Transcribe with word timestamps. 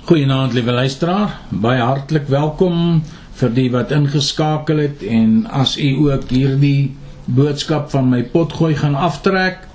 Goeienaand 0.00 0.54
liewe 0.56 0.72
luisteraar, 0.72 1.34
baie 1.52 1.82
hartlik 1.84 2.24
welkom 2.32 3.02
vir 3.36 3.50
die 3.52 3.66
wat 3.70 3.90
ingeskakel 3.92 4.78
het 4.80 5.02
en 5.04 5.42
as 5.52 5.74
u 5.76 5.88
ook 6.06 6.30
hierdie 6.32 6.94
boodskap 7.28 7.90
van 7.92 8.08
my 8.08 8.22
potgooi 8.32 8.72
gaan 8.80 8.96
aftrek, 8.96 9.66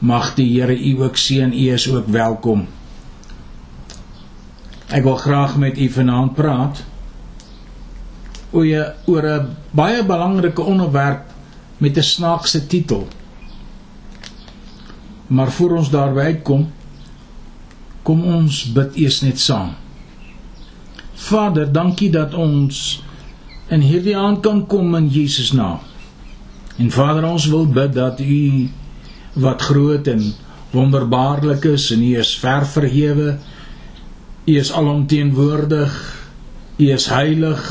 mag 0.00 0.30
die 0.38 0.46
Here 0.54 0.72
u 0.72 0.94
ook 1.04 1.20
seën, 1.20 1.52
u 1.52 1.66
is 1.74 1.84
ook 1.92 2.08
welkom. 2.08 2.64
Ek 4.88 5.04
wil 5.04 5.20
graag 5.20 5.58
met 5.60 5.76
u 5.76 5.90
vanaand 5.98 6.34
praat 6.34 6.82
oor 8.56 8.94
oor 9.12 9.28
'n 9.34 9.52
baie 9.76 10.00
belangrike 10.04 10.62
onderwerp 10.62 11.28
met 11.78 11.96
'n 11.98 12.10
snaakse 12.16 12.66
titel. 12.66 13.06
Maar 15.26 15.52
voor 15.52 15.76
ons 15.76 15.90
daarby 15.90 16.20
uitkom, 16.20 16.70
Kom 18.08 18.22
ons 18.24 18.62
bid 18.72 18.94
eers 18.96 19.18
net 19.20 19.36
saam. 19.36 19.74
Vader, 21.28 21.66
dankie 21.68 22.08
dat 22.08 22.32
ons 22.32 22.78
in 23.68 23.82
hierdie 23.84 24.14
aand 24.16 24.40
kan 24.46 24.62
kom 24.64 24.94
in 24.96 25.10
Jesus 25.12 25.50
naam. 25.52 25.82
En 26.80 26.88
Vader, 26.94 27.26
ons 27.28 27.50
wil 27.52 27.66
bid 27.68 27.92
dat 27.92 28.22
U 28.24 28.38
wat 29.44 29.66
groot 29.68 30.08
en 30.08 30.24
wonderbaarlik 30.72 31.68
is 31.74 31.90
en 31.92 32.06
U 32.06 32.14
is 32.22 32.32
ver 32.40 32.64
verhewe. 32.72 33.36
U 34.46 34.56
is 34.56 34.72
alomteenwoordig. 34.72 36.00
U 36.80 36.90
is 36.96 37.10
heilig. 37.12 37.68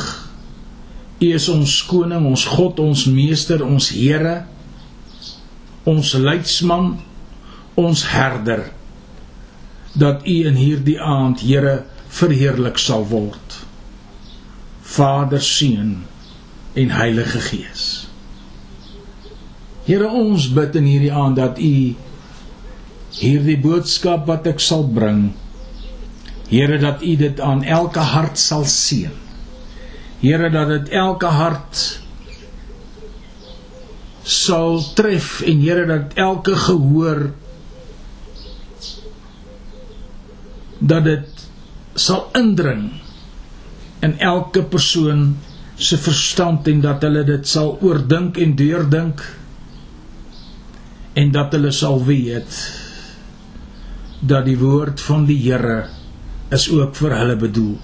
U 1.18 1.34
is 1.34 1.50
ons 1.50 1.82
koning, 1.90 2.30
ons 2.30 2.46
God, 2.46 2.86
ons 2.86 3.08
meester, 3.10 3.66
ons 3.66 3.90
Here, 3.90 4.44
ons 5.90 6.14
leidsman, 6.22 6.92
ons 7.74 8.10
herder 8.14 8.68
dat 9.98 10.26
U 10.28 10.36
in 10.50 10.60
hierdie 10.60 11.00
aand, 11.02 11.42
Here, 11.46 11.84
verheerlik 12.08 12.78
sal 12.82 13.06
word. 13.10 13.60
Vader, 14.82 15.42
Seun 15.42 16.06
en 16.78 16.94
Heilige 16.94 17.42
Gees. 17.50 18.08
Here, 19.88 20.08
ons 20.08 20.50
bid 20.54 20.76
in 20.80 20.88
hierdie 20.88 21.14
aand 21.14 21.40
dat 21.40 21.60
U 21.60 21.74
hierdie 23.18 23.58
boodskap 23.60 24.28
wat 24.30 24.48
ek 24.50 24.62
sal 24.64 24.86
bring, 24.88 25.32
Here, 26.48 26.80
dat 26.80 27.02
U 27.04 27.16
dit 27.20 27.40
aan 27.44 27.64
elke 27.64 28.04
hart 28.14 28.40
sal 28.40 28.64
seën. 28.70 29.16
Here, 30.22 30.50
dat 30.54 30.70
dit 30.72 30.94
elke 30.96 31.30
hart 31.34 31.82
sal 34.28 34.82
tref 34.94 35.42
en 35.48 35.62
Here 35.64 35.86
dat 35.88 36.16
elke 36.20 36.56
gehoor 36.56 37.30
dat 40.80 41.04
dit 41.04 41.46
sal 41.98 42.28
indring 42.38 42.92
in 44.06 44.14
elke 44.20 44.64
persoon 44.64 45.36
se 45.78 45.98
verstand 45.98 46.68
en 46.68 46.82
dat 46.82 47.02
hulle 47.06 47.24
dit 47.26 47.48
sal 47.48 47.76
oordink 47.82 48.38
en 48.42 48.56
deurdink 48.58 49.24
en 51.18 51.32
dat 51.34 51.54
hulle 51.58 51.72
sal 51.74 52.04
weet 52.06 52.60
dat 54.20 54.46
die 54.46 54.58
woord 54.58 55.02
van 55.02 55.26
die 55.30 55.40
Here 55.42 55.86
is 56.54 56.70
ook 56.72 56.96
vir 56.98 57.14
hulle 57.18 57.36
bedoel. 57.38 57.76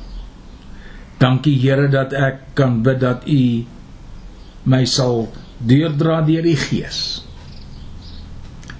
Dankie 1.21 1.55
Here 1.61 1.89
dat 1.93 2.13
ek 2.17 2.41
kan 2.57 2.81
bid 2.85 3.01
dat 3.03 3.25
U 3.29 3.41
my 4.69 4.83
sal 4.89 5.27
deurdra 5.57 6.21
deur 6.25 6.45
die 6.45 6.57
Gees. 6.57 7.23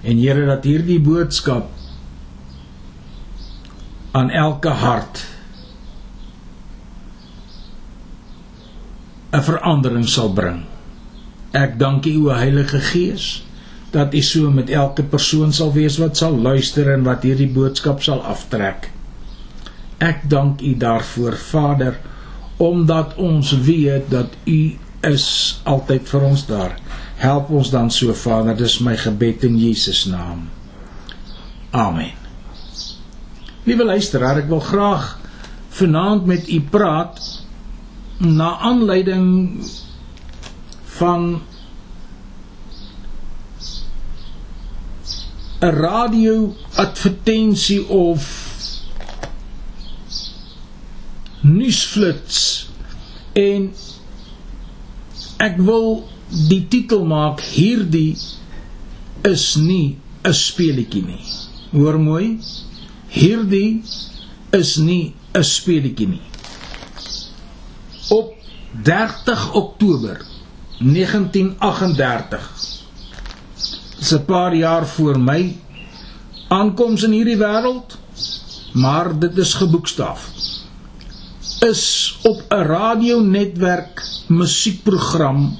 En 0.02 0.18
Here 0.22 0.46
dat 0.46 0.66
hierdie 0.66 1.00
boodskap 1.02 1.73
aan 4.14 4.30
elke 4.30 4.70
hart 4.70 5.26
'n 9.34 9.42
verandering 9.42 10.08
sal 10.08 10.30
bring. 10.32 10.62
Ek 11.50 11.78
dank 11.78 12.06
U 12.06 12.30
o 12.30 12.34
Heilige 12.34 12.78
Gees 12.78 13.42
dat 13.90 14.14
U 14.14 14.22
so 14.22 14.50
met 14.50 14.70
elke 14.70 15.02
persoon 15.02 15.52
sal 15.52 15.72
wees 15.74 15.98
wat 15.98 16.16
sal 16.16 16.38
luister 16.38 16.92
en 16.92 17.02
wat 17.02 17.26
hierdie 17.26 17.50
boodskap 17.50 18.02
sal 18.02 18.22
aftrek. 18.22 18.90
Ek 19.98 20.26
dank 20.30 20.62
U 20.62 20.76
daarvoor 20.78 21.36
Vader 21.36 21.98
omdat 22.56 23.14
ons 23.18 23.50
weet 23.66 24.10
dat 24.10 24.34
U 24.46 24.78
is 25.02 25.60
altyd 25.62 26.08
vir 26.08 26.22
ons 26.22 26.46
daar. 26.46 26.78
Help 27.16 27.50
ons 27.50 27.70
dan 27.70 27.90
so 27.90 28.14
Vader, 28.14 28.56
dis 28.56 28.78
my 28.78 28.96
gebed 28.96 29.42
in 29.44 29.58
Jesus 29.58 30.04
naam. 30.10 30.48
Amen. 31.70 32.23
Liewe 33.64 33.84
luisteraar, 33.88 34.42
ek 34.42 34.48
wil 34.50 34.60
graag 34.60 35.04
vanaand 35.72 36.26
met 36.28 36.48
u 36.52 36.58
praat 36.68 37.20
na 38.20 38.50
aanleiding 38.68 39.64
van 40.98 41.40
'n 45.64 45.72
radio 45.80 46.54
advertensie 46.76 47.80
of 47.88 48.26
nuusflits 51.40 52.68
en 53.32 53.72
ek 55.36 55.56
wil 55.56 56.08
die 56.48 56.66
titel 56.68 57.04
maak 57.08 57.40
hierdie 57.40 58.12
is 59.32 59.46
nie 59.56 59.96
'n 60.24 60.32
speletjie 60.32 61.04
nie. 61.04 61.24
Hoor 61.72 61.98
mooi, 62.00 62.38
Hierdie 63.14 63.82
is 64.50 64.76
nie 64.82 65.14
'n 65.38 65.44
speletjie 65.46 66.08
nie. 66.08 66.22
Op 68.10 68.34
30 68.82 69.52
Oktober 69.54 70.18
1938 70.78 72.50
is 74.00 74.12
'n 74.12 74.24
paar 74.24 74.54
jaar 74.54 74.86
voor 74.86 75.20
my 75.20 75.56
aankoms 76.48 77.02
in 77.02 77.14
hierdie 77.14 77.38
wêreld, 77.38 77.96
maar 78.72 79.18
dit 79.18 79.38
is 79.38 79.54
geboekstaaf. 79.54 80.30
Is 81.60 82.18
op 82.22 82.42
'n 82.50 82.66
radionetwerk 82.66 84.02
musiekprogram 84.26 85.58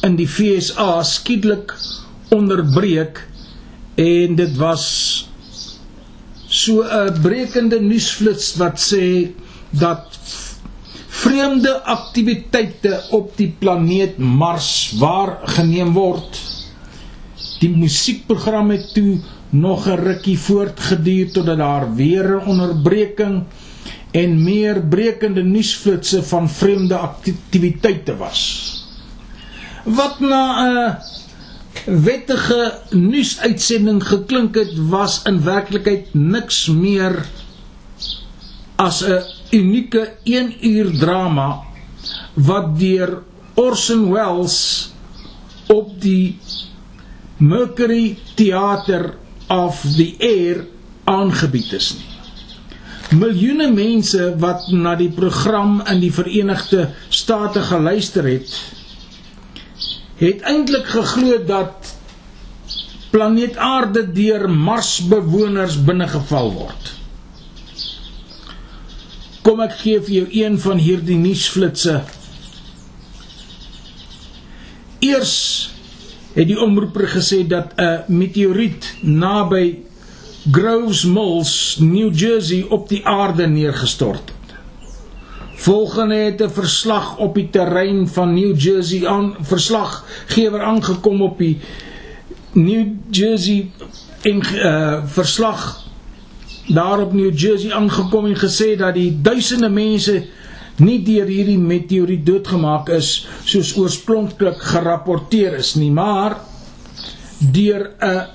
in 0.00 0.16
die 0.16 0.28
FSA 0.28 1.02
skielik 1.02 1.74
onderbreek 2.28 3.28
en 3.94 4.34
dit 4.34 4.56
was 4.56 4.84
so 6.54 6.82
'n 6.86 7.20
brekende 7.22 7.80
nuusflits 7.82 8.54
wat 8.60 8.78
sê 8.78 9.34
dat 9.70 10.18
vreemde 11.08 11.72
aktiwiteite 11.82 13.02
op 13.10 13.36
die 13.36 13.50
planeet 13.58 14.18
Mars 14.18 14.94
waargeneem 14.98 15.92
word. 15.96 16.38
Die 17.60 17.70
musiekprogram 17.70 18.70
het 18.70 18.92
toe 18.94 19.18
nog 19.50 19.88
'n 19.88 19.98
rukkie 19.98 20.38
voortgeduur 20.38 21.32
totdat 21.32 21.58
daar 21.58 21.94
weer 21.94 22.26
'n 22.36 22.46
onderbreking 22.46 23.42
en 24.10 24.42
meer 24.42 24.82
brekende 24.82 25.42
nuusflitsse 25.42 26.22
van 26.22 26.48
vreemde 26.48 26.96
aktiwiteite 26.96 28.16
was. 28.16 28.42
Wat 29.84 30.20
na 30.20 30.44
'n 30.62 31.13
wettige 31.84 32.72
nuusuitsending 32.90 34.00
geklink 34.06 34.54
het 34.56 34.72
was 34.88 35.20
in 35.28 35.42
werklikheid 35.44 36.14
niks 36.14 36.66
meer 36.72 37.26
as 38.76 39.02
'n 39.02 39.22
unieke 39.50 40.12
1 40.24 40.54
uur 40.60 40.98
drama 40.98 41.62
wat 42.34 42.78
deur 42.78 43.22
Orson 43.54 44.10
Welles 44.12 44.90
op 45.66 46.00
die 46.00 46.38
Mercury 47.36 48.18
Theater 48.34 49.14
of 49.48 49.84
the 49.96 50.14
Air 50.18 50.66
aangebied 51.04 51.72
is 51.72 51.94
nie. 51.98 52.14
Miljoene 53.18 53.68
mense 53.70 54.32
wat 54.40 54.70
na 54.72 54.94
die 54.98 55.10
program 55.12 55.82
in 55.90 56.00
die 56.00 56.12
Verenigde 56.12 56.88
State 57.08 57.60
geluister 57.62 58.26
het, 58.26 58.54
het 60.18 60.42
eintlik 60.46 60.86
geglo 60.86 61.38
dat 61.46 61.94
planeet 63.10 63.56
Aarde 63.56 64.12
deur 64.12 64.48
Marsbewoners 64.50 65.76
binnegeval 65.86 66.52
word. 66.52 66.90
Kom 69.44 69.60
ek 69.60 69.76
gee 69.82 70.00
vir 70.00 70.14
jou 70.14 70.26
een 70.40 70.58
van 70.58 70.80
hierdie 70.82 71.18
nuusflitsse. 71.20 72.00
Eers 75.04 75.34
het 76.34 76.48
die 76.48 76.58
omroeper 76.58 77.06
gesê 77.12 77.44
dat 77.46 77.74
'n 77.78 78.04
meteoriet 78.08 78.94
naby 79.02 79.84
Groves 80.50 81.04
Mills, 81.04 81.76
New 81.80 82.10
Jersey 82.12 82.66
op 82.68 82.88
die 82.88 83.06
aarde 83.06 83.46
neergestort. 83.46 84.33
Volgende 85.64 86.14
het 86.14 86.42
'n 86.42 86.50
verslag 86.50 87.16
op 87.16 87.34
die 87.34 87.50
terrein 87.50 88.08
van 88.08 88.34
New 88.34 88.60
Jersey 88.60 89.06
aan 89.06 89.36
verslaggewer 89.40 90.60
aangekom 90.60 91.22
op 91.22 91.38
die 91.38 91.58
New 92.52 92.86
Jersey 93.10 93.70
en 94.22 94.42
uh, 94.54 95.02
verslag 95.06 95.84
daar 96.66 97.00
op 97.00 97.12
New 97.12 97.38
Jersey 97.38 97.72
aangekom 97.72 98.26
en 98.26 98.36
gesê 98.36 98.76
dat 98.76 98.94
die 98.94 99.20
duisende 99.22 99.68
mense 99.68 100.24
nie 100.76 101.02
deur 101.02 101.26
hierdie 101.26 101.58
meteoriet 101.58 102.26
doodgemaak 102.26 102.88
is 102.88 103.26
soos 103.44 103.76
oorspronklik 103.76 104.60
gerapporteer 104.60 105.58
is 105.58 105.74
nie, 105.74 105.90
maar 105.90 106.36
deur 107.38 107.90
'n 108.00 108.26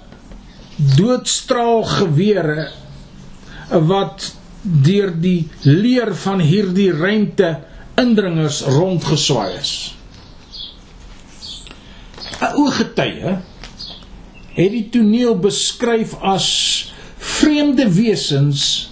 doodstraalgewere 0.98 2.70
wat 3.70 4.39
deur 4.62 5.14
die 5.22 5.48
leer 5.64 6.14
van 6.16 6.40
hierdie 6.44 6.92
ruimte 6.92 7.60
indringers 8.00 8.62
rondgeswaai 8.68 9.54
is. 9.60 9.74
'n 12.40 12.56
Ooggetuie 12.56 13.38
het 14.56 14.72
die 14.72 14.88
toneel 14.92 15.36
beskryf 15.40 16.16
as 16.22 16.48
vreemde 17.18 17.88
wesens 17.92 18.92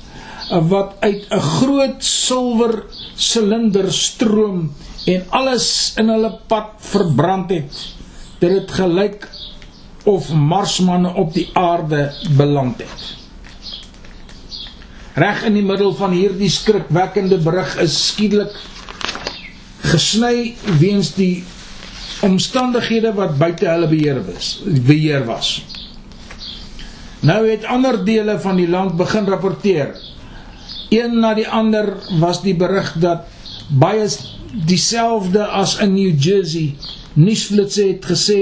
wat 0.50 0.96
uit 1.00 1.28
'n 1.32 1.40
groot 1.40 2.04
silwer 2.04 2.84
silinder 3.16 3.92
stroom 3.94 4.72
en 5.06 5.24
alles 5.30 5.94
in 5.98 6.10
hulle 6.10 6.40
pad 6.48 6.76
verbrand 6.80 7.50
het. 7.50 7.96
Dit 8.40 8.52
het 8.52 8.72
gelyk 8.72 9.28
of 10.04 10.32
marsmanne 10.32 11.14
op 11.14 11.34
die 11.34 11.50
aarde 11.54 12.14
beland 12.38 12.78
het. 12.78 13.27
Reg 15.18 15.44
in 15.50 15.56
die 15.58 15.66
middel 15.66 15.96
van 15.98 16.12
hierdie 16.14 16.50
skrikwekkende 16.54 17.40
berig 17.42 17.72
is 17.82 17.96
skielik 18.12 18.54
gesny 19.88 20.54
weens 20.78 21.16
die 21.18 21.44
omstandighede 22.26 23.16
wat 23.18 23.38
buite 23.40 23.66
hulle 23.70 23.90
beheer 23.90 24.20
was. 24.26 24.52
Beheer 24.86 25.26
was. 25.26 25.56
Nou 27.26 27.40
het 27.48 27.66
ander 27.66 27.98
dele 28.06 28.38
van 28.40 28.60
die 28.62 28.68
land 28.70 28.94
begin 28.98 29.26
rapporteer. 29.26 29.96
Een 30.94 31.18
na 31.20 31.34
die 31.38 31.48
ander 31.50 31.96
was 32.22 32.44
die 32.46 32.56
berig 32.56 32.94
dat 33.02 33.26
baie 33.68 34.06
dieselfde 34.70 35.48
as 35.50 35.80
in 35.84 35.96
New 35.98 36.14
Jersey 36.14 36.76
nuusflitse 37.18 37.88
het 37.90 38.06
gesê 38.06 38.42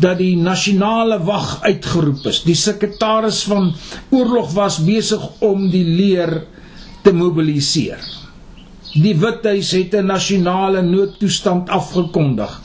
dat 0.00 0.18
die 0.18 0.36
nasionale 0.36 1.18
wag 1.24 1.60
uitgeroep 1.62 2.26
is. 2.30 2.42
Die 2.46 2.56
sekretaris 2.56 3.42
van 3.48 3.72
oorlog 4.10 4.52
was 4.56 4.80
besig 4.84 5.22
om 5.44 5.68
die 5.70 5.84
leer 5.84 6.40
te 7.04 7.12
mobiliseer. 7.12 8.00
Die 8.90 9.14
Withuis 9.14 9.70
het 9.70 9.94
'n 9.94 10.06
nasionale 10.06 10.82
noodtoestand 10.82 11.68
afgekondig. 11.68 12.60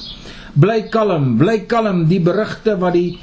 Bly 0.54 0.88
kalm, 0.90 1.38
bly 1.38 1.66
kalm, 1.68 2.08
die 2.08 2.20
berigte 2.20 2.78
wat 2.78 2.94
die 2.94 3.20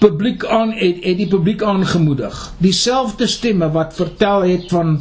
publiek 0.00 0.44
aan 0.46 0.72
het, 0.72 1.04
het 1.04 1.16
die 1.16 1.28
publiek 1.28 1.62
aangemoedig. 1.62 2.52
Dieselfde 2.58 3.26
stemme 3.26 3.70
wat 3.70 3.94
vertel 3.94 4.42
het 4.42 4.66
van 4.68 5.00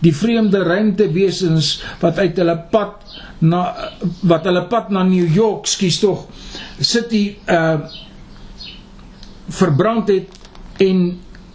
die 0.00 0.14
vreemde 0.16 0.62
ruimtewesens 0.62 1.82
wat 2.00 2.18
uit 2.18 2.36
hulle 2.36 2.56
pad 2.70 3.09
na 3.40 3.90
wat 4.28 4.44
hulle 4.44 4.66
pad 4.68 4.90
na 4.92 5.02
New 5.08 5.26
York 5.34 5.66
skies 5.66 6.00
tog 6.02 6.26
City 6.80 7.36
uh 7.48 7.80
verbrand 9.50 10.08
het 10.08 10.36
en 10.78 11.00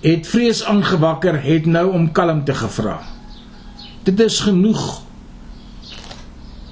het 0.04 0.28
vrees 0.28 0.64
aangewakker 0.68 1.38
het 1.44 1.66
nou 1.66 1.86
om 1.96 2.10
kalmte 2.12 2.54
gevra. 2.54 2.98
Dit 4.04 4.20
is 4.20 4.40
genoeg 4.44 5.02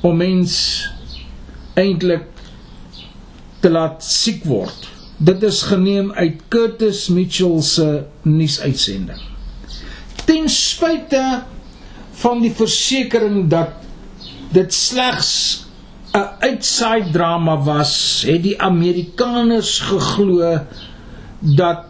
om 0.04 0.18
mens 0.20 0.54
eintlik 1.80 2.28
te 3.64 3.72
laat 3.72 4.04
siek 4.04 4.44
word. 4.46 4.90
Dit 5.18 5.44
is 5.48 5.62
geneem 5.70 6.12
uit 6.12 6.42
Curtis 6.52 7.08
Mitchell 7.08 7.62
se 7.62 8.04
nuusuitsending. 8.22 9.22
Ten 10.26 10.50
spyte 10.50 11.24
van 12.20 12.44
die 12.44 12.52
versekering 12.52 13.48
dat 13.50 13.83
dit 14.54 14.74
slegs 14.74 15.66
'n 16.14 16.30
uitside 16.40 17.10
drama 17.12 17.58
was, 17.58 18.24
het 18.28 18.44
die 18.44 18.62
Amerikaners 18.62 19.80
geglo 19.80 20.60
dat 21.40 21.86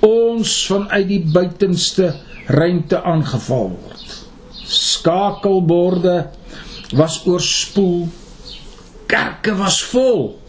ons 0.00 0.66
vanuit 0.66 1.08
die 1.08 1.24
buitenste 1.32 2.14
ruimte 2.46 3.02
aangeval 3.02 3.68
word. 3.68 4.26
Skakelborde 4.66 6.30
was 6.94 7.26
oorspoel. 7.26 8.08
Kerke 9.06 9.54
was 9.54 9.82
vol. 9.82 10.40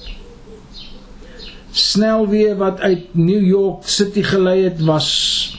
Snelweë 1.72 2.56
wat 2.58 2.80
uit 2.80 3.14
New 3.14 3.46
York 3.46 3.84
City 3.86 4.24
gelei 4.24 4.64
het 4.64 4.82
was 4.82 5.57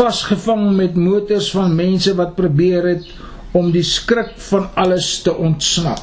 vasgevang 0.00 0.70
met 0.76 0.94
motors 0.96 1.50
van 1.52 1.74
mense 1.76 2.14
wat 2.16 2.32
probeer 2.38 2.86
het 2.88 3.08
om 3.52 3.68
die 3.74 3.84
skrik 3.84 4.32
van 4.48 4.70
alles 4.80 5.18
te 5.24 5.34
ontsnap. 5.34 6.00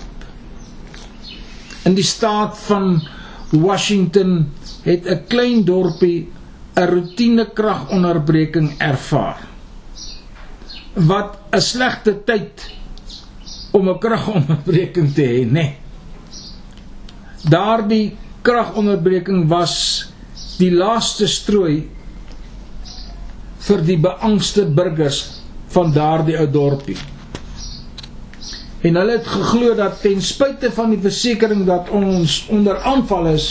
In 1.88 1.96
die 1.98 2.06
staat 2.06 2.60
van 2.68 3.00
Washington 3.50 4.52
het 4.84 5.08
'n 5.08 5.24
klein 5.28 5.64
dorpie 5.66 6.30
'n 6.76 6.88
roetine 6.94 7.46
kragonderbreking 7.54 8.76
ervaar. 8.78 9.42
Wat 10.94 11.38
'n 11.52 11.62
slegte 11.62 12.24
tyd 12.24 12.70
om 13.72 13.90
'n 13.90 14.00
kragonderbreking 14.00 15.14
te 15.14 15.26
hê, 15.26 15.46
né? 15.46 15.52
Nee. 15.52 15.78
Daardie 17.50 18.18
kragonderbreking 18.42 19.48
was 19.48 20.06
die 20.58 20.72
laaste 20.72 21.28
strooi 21.28 21.97
vir 23.68 23.84
die 23.88 24.00
beangste 24.00 24.66
burgers 24.66 25.22
van 25.74 25.92
daardie 25.96 26.38
ou 26.40 26.48
dorpie. 26.52 26.98
En 28.88 28.96
hulle 28.96 29.18
het 29.18 29.28
geglo 29.28 29.74
dat 29.76 30.02
ten 30.02 30.22
spyte 30.24 30.72
van 30.72 30.94
die 30.94 31.02
versekering 31.02 31.66
dat 31.68 31.90
ons 31.90 32.46
onder 32.54 32.80
aanval 32.88 33.34
is 33.34 33.50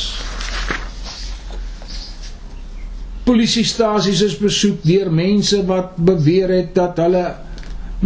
polisiestasies 3.27 4.23
is 4.23 4.37
besoek 4.39 4.85
deur 4.87 5.11
mense 5.11 5.59
wat 5.67 5.97
beweer 5.99 6.53
het 6.55 6.71
dat 6.77 7.01
hulle 7.03 7.25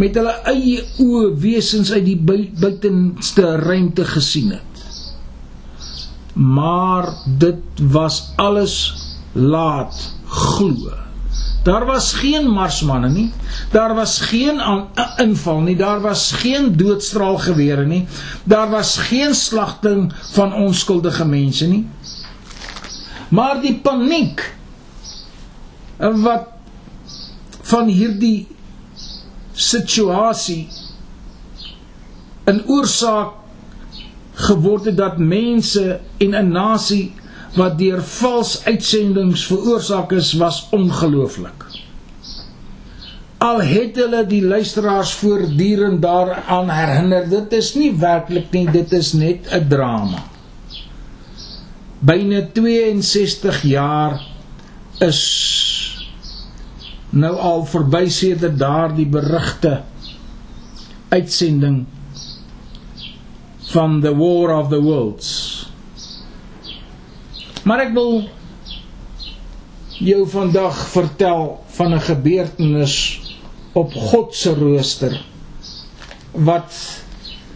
met 0.01 0.15
hulle 0.17 0.33
eie 0.49 0.81
oë 1.03 1.27
wesens 1.43 1.91
uit 1.93 2.07
die 2.07 2.17
buitenste 2.17 3.51
ruimte 3.61 4.05
gesien 4.07 4.55
het. 4.55 4.81
Maar 6.33 7.11
dit 7.43 7.85
was 7.93 8.21
alles 8.41 8.75
laat 9.35 9.99
glo 10.25 10.95
Daar 11.63 11.85
was 11.85 12.13
geen 12.13 12.49
marsmanne 12.49 13.09
nie. 13.09 13.33
Daar 13.71 13.93
was 13.95 14.19
geen 14.19 14.61
inval 15.17 15.59
nie. 15.59 15.75
Daar 15.75 16.01
was 16.01 16.31
geen 16.31 16.77
doodstraalgewere 16.77 17.85
nie. 17.85 18.07
Daar 18.43 18.69
was 18.69 18.97
geen 18.97 19.35
slagting 19.35 20.13
van 20.31 20.53
onskuldige 20.53 21.25
mense 21.25 21.67
nie. 21.67 21.89
Maar 23.29 23.61
die 23.61 23.79
paniek 23.79 24.55
wat 25.97 26.47
van 27.61 27.87
hierdie 27.87 28.47
situasie 29.53 30.67
'n 32.45 32.63
oorsaak 32.65 33.37
geword 34.33 34.85
het 34.85 34.97
dat 34.97 35.17
mense 35.17 35.99
en 36.17 36.35
'n 36.35 36.51
nasie 36.51 37.13
wat 37.57 37.77
deur 37.79 37.99
vals 38.03 38.61
uitsendings 38.65 39.43
veroorsaak 39.49 40.11
is 40.15 40.33
was 40.39 40.67
ongelooflik. 40.71 41.65
Al 43.41 43.61
het 43.65 43.95
hulle 43.97 44.21
die 44.29 44.43
luisteraars 44.45 45.11
voortdurend 45.19 46.01
daaraan 46.01 46.69
herinner, 46.69 47.29
dit 47.29 47.53
is 47.57 47.73
nie 47.75 47.91
werklik 47.97 48.51
nie, 48.53 48.67
dit 48.71 48.91
is 48.93 49.13
net 49.13 49.49
'n 49.51 49.67
drama. 49.67 50.23
Byna 51.99 52.41
62 52.53 53.61
jaar 53.61 54.21
is 54.99 55.21
nou 57.09 57.35
al 57.35 57.65
verby 57.65 58.07
sedert 58.09 58.59
daardie 58.59 59.05
berigte 59.05 59.81
uitsending 61.09 61.85
van 63.71 64.01
the 64.01 64.15
war 64.15 64.55
of 64.55 64.69
the 64.69 64.81
worlds 64.81 65.50
Maar 67.63 67.85
ek 67.85 67.93
wil 67.93 68.29
jou 70.01 70.21
vandag 70.29 70.77
vertel 70.89 71.63
van 71.77 71.93
'n 71.93 72.01
gebeurtenis 72.01 72.95
op 73.73 73.93
God 73.93 74.35
se 74.35 74.53
rooster 74.53 75.13
wat 76.31 76.73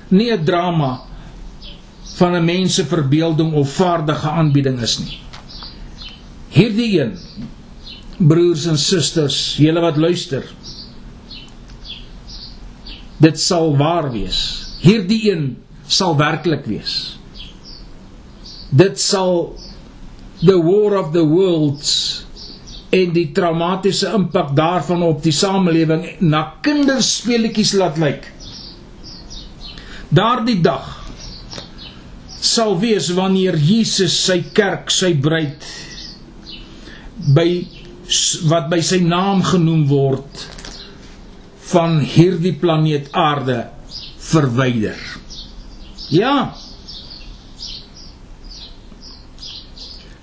nie 0.07 0.31
'n 0.31 0.45
drama 0.45 1.01
van 2.15 2.35
'n 2.35 2.45
mens 2.45 2.75
se 2.75 2.85
verbeelding 2.85 3.53
of 3.53 3.69
vaardige 3.69 4.29
aanbieding 4.29 4.81
is 4.81 4.99
nie. 4.99 5.19
Hierdie 6.49 7.01
een 7.01 7.17
broers 8.17 8.65
en 8.65 8.77
susters, 8.77 9.55
julle 9.57 9.79
wat 9.79 9.97
luister. 9.97 10.43
Dit 13.17 13.39
sal 13.39 13.77
waar 13.77 14.11
wees. 14.11 14.39
Hierdie 14.79 15.31
een 15.31 15.57
sal 15.87 16.15
werklik 16.17 16.65
wees. 16.65 17.19
Dit 18.69 18.99
sal 18.99 19.55
the 20.45 20.57
war 20.57 20.95
of 20.99 21.11
the 21.13 21.23
worlds 21.25 22.23
en 22.95 23.13
die 23.15 23.29
traumatiese 23.35 24.11
impak 24.15 24.53
daarvan 24.55 25.03
op 25.03 25.23
die 25.23 25.33
samelewing 25.35 26.05
na 26.23 26.45
kinderspeletjies 26.63 27.73
laat 27.79 27.97
lyk. 27.99 28.29
Daardie 30.15 30.61
dag 30.63 30.91
sal 32.45 32.75
wees 32.79 33.09
wanneer 33.17 33.57
Jesus 33.57 34.15
sy 34.27 34.39
kerk, 34.55 34.91
sy 34.93 35.15
bruid 35.17 35.65
by 37.35 37.47
wat 38.51 38.69
by 38.69 38.79
sy 38.85 38.99
naam 39.01 39.41
genoem 39.43 39.87
word 39.89 40.43
van 41.71 41.97
hierdie 42.05 42.53
planeet 42.61 43.09
Aarde 43.17 43.63
verwyder. 44.29 44.99
Ja. 46.13 46.53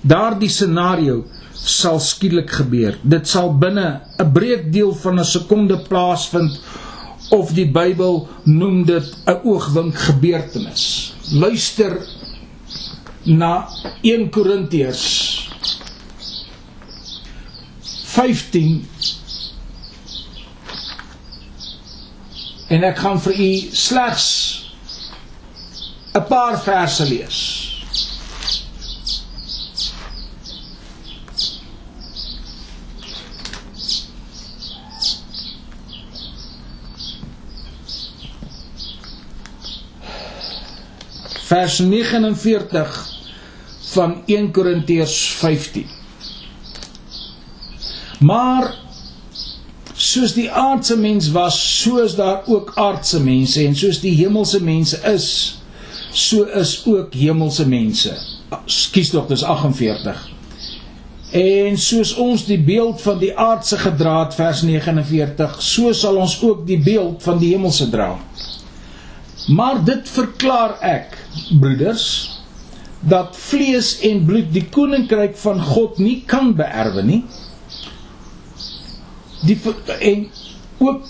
Daardie 0.03 0.51
scenario 0.51 1.23
sal 1.55 2.01
skielik 2.03 2.51
gebeur. 2.51 2.99
Dit 3.03 3.29
sal 3.29 3.53
binne 3.55 4.03
'n 4.19 4.33
breekdeel 4.33 4.95
van 4.95 5.19
'n 5.19 5.25
sekonde 5.25 5.79
plaasvind 5.79 6.61
of 7.31 7.53
die 7.53 7.71
Bybel 7.71 8.29
noem 8.45 8.85
dit 8.85 9.15
'n 9.27 9.41
oogwink 9.45 9.95
gebeurtenis. 9.95 11.15
Luister 11.31 12.07
na 13.25 13.69
1 14.03 14.31
Korintiërs 14.31 15.49
15 18.13 18.89
en 22.69 22.83
ek 22.83 22.99
gaan 22.99 23.21
vir 23.21 23.39
u 23.39 23.53
slegs 23.73 24.29
'n 26.15 26.27
paar 26.29 26.59
verse 26.63 27.05
lees. 27.09 27.72
Vers 41.53 41.79
49 41.79 43.09
van 43.93 44.23
1 44.27 44.51
Korintiërs 44.51 45.17
15. 45.37 45.87
Maar 48.25 48.71
soos 49.93 50.33
die 50.33 50.47
aardse 50.51 50.97
mens 50.97 51.29
was, 51.35 51.59
so 51.83 52.01
is 52.01 52.15
daar 52.17 52.41
ook 52.47 52.73
aardse 52.81 53.21
mense 53.21 53.67
en 53.67 53.77
soos 53.77 54.01
die 54.01 54.15
hemelse 54.17 54.63
mense 54.65 55.03
is, 55.13 55.29
so 56.13 56.49
is 56.57 56.73
ook 56.89 57.13
hemelse 57.21 57.69
mense. 57.69 58.17
Skus 58.65 59.13
tog, 59.13 59.29
dis 59.29 59.45
48. 59.45 60.25
En 61.37 61.77
soos 61.77 62.15
ons 62.17 62.49
die 62.49 62.61
beeld 62.65 63.05
van 63.05 63.21
die 63.21 63.35
aardse 63.37 63.77
gedra 63.85 64.23
het 64.23 64.41
vers 64.41 64.65
49, 64.65 65.61
so 65.61 65.93
sal 65.93 66.17
ons 66.25 66.41
ook 66.41 66.65
die 66.65 66.81
beeld 66.81 67.21
van 67.29 67.45
die 67.45 67.53
hemelse 67.53 67.93
dra. 67.93 68.15
Maar 69.47 69.81
dit 69.85 70.09
verklaar 70.09 70.77
ek, 70.87 71.17
broeders, 71.61 72.07
dat 73.03 73.35
vlees 73.37 73.97
en 74.07 74.23
bloed 74.27 74.53
die 74.55 74.67
koninkryk 74.71 75.35
van 75.43 75.63
God 75.63 75.99
nie 75.99 76.23
kan 76.27 76.53
beerwe 76.55 77.03
nie. 77.03 77.23
Die 79.43 79.59
en 79.99 80.29
ook 80.79 81.09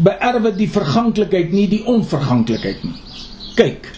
beerwe 0.00 0.54
die 0.56 0.70
verganklikheid 0.72 1.52
nie 1.52 1.66
die 1.68 1.82
onverganklikheid 1.84 2.80
nie. 2.86 2.96
Kyk. 3.58 3.90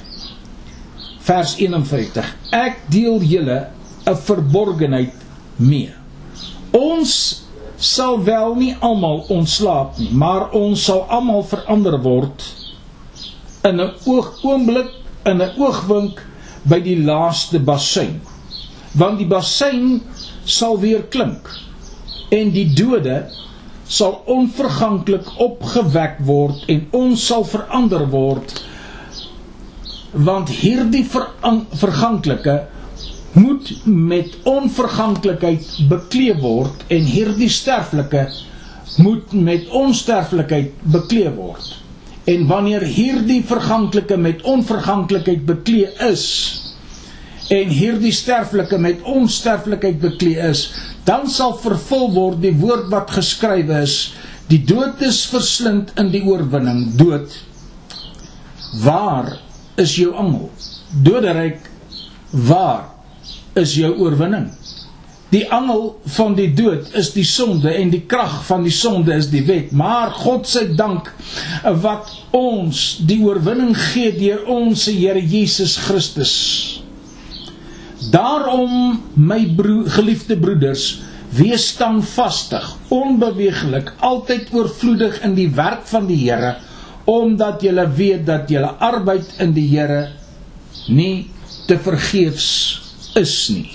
Vers 1.24 1.54
51. 1.62 2.34
Ek 2.50 2.82
deel 2.90 3.22
julle 3.22 3.68
'n 4.04 4.16
verborgenheid 4.16 5.14
mee. 5.56 5.94
Ons 6.74 7.44
sal 7.76 8.18
wel 8.24 8.54
nie 8.54 8.74
almal 8.80 9.24
ontslaap 9.28 9.98
nie, 9.98 10.10
maar 10.10 10.50
ons 10.50 10.84
sal 10.84 11.06
almal 11.08 11.42
verander 11.42 12.00
word 12.02 12.42
in 13.68 13.80
'n 13.80 13.92
oog 14.04 14.28
oomblik 14.42 14.90
in 15.24 15.42
'n 15.42 15.52
oogwink 15.58 16.20
by 16.62 16.80
die 16.80 16.98
laaste 17.04 17.58
bassein. 17.60 18.20
Want 18.92 19.18
die 19.18 19.26
bassein 19.26 20.02
sal 20.44 20.78
weer 20.80 21.02
klink 21.02 21.48
en 22.28 22.50
die 22.50 22.72
dode 22.74 23.24
sal 23.86 24.22
onverganklik 24.26 25.26
opgewek 25.40 26.20
word 26.28 26.64
en 26.72 26.86
ons 26.90 27.26
sal 27.26 27.44
verander 27.44 28.06
word 28.10 28.54
want 30.14 30.48
hierdie 30.48 31.04
ver, 31.04 31.28
verganklike 31.74 32.56
moet 33.34 33.70
met 33.84 34.36
onverganklikheid 34.48 35.70
bekleed 35.90 36.40
word 36.40 36.84
en 36.88 37.08
hierdie 37.14 37.50
sterflike 37.50 38.28
moet 39.02 39.32
met 39.32 39.68
onsterflikheid 39.68 40.76
bekleed 40.96 41.34
word 41.36 41.83
en 42.30 42.46
wanneer 42.48 42.84
hierdie 42.88 43.42
verganklike 43.46 44.16
met 44.16 44.42
onverganklikheid 44.42 45.44
bekleed 45.46 46.00
is 46.08 46.26
en 47.52 47.68
hierdie 47.68 48.12
sterflike 48.16 48.78
met 48.80 49.02
onsterflikheid 49.04 50.00
bekleed 50.00 50.44
is 50.50 50.66
dan 51.04 51.28
sal 51.28 51.58
vervul 51.60 52.08
word 52.14 52.40
die 52.44 52.54
woord 52.60 52.88
wat 52.92 53.12
geskrywe 53.12 53.82
is 53.84 53.98
die 54.50 54.60
dood 54.68 55.00
is 55.04 55.22
verslind 55.30 55.92
in 56.00 56.10
die 56.12 56.22
oorwinning. 56.28 56.94
Dood. 56.98 57.32
Waar 58.84 59.36
is 59.80 59.96
jou 59.96 60.12
angel? 60.18 60.50
Doderyk 61.04 61.70
waar 62.30 62.90
is 63.58 63.76
jou 63.78 63.92
oorwinning. 64.02 64.50
Die 65.34 65.46
angel 65.50 65.96
van 66.14 66.36
die 66.38 66.52
dood 66.54 66.92
is 66.94 67.08
die 67.14 67.24
sonde 67.26 67.72
en 67.74 67.88
die 67.90 68.04
krag 68.06 68.36
van 68.46 68.62
die 68.62 68.74
sonde 68.74 69.16
is 69.18 69.32
die 69.32 69.42
wet. 69.48 69.72
Maar 69.74 70.12
God 70.14 70.46
se 70.46 70.68
dank 70.78 71.10
wat 71.82 72.12
ons 72.34 72.84
die 73.08 73.18
oorwinning 73.24 73.74
gee 73.90 74.12
deur 74.14 74.44
ons 74.54 74.86
Here 74.94 75.18
Jesus 75.18 75.74
Christus. 75.88 76.34
Daarom 78.14 79.00
my 79.16 79.40
broer, 79.56 79.88
geliefde 79.96 80.36
broeders, 80.38 81.00
wees 81.34 81.66
standvastig, 81.72 82.66
onbeweeglik, 82.94 83.90
altyd 84.06 84.52
oorvloedig 84.54 85.18
in 85.26 85.34
die 85.34 85.48
werk 85.56 85.88
van 85.90 86.06
die 86.06 86.20
Here, 86.20 86.58
omdat 87.10 87.64
julle 87.64 87.88
weet 87.96 88.26
dat 88.28 88.52
julle 88.52 88.70
arbeid 88.78 89.40
in 89.42 89.56
die 89.56 89.66
Here 89.72 90.12
nie 90.86 91.30
te 91.66 91.80
vergeefs 91.80 92.52
is 93.18 93.38
nie. 93.50 93.72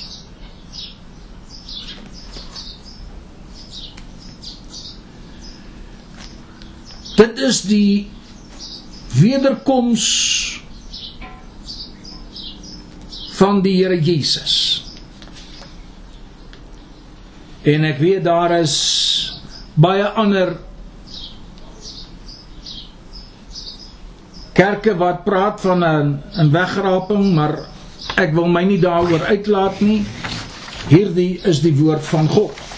Dit 7.19 7.38
is 7.49 7.63
die 7.67 8.09
wederkoms 9.17 10.05
van 13.39 13.63
die 13.65 13.75
Here 13.79 13.97
Jesus. 13.97 14.55
En 17.67 17.85
ek 17.89 17.99
weet 17.99 18.23
daar 18.23 18.53
is 18.59 18.75
baie 19.79 20.05
ander 20.19 20.55
kerke 24.55 24.95
wat 24.99 25.25
praat 25.25 25.61
van 25.61 25.83
'n 25.83 26.07
'n 26.39 26.51
wegraping, 26.51 27.33
maar 27.35 27.59
Ek 28.19 28.33
wil 28.35 28.49
my 28.51 28.65
nie 28.67 28.79
daaroor 28.81 29.21
uitlaat 29.29 29.79
nie. 29.79 30.01
Hierdie 30.89 31.39
is 31.47 31.61
die 31.63 31.75
woord 31.77 32.03
van 32.09 32.27
God. 32.31 32.68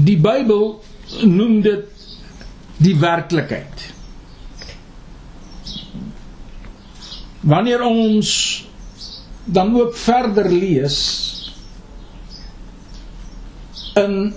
Die 0.00 0.16
Bybel 0.16 0.80
noem 1.26 1.60
dit 1.64 1.88
die 2.80 2.94
werklikheid. 3.00 3.86
Wanneer 7.40 7.82
ons 7.84 8.30
dan 9.44 9.74
ook 9.76 9.96
verder 9.96 10.48
lees 10.52 10.98
in 13.98 14.34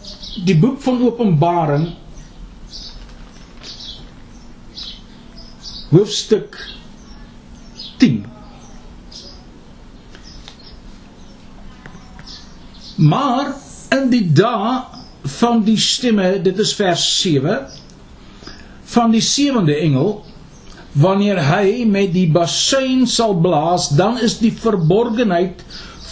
die 0.48 0.56
boek 0.58 0.82
van 0.82 1.02
Openbaring 1.06 1.92
hoofstuk 5.94 6.58
10 8.02 8.24
Maar 12.96 13.54
in 13.90 14.10
die 14.10 14.26
dae 14.34 15.03
van 15.40 15.64
die 15.64 15.78
stemme, 15.80 16.36
dit 16.44 16.60
is 16.60 16.74
vers 16.76 17.04
7 17.22 17.64
van 18.94 19.14
die 19.14 19.24
sewende 19.24 19.76
engel 19.80 20.20
wanneer 21.00 21.40
hy 21.48 21.86
met 21.90 22.12
die 22.14 22.28
basuin 22.30 23.08
sal 23.10 23.34
blaas, 23.42 23.88
dan 23.98 24.20
is 24.22 24.38
die 24.44 24.52
verborgenheid 24.54 25.64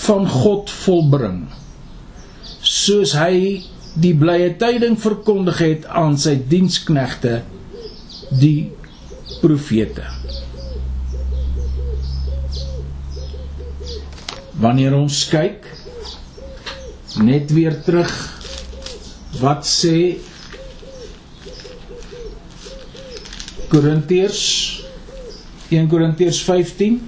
van 0.07 0.25
God 0.25 0.71
volbring. 0.73 1.43
Soos 2.65 3.13
hy 3.13 3.61
die 4.01 4.15
blye 4.17 4.55
tyding 4.57 4.97
verkondig 4.97 5.61
het 5.61 5.85
aan 5.85 6.17
sy 6.17 6.39
diensknegte 6.49 7.43
die 8.41 8.71
profete. 9.43 10.07
wanneer 14.61 14.93
ons 14.93 15.23
kyk 15.31 15.65
net 17.25 17.49
weer 17.55 17.75
terug 17.85 18.11
wat 19.41 19.65
sê 19.67 20.19
Korintiërs 23.71 24.43
1 25.71 25.87
Korintiërs 25.91 26.41
15 26.47 26.99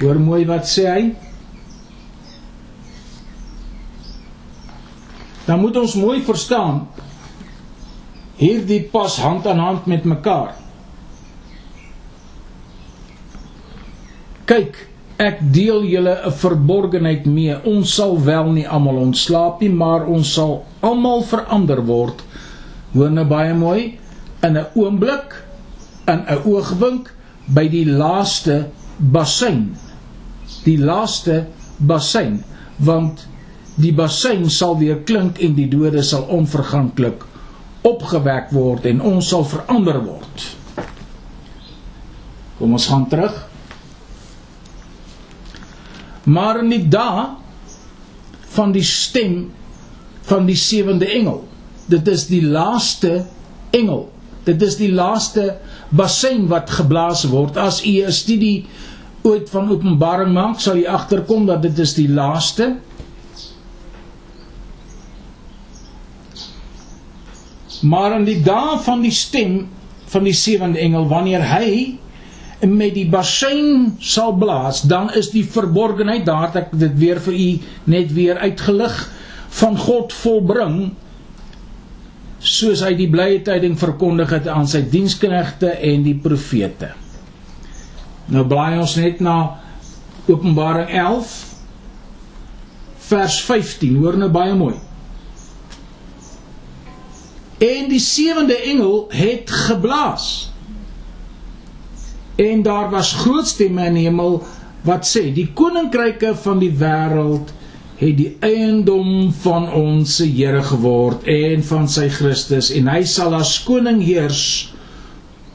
Hoor 0.00 0.20
mooi 0.20 0.42
wat 0.48 0.68
sê 0.68 0.84
hy 0.90 1.02
Dan 5.46 5.62
moet 5.62 5.76
ons 5.78 5.94
mooi 5.94 6.20
verstaan 6.26 6.86
hierdie 8.36 8.82
pas 8.92 9.16
hand 9.22 9.46
aan 9.46 9.58
hand 9.62 9.86
met 9.86 10.04
mekaar. 10.04 10.54
Kyk, 14.46 14.76
ek 15.18 15.40
deel 15.40 15.86
julle 15.88 16.14
'n 16.26 16.32
verborgenheid 16.32 17.24
mee. 17.26 17.56
Ons 17.64 17.94
sal 17.94 18.20
wel 18.22 18.52
nie 18.52 18.68
almal 18.68 18.96
ontslaap 18.96 19.60
nie, 19.60 19.70
maar 19.70 20.06
ons 20.06 20.32
sal 20.32 20.64
almal 20.86 21.24
verander 21.26 21.82
word. 21.86 22.22
Hoor 22.94 23.12
nou 23.12 23.26
baie 23.28 23.54
mooi 23.54 23.98
in 24.42 24.56
'n 24.56 24.66
oomblik, 24.74 25.42
in 26.06 26.24
'n 26.24 26.42
oogwink 26.44 27.12
by 27.46 27.68
die 27.68 27.86
laaste 27.86 28.68
bassein. 28.98 29.76
Die 30.64 30.78
laaste 30.78 31.46
bassein, 31.78 32.44
want 32.78 33.26
die 33.76 33.92
bassein 33.92 34.50
sal 34.50 34.78
weer 34.78 35.02
klink 35.04 35.38
en 35.38 35.54
die 35.54 35.68
dode 35.68 36.02
sal 36.02 36.22
onverganklik 36.22 37.24
opgewek 37.86 38.50
word 38.54 38.86
en 38.90 39.00
ons 39.00 39.28
sal 39.30 39.44
verander 39.46 39.98
word. 40.02 40.46
Kom 42.58 42.72
ons 42.72 42.88
gaan 42.90 43.04
terug. 43.10 43.34
Maar 46.26 46.62
in 46.64 46.72
die 46.72 46.86
dae 46.90 47.26
van 48.56 48.72
die 48.74 48.84
stem 48.86 49.52
van 50.26 50.46
die 50.46 50.58
sewende 50.58 51.06
engel. 51.06 51.44
Dit 51.86 52.08
is 52.08 52.26
die 52.26 52.42
laaste 52.42 53.24
engel. 53.70 54.08
Dit 54.46 54.62
is 54.62 54.76
die 54.78 54.92
laaste 54.92 55.56
bassein 55.90 56.46
wat 56.50 56.70
geblaas 56.70 57.24
word. 57.30 57.56
As 57.56 57.82
u 57.84 58.02
'n 58.06 58.12
studie 58.12 58.66
ooit 59.22 59.50
van 59.50 59.70
Openbaring 59.70 60.32
maak, 60.32 60.60
sal 60.60 60.76
u 60.76 60.86
agterkom 60.86 61.46
dat 61.46 61.62
dit 61.62 61.78
is 61.78 61.94
die 61.94 62.08
laaste 62.08 62.76
Maar 67.80 68.14
in 68.18 68.24
die 68.24 68.40
dae 68.42 68.78
van 68.82 69.02
die 69.04 69.12
stem 69.12 69.66
van 70.06 70.24
die 70.24 70.34
sewende 70.36 70.80
engel 70.80 71.08
wanneer 71.10 71.42
hy 71.50 71.98
met 72.66 72.94
die 72.96 73.06
bassein 73.10 73.96
sal 74.00 74.32
blaas, 74.38 74.80
dan 74.88 75.10
is 75.18 75.28
die 75.34 75.44
verborgenheid 75.44 76.24
daar 76.24 76.48
dat 76.54 76.62
ek 76.62 76.78
dit 76.78 76.94
weer 76.98 77.20
vir 77.20 77.34
u 77.36 77.48
net 77.92 78.14
weer 78.16 78.38
uitgelig 78.40 78.94
van 79.48 79.78
God 79.78 80.12
volbring 80.12 80.78
soos 82.38 82.82
hy 82.84 82.92
die 82.98 83.08
blye 83.10 83.40
tyding 83.44 83.76
verkondig 83.78 84.30
het 84.36 84.48
aan 84.52 84.68
sy 84.70 84.82
diensknegte 84.90 85.72
en 85.88 86.04
die 86.04 86.16
profete. 86.20 86.92
Nou 88.30 88.44
blaai 88.48 88.78
ons 88.78 88.96
net 88.98 89.22
na 89.22 89.36
Openbaring 90.26 90.90
11 90.90 91.34
vers 93.06 93.38
15. 93.46 93.96
Hoor 94.02 94.18
nou 94.18 94.30
baie 94.34 94.54
mooi. 94.58 94.74
En 97.62 97.88
die 97.88 98.02
sewende 98.02 98.56
engel 98.68 99.06
het 99.14 99.50
geblaas. 99.50 100.50
En 102.36 102.62
daar 102.62 102.90
was 102.92 103.14
groot 103.22 103.46
stemme 103.48 103.86
in 103.86 103.94
die 103.96 104.08
hemel 104.08 104.42
wat 104.84 105.06
sê: 105.08 105.32
"Die 105.32 105.48
koninkryke 105.54 106.34
van 106.36 106.58
die 106.58 106.74
wêreld 106.74 107.54
het 107.96 108.16
die 108.18 108.32
eiendom 108.44 109.32
van 109.42 109.70
ons 109.72 110.18
Here 110.24 110.62
geword 110.62 111.24
en 111.32 111.62
van 111.64 111.88
sy 111.88 112.08
Christus 112.12 112.70
en 112.76 112.90
hy 112.92 113.04
sal 113.08 113.36
as 113.38 113.56
koning 113.64 114.02
heers 114.04 114.42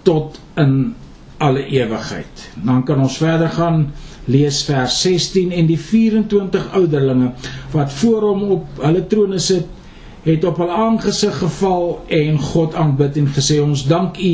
tot 0.07 0.39
in 0.57 0.93
alle 1.37 1.65
ewigheid." 1.69 2.47
Dan 2.65 2.83
kan 2.85 3.01
ons 3.01 3.19
verder 3.21 3.49
gaan 3.49 3.91
lees 4.25 4.63
vers 4.63 5.01
16 5.01 5.51
en 5.51 5.69
die 5.69 5.79
24 5.79 6.73
ouderlinge 6.77 7.31
wat 7.73 7.93
voor 7.93 8.27
hom 8.29 8.43
op 8.57 8.81
hulle 8.83 9.05
trone 9.09 9.39
sit 9.41 9.69
het 10.25 10.43
op 10.45 10.59
hul 10.61 10.69
aangesig 10.69 11.37
geval 11.41 11.95
en 12.13 12.37
God 12.51 12.75
aanbid 12.77 13.17
en 13.17 13.29
gesê 13.33 13.61
ons 13.61 13.85
dank 13.89 14.19
U 14.21 14.33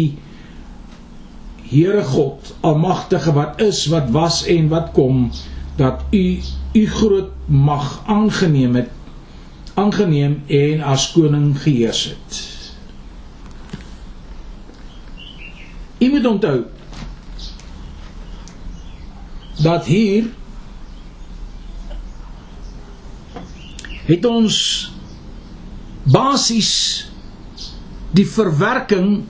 Here 1.67 2.03
God 2.07 2.53
almagtige 2.63 3.33
wat 3.35 3.61
is 3.63 3.85
wat 3.91 4.11
was 4.15 4.43
en 4.47 4.67
wat 4.71 4.91
kom 4.95 5.27
dat 5.77 6.03
U 6.11 6.39
U 6.73 6.85
groot 6.87 7.31
mag 7.45 8.01
aangeneem 8.05 8.75
het 8.75 8.89
aangeneem 9.77 10.41
en 10.47 10.81
as 10.81 11.11
koning 11.13 11.53
geheers 11.61 12.03
het. 12.09 12.37
U 15.97 16.09
moet 16.09 16.25
onthou 16.25 16.63
dat 19.61 19.85
hier 19.85 20.25
het 24.09 24.25
ons 24.25 24.57
basies 26.03 26.73
die 28.17 28.25
verwerking 28.25 29.25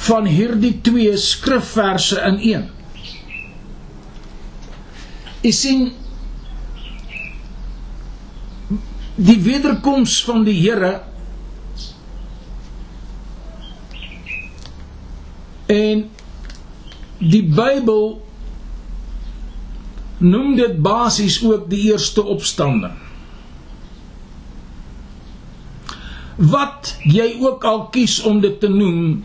van 0.00 0.28
hierdie 0.28 0.78
twee 0.80 1.16
skrifverse 1.16 2.20
in 2.24 2.38
een. 2.54 2.68
Jy 5.40 5.52
sien 5.56 5.84
die 9.20 9.38
wederkoms 9.44 10.18
van 10.24 10.44
die 10.44 10.56
Here 10.60 10.92
en 15.70 16.06
die 17.20 17.44
Bybel 17.44 18.18
noem 20.20 20.56
dit 20.56 20.80
basies 20.84 21.38
ook 21.44 21.68
die 21.72 21.86
eerste 21.92 22.24
opstanding. 22.24 22.98
wat 26.40 26.94
jy 27.04 27.36
ook 27.40 27.64
al 27.68 27.82
kies 27.92 28.20
om 28.24 28.40
dit 28.40 28.56
te 28.60 28.68
noem 28.72 29.20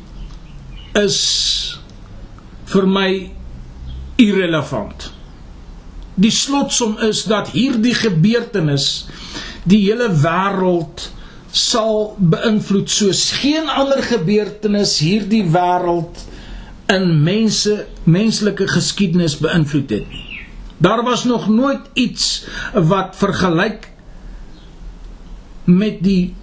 is 1.00 1.20
vir 2.72 2.88
my 2.92 3.10
irrelevant. 4.20 5.15
Die 6.16 6.32
slotsom 6.32 6.98
is 7.04 7.26
dat 7.28 7.52
hierdie 7.56 7.96
gebeurtenis 7.98 9.06
die 9.68 9.82
hele 9.88 10.08
wêreld 10.22 11.10
sal 11.56 12.16
beïnvloed 12.20 12.92
soos 12.92 13.30
geen 13.42 13.68
ander 13.72 14.04
gebeurtenis 14.04 14.98
hierdie 15.04 15.44
wêreld 15.52 16.24
in 16.92 17.10
mense 17.26 17.86
menslike 18.04 18.68
geskiedenis 18.70 19.38
beïnvloed 19.42 19.92
het 19.96 20.08
nie. 20.12 20.24
Daar 20.78 21.04
was 21.04 21.24
nog 21.24 21.48
nooit 21.50 21.88
iets 21.94 22.46
wat 22.74 23.16
vergelyk 23.16 23.90
met 25.66 26.04
die 26.04 26.36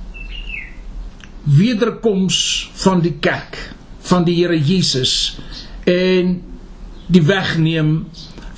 wederkoms 1.42 2.70
van 2.85 3.00
die 3.00 3.14
kerk 3.20 3.58
van 4.08 4.24
die 4.24 4.37
Here 4.40 4.58
Jesus 4.58 5.37
en 5.85 6.40
die 7.06 7.22
wegneem 7.22 8.08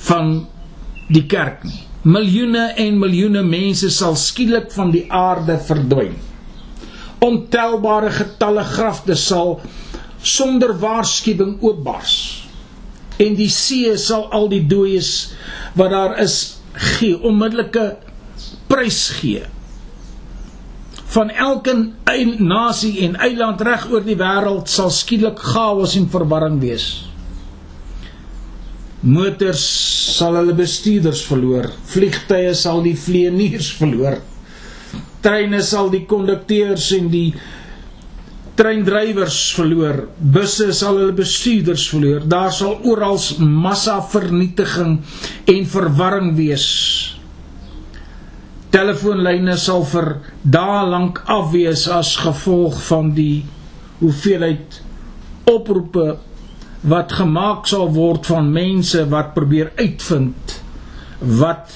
van 0.07 0.47
die 1.15 1.27
kerk 1.31 1.65
nie. 1.67 1.83
Miljoene 2.05 2.67
en 2.81 2.99
miljoene 3.01 3.43
mense 3.47 3.89
sal 3.95 4.17
skielik 4.21 4.69
van 4.75 4.91
die 4.93 5.07
aarde 5.09 5.57
verdwyn. 5.69 6.19
Ontelbare 7.25 8.11
getalle 8.13 8.65
grafte 8.69 9.17
sal 9.17 9.57
sonder 10.21 10.75
waarskuwing 10.83 11.57
oopbars. 11.65 12.17
En 13.23 13.39
die 13.39 13.49
see 13.53 13.95
sal 14.01 14.27
al 14.35 14.51
die 14.53 14.65
dooies 14.69 15.11
wat 15.79 15.95
daar 15.95 16.19
is 16.21 16.39
gee 16.75 17.17
onmiddellike 17.23 17.95
prys 18.69 19.07
gee 19.21 19.45
van 21.15 21.31
elke 21.31 21.75
nasie 22.39 23.05
en 23.07 23.17
eiland 23.23 23.61
reg 23.63 23.87
oor 23.91 24.03
die 24.03 24.17
wêreld 24.19 24.71
sal 24.71 24.91
skielik 24.91 25.39
chaos 25.39 25.95
en 25.99 26.09
verwarring 26.11 26.59
wees. 26.63 26.87
Motors 29.05 29.65
sal 30.17 30.39
hulle 30.39 30.55
bestuurders 30.57 31.25
verloor, 31.29 31.69
vliegtye 31.93 32.55
sal 32.57 32.81
die 32.85 32.95
vlieëniers 32.97 33.75
verloor. 33.77 34.21
Treine 35.25 35.61
sal 35.65 35.91
die 35.93 36.05
kondukteurs 36.09 36.91
en 36.97 37.11
die 37.13 37.29
treindrywers 38.57 39.39
verloor, 39.57 40.07
busse 40.19 40.71
sal 40.77 41.01
hulle 41.03 41.17
bestuurders 41.17 41.85
verloor. 41.91 42.25
Daar 42.25 42.55
sal 42.55 42.79
oral 42.89 43.21
massa 43.45 43.99
vernietiging 44.15 44.97
en 45.53 45.69
verwarring 45.75 46.33
wees 46.39 46.69
telefoonlyne 48.75 49.55
sal 49.61 49.85
vir 49.87 50.09
dae 50.57 50.81
lank 50.91 51.21
afwees 51.31 51.85
as 51.95 52.17
gevolg 52.19 52.81
van 52.89 53.13
die 53.15 53.45
hoeveelheid 54.01 54.81
oproepe 55.51 56.17
wat 56.85 57.13
gemaak 57.17 57.67
sal 57.69 57.89
word 57.95 58.27
van 58.29 58.51
mense 58.53 59.07
wat 59.13 59.33
probeer 59.37 59.73
uitvind 59.81 60.59
wat 61.41 61.73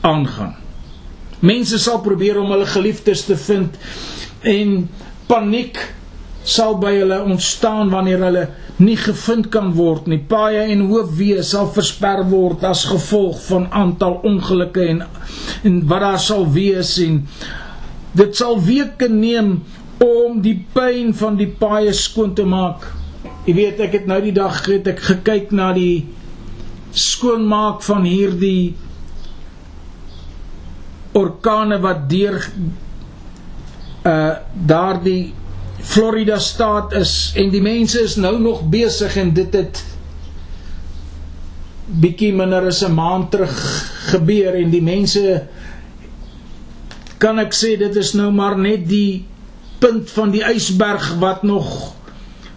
aangaan. 0.00 0.56
Mense 1.40 1.78
sal 1.80 2.00
probeer 2.04 2.40
om 2.40 2.52
hulle 2.52 2.68
geliefdes 2.68 3.24
te 3.28 3.36
vind 3.36 3.76
en 4.48 4.88
paniek 5.28 5.78
sal 6.42 6.78
by 6.80 6.94
hulle 6.96 7.20
ontstaan 7.22 7.90
wanneer 7.92 8.22
hulle 8.24 8.44
nie 8.80 8.96
gevind 8.96 9.50
kan 9.52 9.74
word 9.76 10.08
nie. 10.08 10.20
Paaie 10.28 10.62
en 10.72 10.86
hoofweë 10.88 11.44
sal 11.44 11.68
versper 11.74 12.22
word 12.30 12.64
as 12.64 12.86
gevolg 12.88 13.42
van 13.48 13.68
aantal 13.76 14.20
ongelukke 14.28 14.86
en 14.88 15.02
en 15.68 15.82
wat 15.90 16.04
daar 16.06 16.22
sal 16.22 16.46
wees 16.54 16.94
en 17.04 17.20
dit 18.16 18.36
sal 18.36 18.56
weke 18.64 19.08
neem 19.12 19.58
om 20.00 20.40
die 20.40 20.56
pyn 20.72 21.12
van 21.14 21.36
die 21.36 21.50
paaie 21.60 21.92
skoon 21.92 22.32
te 22.34 22.46
maak. 22.48 22.88
Jy 23.50 23.54
weet, 23.56 23.80
ek 23.82 23.94
het 23.96 24.04
nou 24.06 24.20
die 24.22 24.30
dag 24.30 24.60
het 24.70 24.86
ek 24.92 25.00
gekyk 25.02 25.48
na 25.50 25.72
die 25.74 26.04
skoonmaak 26.94 27.80
van 27.82 28.04
hierdie 28.06 28.76
orkane 31.18 31.80
wat 31.82 32.04
deur 32.12 32.38
uh 34.06 34.14
daardie 34.54 35.32
Florida 35.82 36.38
staat 36.38 36.94
is. 36.94 37.32
En 37.34 37.50
die 37.50 37.64
mense 37.64 37.98
is 38.06 38.14
nou 38.22 38.36
nog 38.38 38.62
besig 38.70 39.18
en 39.18 39.34
dit 39.34 39.58
het 39.58 39.82
bietjie 41.90 42.30
minder 42.30 42.70
as 42.70 42.84
'n 42.86 42.94
maand 42.94 43.32
terug 43.34 43.58
gebeur. 44.14 44.54
En 44.62 44.70
die 44.70 44.86
mense 44.94 45.46
kan 47.18 47.42
ek 47.42 47.50
sê 47.50 47.74
dit 47.74 47.96
is 47.96 48.14
nou 48.14 48.30
maar 48.30 48.54
net 48.54 48.86
die 48.86 49.26
punt 49.82 50.06
van 50.10 50.30
die 50.30 50.46
ysberg 50.54 51.16
wat 51.18 51.42
nog 51.42 51.98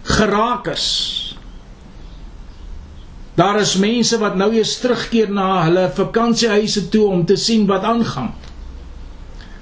geraak 0.04 0.68
is. 0.68 0.86
Daar 3.34 3.58
is 3.60 3.76
mense 3.76 4.18
wat 4.18 4.36
nou 4.38 4.52
eens 4.54 4.76
terugkeer 4.78 5.30
na 5.32 5.64
hulle 5.64 5.88
vakansiehuise 5.94 6.88
toe 6.88 7.08
om 7.10 7.24
te 7.26 7.36
sien 7.36 7.66
wat 7.66 7.82
aangaan. 7.82 8.34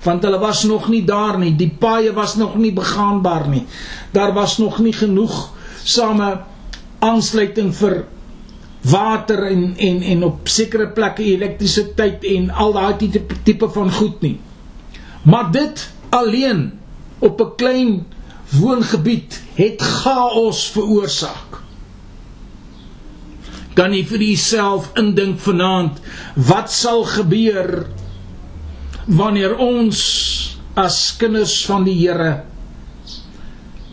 Want 0.03 0.23
hulle 0.27 0.39
was 0.39 0.65
nog 0.69 0.89
nie 0.93 1.05
daar 1.09 1.39
nie. 1.39 1.55
Die 1.57 1.71
paaie 1.79 2.13
was 2.13 2.35
nog 2.37 2.57
nie 2.59 2.73
begaanbaar 2.73 3.49
nie. 3.49 3.65
Daar 4.13 4.33
was 4.37 4.59
nog 4.59 4.79
nie 4.79 4.93
genoeg 4.93 5.53
same 5.85 6.41
aansluiting 6.99 7.73
vir 7.75 8.03
water 8.83 9.47
en 9.47 9.75
en 9.79 10.03
en 10.03 10.25
op 10.27 10.49
sekere 10.51 10.89
plekke 10.91 11.25
elektrisiteit 11.25 12.25
en 12.27 12.51
al 12.51 12.73
daai 12.75 12.97
tipe 12.99 13.39
tipe 13.47 13.69
van 13.69 13.93
goed 13.93 14.21
nie. 14.21 14.41
Maar 15.23 15.51
dit 15.55 15.91
alleen 16.11 16.73
op 17.19 17.41
'n 17.41 17.55
klein 17.57 18.07
woongebied 18.61 19.41
het 19.57 19.83
chaos 19.83 20.67
veroorsaak 20.75 21.61
kan 23.75 23.95
jy 23.97 24.03
vir 24.05 24.25
jouself 24.27 24.91
indink 25.01 25.41
vanaand 25.41 26.01
wat 26.37 26.73
sal 26.73 27.05
gebeur 27.09 27.87
wanneer 29.09 29.57
ons 29.57 30.01
as 30.79 30.99
kinders 31.21 31.57
van 31.69 31.85
die 31.89 31.97
Here 32.01 32.43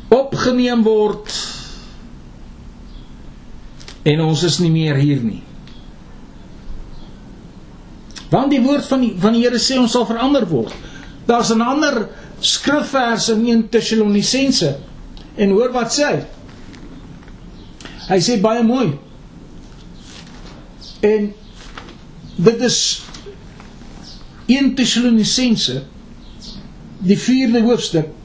opgeneem 0.10 0.84
word 0.84 1.32
en 4.10 4.24
ons 4.26 4.43
is 4.48 4.58
nie 4.63 4.72
meer 4.74 4.98
hier 4.98 5.22
nie. 5.22 5.41
Want 8.30 8.54
die 8.54 8.62
woord 8.63 8.86
van 8.89 9.04
die 9.04 9.12
van 9.22 9.36
die 9.36 9.43
Here 9.43 9.60
sê 9.62 9.78
ons 9.82 9.93
sal 9.93 10.08
verander 10.10 10.48
word. 10.50 10.74
Daar's 11.28 11.52
'n 11.54 11.62
ander 11.62 12.10
skrifvers 12.39 13.30
in 13.34 13.45
1 13.47 13.69
Tessalonisense 13.73 14.78
en 15.39 15.54
hoor 15.56 15.71
wat 15.75 15.93
sê 15.93 16.08
hy. 16.08 16.19
Hy 18.10 18.19
sê 18.25 18.39
baie 18.41 18.63
mooi. 18.65 18.93
En 21.06 21.30
dit 22.39 22.63
is 22.67 22.80
1 24.49 24.73
Tessalonisense 24.75 25.82
die 26.99 27.17
4de 27.19 27.62
hoofstuk 27.63 28.15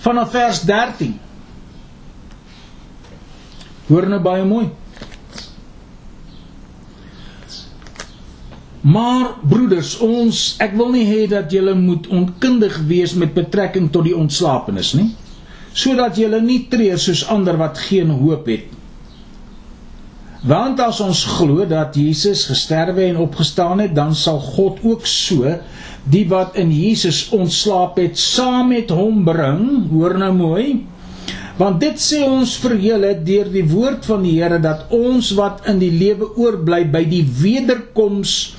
vanaf 0.00 0.32
vers 0.34 0.62
13 0.66 1.18
Hoor 3.90 4.06
nou 4.10 4.20
baie 4.22 4.46
mooi 4.46 4.68
Maar 8.80 9.34
broeders 9.44 9.98
ons 10.04 10.56
ek 10.64 10.72
wil 10.78 10.92
nie 10.94 11.04
hê 11.04 11.26
dat 11.28 11.52
julle 11.52 11.74
moet 11.76 12.08
onkundig 12.08 12.78
wees 12.88 13.12
met 13.14 13.34
betrekking 13.36 13.90
tot 13.92 14.08
die 14.08 14.16
ontslapenis 14.16 14.94
nie 14.96 15.10
sodat 15.70 16.16
julle 16.18 16.40
nie 16.42 16.64
treur 16.66 16.98
soos 16.98 17.20
ander 17.30 17.54
wat 17.60 17.78
geen 17.78 18.08
hoop 18.10 18.48
het 18.50 18.70
Want 20.40 20.78
as 20.80 21.02
ons 21.04 21.20
glo 21.36 21.66
dat 21.68 21.96
Jesus 22.00 22.46
gesterwe 22.48 23.04
en 23.10 23.18
opgestaan 23.20 23.82
het, 23.84 23.92
dan 23.94 24.14
sal 24.16 24.38
God 24.40 24.78
ook 24.80 25.04
so 25.04 25.44
die 26.08 26.24
wat 26.30 26.56
in 26.56 26.70
Jesus 26.72 27.26
ontslaap 27.36 27.98
het 28.00 28.16
saam 28.18 28.72
met 28.72 28.88
hom 28.88 29.20
bring. 29.26 29.90
Hoor 29.90 30.16
nou 30.18 30.32
mooi. 30.32 30.64
Want 31.60 31.82
dit 31.84 32.00
sê 32.00 32.22
ons 32.24 32.54
vir 32.62 32.78
julle 32.80 33.10
deur 33.20 33.50
die 33.52 33.66
woord 33.68 34.08
van 34.08 34.24
die 34.24 34.38
Here 34.38 34.56
dat 34.64 34.88
ons 34.96 35.28
wat 35.36 35.68
in 35.68 35.76
die 35.82 35.92
lewe 35.92 36.30
oorbly 36.40 36.86
by 36.88 37.04
die 37.04 37.26
wederkoms 37.42 38.54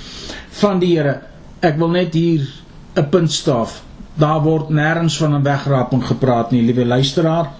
van 0.59 0.79
die 0.79 0.95
Here. 0.97 1.21
Ek 1.61 1.77
wil 1.77 1.89
net 1.89 2.13
hier 2.13 2.47
'n 2.95 3.09
punt 3.09 3.31
staaf. 3.31 3.81
Daar 4.15 4.41
word 4.41 4.69
nêrens 4.69 5.17
van 5.17 5.35
'n 5.35 5.43
wegraping 5.43 6.03
gepraat 6.03 6.51
nie, 6.51 6.61
liewe 6.61 6.85
luisteraar. 6.85 7.51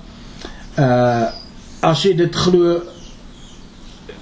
Uh 0.78 1.28
as 1.82 2.04
jy 2.04 2.14
dit 2.14 2.36
glo, 2.36 2.82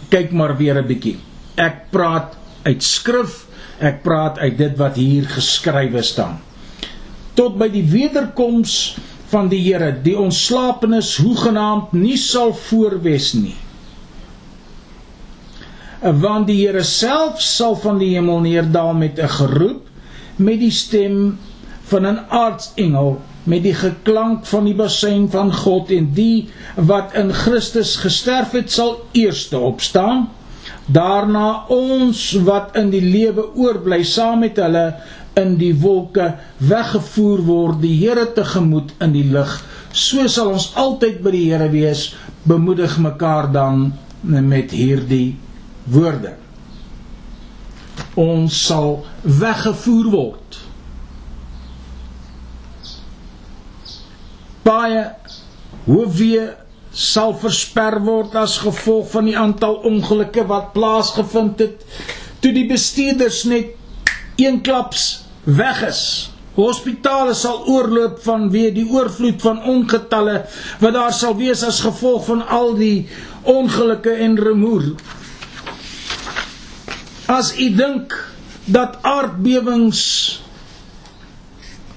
kyk 0.10 0.32
maar 0.32 0.58
weer 0.58 0.78
'n 0.78 0.88
bietjie. 0.88 1.18
Ek 1.56 1.90
praat 1.92 2.38
uit 2.64 2.84
skrif, 2.84 3.46
ek 3.80 4.04
praat 4.04 4.38
uit 4.40 4.58
dit 4.58 4.78
wat 4.78 4.96
hier 4.96 5.26
geskrywe 5.26 6.02
staan. 6.02 6.40
Tot 7.34 7.58
by 7.58 7.70
die 7.70 7.84
wederkoms 7.84 8.98
van 9.30 9.50
die 9.50 9.62
Here, 9.62 9.92
die 10.02 10.18
ontslapenis 10.18 11.18
hoegenaamd 11.18 11.94
nie 11.94 12.18
sal 12.18 12.54
voorwes 12.54 13.34
nie. 13.34 13.56
Want 16.00 16.48
die 16.48 16.62
Here 16.62 16.84
self 16.88 17.42
sal 17.44 17.76
van 17.76 18.00
die 18.00 18.14
hemel 18.16 18.40
neerdal 18.46 18.94
met 18.94 19.20
'n 19.20 19.28
geroep 19.28 19.88
met 20.36 20.60
die 20.60 20.72
stem 20.72 21.38
van 21.92 22.08
'n 22.08 22.20
aartsengel 22.30 23.22
met 23.44 23.64
die 23.64 23.74
geklank 23.74 24.46
van 24.46 24.64
die 24.64 24.76
bassein 24.76 25.30
van 25.30 25.54
God 25.54 25.92
en 25.92 26.12
die 26.14 26.50
wat 26.76 27.14
in 27.14 27.34
Christus 27.34 27.96
gesterf 27.96 28.52
het 28.52 28.72
sal 28.72 29.06
eerste 29.12 29.58
opstaan. 29.58 30.30
Daarna 30.86 31.66
ons 31.68 32.32
wat 32.44 32.76
in 32.76 32.90
die 32.90 33.02
lewe 33.02 33.56
oorbly 33.56 34.04
saam 34.04 34.40
met 34.40 34.58
hulle 34.58 34.96
in 35.34 35.58
die 35.58 35.74
wolke 35.82 36.36
weggevoer 36.58 37.44
word 37.46 37.82
die 37.82 37.96
Here 38.00 38.26
tegemoet 38.34 38.92
in 39.04 39.12
die 39.12 39.28
lig 39.32 39.52
so 39.92 40.28
sal 40.28 40.54
ons 40.54 40.72
altyd 40.76 41.22
by 41.26 41.32
die 41.36 41.46
Here 41.52 41.70
wees 41.74 42.16
bemoedig 42.50 42.98
mekaar 43.02 43.52
dan 43.52 43.94
met 44.22 44.72
hierdie 44.76 45.38
woorde. 45.92 46.36
Ons 48.20 48.58
sal 48.68 49.00
weggevoer 49.24 50.10
word. 50.14 50.60
Baie 54.66 55.04
hoofwee 55.88 56.48
sal 56.94 57.36
versper 57.42 58.00
word 58.06 58.36
as 58.38 58.58
gevolg 58.64 59.12
van 59.14 59.30
die 59.30 59.38
aantal 59.38 59.78
ongelukke 59.88 60.46
wat 60.50 60.74
plaasgevind 60.74 61.62
het 61.62 61.86
toe 62.42 62.52
die 62.56 62.66
bestuurders 62.70 63.44
net 63.50 63.76
eenklaps 64.40 65.06
weg 65.44 65.82
is. 65.88 66.04
Hospitale 66.58 67.36
sal 67.38 67.62
oorloop 67.72 68.18
vanweë 68.24 68.72
die 68.76 68.88
oorvloed 68.90 69.40
van 69.44 69.62
ongetalle 69.70 70.42
wat 70.82 70.96
daar 70.96 71.16
sal 71.16 71.38
wees 71.40 71.64
as 71.68 71.84
gevolg 71.86 72.26
van 72.28 72.42
al 72.48 72.74
die 72.80 73.08
ongelukke 73.48 74.18
en 74.26 74.36
rumoer 74.40 74.90
as 77.30 77.54
u 77.54 77.70
dink 77.78 78.16
dat 78.66 78.98
aardbewings 79.06 80.02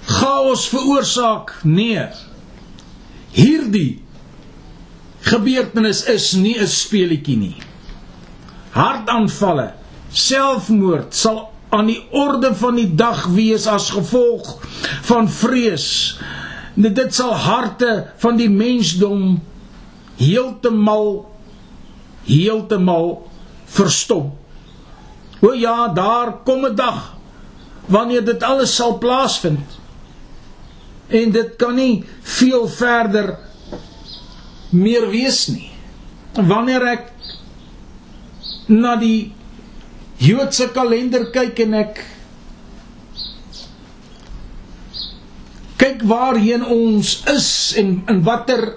chaos 0.05 0.69
veroorsaak 0.69 1.57
nee 1.65 2.05
Hierdie 3.33 4.03
gebeurtenis 5.25 6.05
is 6.05 6.33
nie 6.37 6.59
'n 6.61 6.69
speletjie 6.69 7.37
nie. 7.37 7.57
Hartaanvalle, 8.77 9.73
selfmoord 10.11 11.15
sal 11.15 11.53
aan 11.71 11.87
die 11.87 12.03
orde 12.11 12.55
van 12.55 12.77
die 12.77 12.95
dag 12.95 13.25
wees 13.33 13.67
as 13.67 13.91
gevolg 13.91 14.61
van 15.09 15.29
vrees. 15.29 16.19
Dit 16.75 17.15
sal 17.15 17.33
harte 17.35 18.13
van 18.17 18.37
die 18.37 18.51
mensdom 18.51 19.41
heeltemal 20.17 21.25
heeltemal 22.25 23.31
verstop. 23.65 24.42
O 25.43 25.53
ja, 25.53 25.89
daar 25.89 26.43
kom 26.45 26.67
'n 26.67 26.75
dag 26.75 27.17
wanneer 27.87 28.25
dit 28.25 28.43
alles 28.43 28.75
sal 28.75 28.99
plaasvind 28.99 29.79
en 31.09 31.31
dit 31.31 31.57
kan 31.57 31.75
nie 31.75 32.05
veel 32.23 32.69
verder 32.69 33.39
meer 34.71 35.11
wees 35.11 35.47
nie. 35.53 35.71
Wanneer 36.33 36.87
ek 36.93 37.13
na 38.67 38.97
die 38.97 39.33
Joodse 40.23 40.71
kalender 40.73 41.27
kyk 41.35 41.59
en 41.67 41.75
ek 41.75 42.01
kyk 45.83 46.05
waarheen 46.07 46.65
ons 46.65 47.17
is 47.27 47.49
en 47.77 47.97
in 48.09 48.23
watter 48.23 48.77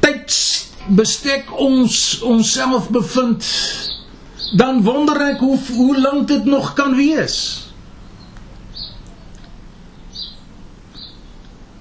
tydsbestek 0.00 1.50
ons 1.58 2.20
onsself 2.22 2.88
bevind 2.94 3.44
dan 4.52 4.82
wonder 4.82 5.20
ek 5.30 5.42
hoe 5.42 5.58
hoe 5.76 5.98
lank 6.00 6.28
dit 6.28 6.44
nog 6.44 6.72
kan 6.74 6.96
wees. 6.98 7.66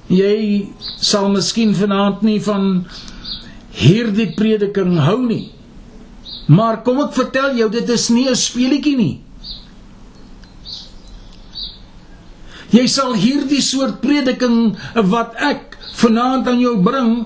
Jy 0.10 0.70
sal 0.98 1.30
miskien 1.30 1.74
vanaand 1.78 2.22
nie 2.26 2.40
van 2.42 2.86
hierdie 3.78 4.32
prediking 4.38 4.98
hou 5.06 5.22
nie. 5.26 5.52
Maar 6.50 6.82
kom 6.86 7.02
ek 7.04 7.14
vertel 7.14 7.58
jou 7.60 7.70
dit 7.70 7.90
is 7.90 8.10
nie 8.10 8.28
'n 8.30 8.36
speelietjie 8.36 8.98
nie. 8.98 9.22
Jy 12.70 12.88
sal 12.88 13.14
hierdie 13.14 13.62
soort 13.62 14.02
prediking 14.02 14.78
wat 14.94 15.34
ek 15.36 15.78
vanaand 15.94 16.48
aan 16.48 16.60
jou 16.60 16.78
bring 16.84 17.26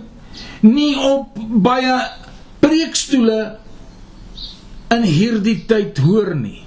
nie 0.61 0.95
op 0.95 1.35
baie 1.63 1.99
preekstoele 2.59 3.62
in 4.93 5.05
hierdie 5.07 5.63
tyd 5.69 5.97
hoor 6.05 6.33
nie. 6.37 6.61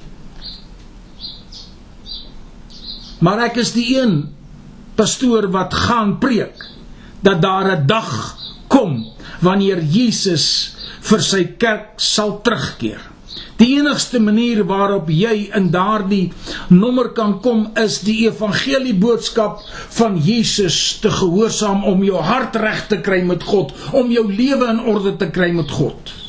Maar 3.25 3.47
ek 3.49 3.61
is 3.62 3.73
die 3.77 3.87
een 3.97 4.27
pastoor 4.97 5.49
wat 5.55 5.75
gaan 5.87 6.17
preek 6.21 6.65
dat 7.25 7.43
daar 7.43 7.77
'n 7.77 7.87
dag 7.87 8.37
kom 8.69 9.05
wanneer 9.41 9.81
Jesus 9.83 10.77
vir 11.01 11.23
sy 11.23 11.45
kerk 11.59 12.01
sal 12.01 12.41
terugkeer. 12.43 13.01
Die 13.57 13.79
enigste 13.79 14.21
manier 14.21 14.65
waarop 14.65 15.09
jy 15.09 15.51
in 15.57 15.71
daardie 15.71 16.33
nommer 16.69 17.09
kan 17.17 17.41
kom 17.41 17.71
is 17.75 18.01
die 18.05 18.27
evangelie 18.27 18.95
boodskap 18.95 19.62
van 19.97 20.19
Jesus 20.21 20.99
te 21.01 21.11
gehoorsaam 21.11 21.85
om 21.85 22.05
jou 22.05 22.21
hart 22.21 22.57
reg 22.57 22.87
te 22.89 23.01
kry 23.01 23.23
met 23.25 23.43
God, 23.43 23.73
om 23.93 24.11
jou 24.12 24.27
lewe 24.33 24.69
in 24.69 24.81
orde 24.81 25.17
te 25.17 25.31
kry 25.31 25.51
met 25.57 25.71
God. 25.71 26.26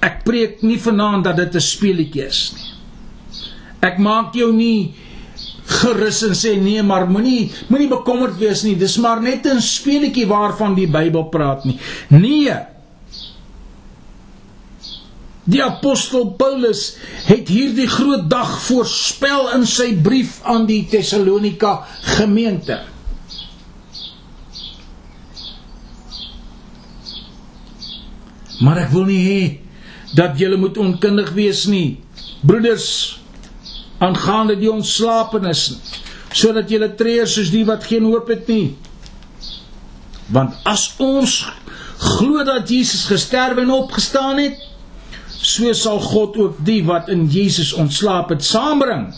Ek 0.00 0.22
preek 0.24 0.62
nie 0.62 0.78
vanaand 0.80 1.24
dat 1.24 1.36
dit 1.36 1.54
'n 1.54 1.60
speelietjie 1.60 2.26
is 2.26 2.52
nie. 2.56 2.72
Ek 3.80 3.98
maak 3.98 4.34
jou 4.34 4.52
nie 4.52 4.94
gerus 5.66 6.22
en 6.22 6.34
sê 6.34 6.60
nee, 6.60 6.82
maar 6.82 7.06
moenie 7.06 7.50
moenie 7.68 7.88
bekommerd 7.88 8.38
wees 8.38 8.62
nie. 8.62 8.76
Dis 8.76 8.96
maar 8.96 9.22
net 9.22 9.46
'n 9.46 9.60
speelietjie 9.60 10.26
waarvan 10.26 10.74
die 10.74 10.88
Bybel 10.88 11.24
praat 11.24 11.64
nie. 11.64 11.78
Nee, 12.08 12.54
Die 15.50 15.62
apostel 15.64 16.28
Paulus 16.38 16.96
het 17.26 17.48
hierdie 17.48 17.88
groot 17.90 18.28
dag 18.30 18.50
voorspel 18.66 19.48
in 19.56 19.64
sy 19.66 19.88
brief 19.98 20.38
aan 20.46 20.66
die 20.68 20.84
Tessalonika 20.90 21.80
gemeente. 22.18 22.76
Maar 28.60 28.84
ek 28.84 28.92
wil 28.92 29.08
nie 29.08 29.22
hê 29.24 29.40
dat 30.16 30.38
julle 30.38 30.56
moet 30.56 30.78
onkundig 30.78 31.32
wees 31.36 31.64
nie, 31.70 32.00
broeders, 32.40 33.20
aangaande 34.00 34.56
die 34.58 34.70
ontslapenis, 34.72 35.64
sodat 36.32 36.70
julle 36.70 36.90
treur 36.98 37.28
soos 37.28 37.50
die 37.52 37.64
wat 37.68 37.84
geen 37.86 38.06
hoop 38.08 38.30
het 38.32 38.48
nie. 38.50 38.76
Want 40.30 40.54
as 40.68 40.92
ons 41.02 41.42
glo 42.00 42.44
dat 42.46 42.70
Jesus 42.70 43.04
gesterf 43.10 43.58
en 43.60 43.72
opgestaan 43.74 44.38
het, 44.40 44.56
so 45.40 45.72
sal 45.76 46.00
God 46.04 46.36
ook 46.36 46.62
die 46.64 46.80
wat 46.84 47.08
in 47.12 47.26
Jesus 47.32 47.72
ontslaap 47.72 48.32
het 48.34 48.44
saambring. 48.44 49.08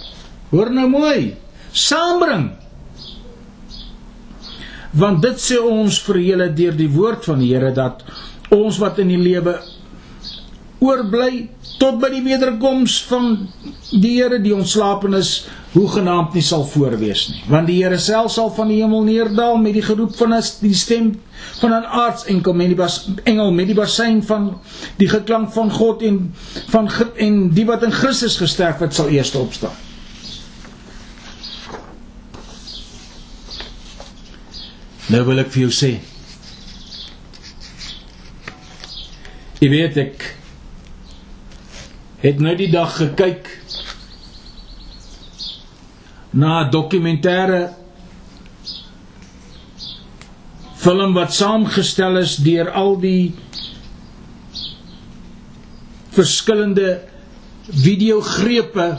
Hoor 0.53 0.71
nou 0.73 0.89
mooi. 0.91 1.35
Saambring. 1.73 2.51
Want 4.93 5.23
dit 5.25 5.41
sê 5.41 5.59
ons 5.59 5.99
vir 6.07 6.21
julle 6.21 6.49
deur 6.53 6.75
die 6.77 6.91
woord 6.93 7.25
van 7.25 7.41
die 7.41 7.53
Here 7.55 7.73
dat 7.75 8.03
ons 8.53 8.79
wat 8.83 9.01
in 9.01 9.09
die 9.15 9.21
lewe 9.21 9.57
oorbly 10.83 11.47
tot 11.81 12.01
by 12.03 12.11
die 12.13 12.23
wederkoms 12.25 12.99
van 13.09 13.35
die 13.93 14.17
Here 14.19 14.39
die 14.43 14.55
ontslapenis 14.55 15.45
hoegenaamd 15.73 16.35
nie 16.37 16.45
sal 16.45 16.65
voorwees 16.69 17.29
nie. 17.31 17.43
Want 17.51 17.71
die 17.71 17.79
Here 17.81 17.99
self 18.03 18.33
sal 18.35 18.51
van 18.57 18.71
die 18.73 18.81
hemel 18.83 19.07
neerdal 19.07 19.57
met 19.63 19.77
die 19.79 19.85
geroep 19.85 20.17
van 20.19 20.35
die 20.61 20.75
stem 20.75 21.15
van 21.61 21.73
'n 21.73 21.87
aardsengel 21.87 22.53
met 22.53 22.67
die 22.67 22.77
bas, 22.77 23.09
engel 23.25 23.53
met 23.53 23.67
die 23.67 23.79
basyn 23.79 24.23
van 24.23 24.61
die 24.99 25.09
geklank 25.09 25.53
van 25.53 25.71
God 25.71 26.03
en 26.03 26.35
van 26.69 26.91
en 27.17 27.51
die 27.51 27.67
wat 27.67 27.83
in 27.83 27.93
Christus 27.93 28.37
gesterf 28.37 28.79
het 28.79 28.95
sal 28.95 29.09
eers 29.09 29.35
opstaan. 29.35 29.77
Nou 35.07 35.25
wil 35.25 35.39
ek 35.39 35.51
vir 35.51 35.63
jou 35.63 35.71
sê 35.71 36.01
Jy 39.63 39.69
weet 39.71 39.97
ek 39.97 40.42
het 42.23 42.39
nou 42.39 42.55
die 42.57 42.71
dag 42.71 42.97
gekyk 42.97 43.49
na 46.31 46.65
'n 46.65 46.71
dokumentêre 46.71 47.75
film 50.83 51.13
wat 51.15 51.35
saamgestel 51.35 52.17
is 52.19 52.37
deur 52.37 52.71
al 52.71 52.95
die 53.01 53.35
verskillende 56.11 57.01
videogrepe 57.71 58.99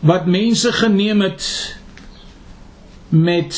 wat 0.00 0.26
mense 0.26 0.72
geneem 0.72 1.20
het 1.20 1.76
met 3.08 3.54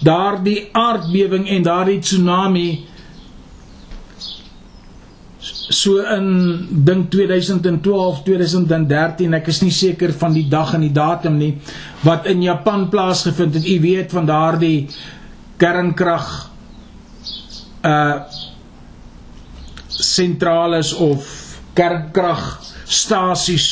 daardie 0.00 0.68
aardbewing 0.72 1.48
en 1.48 1.62
daardie 1.62 2.00
tsunami 2.00 2.68
so 5.70 6.00
in 6.02 6.66
dink 6.84 7.10
2012 7.14 8.22
2013 8.26 9.34
ek 9.38 9.48
is 9.52 9.60
nie 9.62 9.74
seker 9.74 10.12
van 10.18 10.34
die 10.34 10.48
dag 10.50 10.74
en 10.74 10.82
die 10.82 10.94
datum 10.94 11.38
nie 11.38 11.52
wat 12.02 12.26
in 12.30 12.42
Japan 12.42 12.88
plaasgevind 12.90 13.54
het 13.54 13.66
u 13.66 13.76
weet 13.80 14.10
van 14.10 14.26
daardie 14.26 14.88
kernkrag 15.62 16.50
uh 17.86 18.18
sentrales 20.00 20.94
of 20.96 21.26
kernkragstasies 21.76 23.68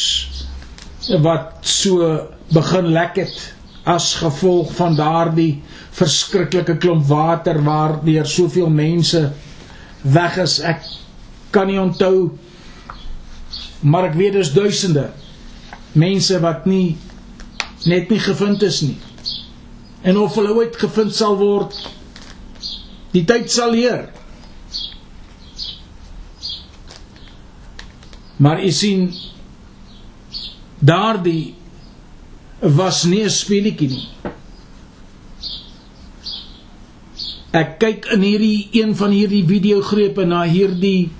wat 1.24 1.64
so 1.64 2.28
begin 2.52 2.90
lek 2.92 3.16
het 3.16 3.54
as 3.88 4.14
gevolg 4.20 4.72
van 4.76 4.96
daardie 4.96 5.62
verskriklike 5.98 6.76
klomp 6.82 7.06
water 7.08 7.62
waardeur 7.64 8.26
soveel 8.28 8.68
mense 8.70 9.22
weg 10.02 10.36
is. 10.44 10.58
Ek 10.60 10.84
kan 11.50 11.66
nie 11.66 11.80
onthou 11.80 12.30
maar 13.80 14.08
ek 14.10 14.16
weet 14.18 14.32
dis 14.38 14.52
duisende 14.52 15.08
mense 15.98 16.40
wat 16.42 16.66
nie 16.66 16.96
net 17.86 18.10
nie 18.10 18.20
gevind 18.20 18.62
is 18.62 18.80
nie. 18.82 18.96
En 20.02 20.18
of 20.18 20.34
hulle 20.38 20.54
ooit 20.54 20.76
gevind 20.76 21.14
sal 21.14 21.38
word 21.38 21.74
die 23.14 23.24
tyd 23.26 23.50
sal 23.50 23.72
leer. 23.72 24.08
Maar 28.38 28.62
u 28.62 28.70
sien 28.70 29.08
daardie 30.78 31.54
was 32.60 33.04
nie 33.04 33.24
'n 33.24 33.30
speletjie 33.30 33.88
nie. 33.88 34.08
Ek 37.50 37.78
kyk 37.78 38.04
in 38.12 38.22
hierdie 38.22 38.68
een 38.72 38.96
van 38.96 39.10
hierdie 39.10 39.44
videogrepe 39.46 40.24
na 40.24 40.42
hierdie 40.42 41.10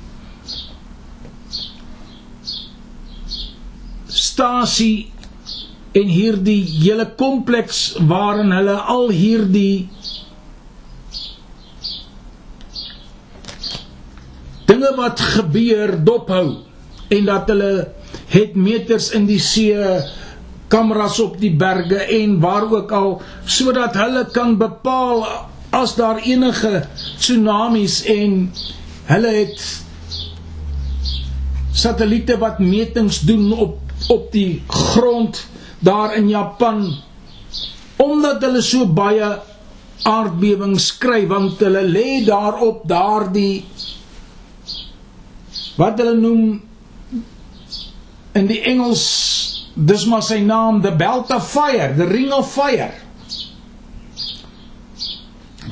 stasie 4.39 5.11
en 5.99 6.11
hierdie 6.15 6.63
hele 6.63 7.09
kompleks 7.19 7.97
waarin 8.07 8.53
hulle 8.55 8.77
al 8.95 9.09
hierdie 9.11 9.89
dinge 14.69 14.93
wat 15.01 15.25
gebeur 15.35 15.97
dophou 16.07 16.45
en 17.17 17.27
dat 17.27 17.51
hulle 17.51 17.73
het 18.37 18.55
meters 18.55 19.09
in 19.19 19.27
die 19.27 19.41
see 19.43 19.75
kameras 20.71 21.19
op 21.25 21.35
die 21.43 21.55
berge 21.59 21.99
en 22.21 22.39
waar 22.45 22.69
ook 22.69 22.95
al 22.95 23.11
sodat 23.59 23.99
hulle 23.99 24.23
kan 24.37 24.55
bepaal 24.61 25.25
as 25.75 25.97
daar 25.99 26.23
enige 26.23 26.85
tsunamies 27.19 28.05
en 28.15 28.39
hulle 29.11 29.35
het 29.41 29.67
satelliete 31.75 32.39
wat 32.39 32.63
metings 32.63 33.25
doen 33.27 33.51
op 33.67 33.88
op 34.09 34.33
die 34.33 34.63
grond 34.67 35.47
daar 35.79 36.15
in 36.17 36.29
Japan 36.29 36.87
omdat 37.97 38.43
hulle 38.43 38.63
so 38.63 38.87
baie 38.87 39.31
aardbewings 40.07 40.93
kry 41.03 41.25
want 41.31 41.61
hulle 41.63 41.83
lê 41.83 42.23
daarop 42.27 42.85
daardie 42.89 43.65
wat 45.79 45.99
hulle 45.99 46.15
noem 46.19 46.61
in 48.39 48.47
die 48.51 48.61
Engels 48.71 49.05
dis 49.79 50.07
maar 50.11 50.25
sy 50.27 50.41
naam 50.43 50.81
the 50.83 50.93
belt 50.95 51.31
of 51.35 51.47
fire 51.51 51.93
the 51.97 52.07
ring 52.07 52.33
of 52.35 52.51
fire. 52.51 52.91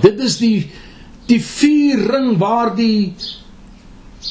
Dit 0.03 0.21
is 0.23 0.39
die 0.43 0.71
die 1.27 1.41
vuurring 1.43 2.37
waar 2.39 2.71
die 2.77 3.15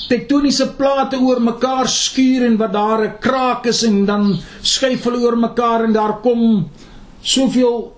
tektoniese 0.10 0.68
plate 0.78 1.18
oor 1.18 1.41
mekaar 1.41 1.89
skuur 1.89 2.46
en 2.46 2.58
wat 2.58 2.74
daar 2.74 3.02
'n 3.06 3.18
kraak 3.20 3.65
is 3.65 3.84
en 3.84 4.06
dan 4.06 4.39
skuif 4.62 5.04
hulle 5.04 5.26
oor 5.26 5.38
mekaar 5.38 5.84
en 5.84 5.94
daar 5.94 6.22
kom 6.22 6.70
soveel 7.22 7.94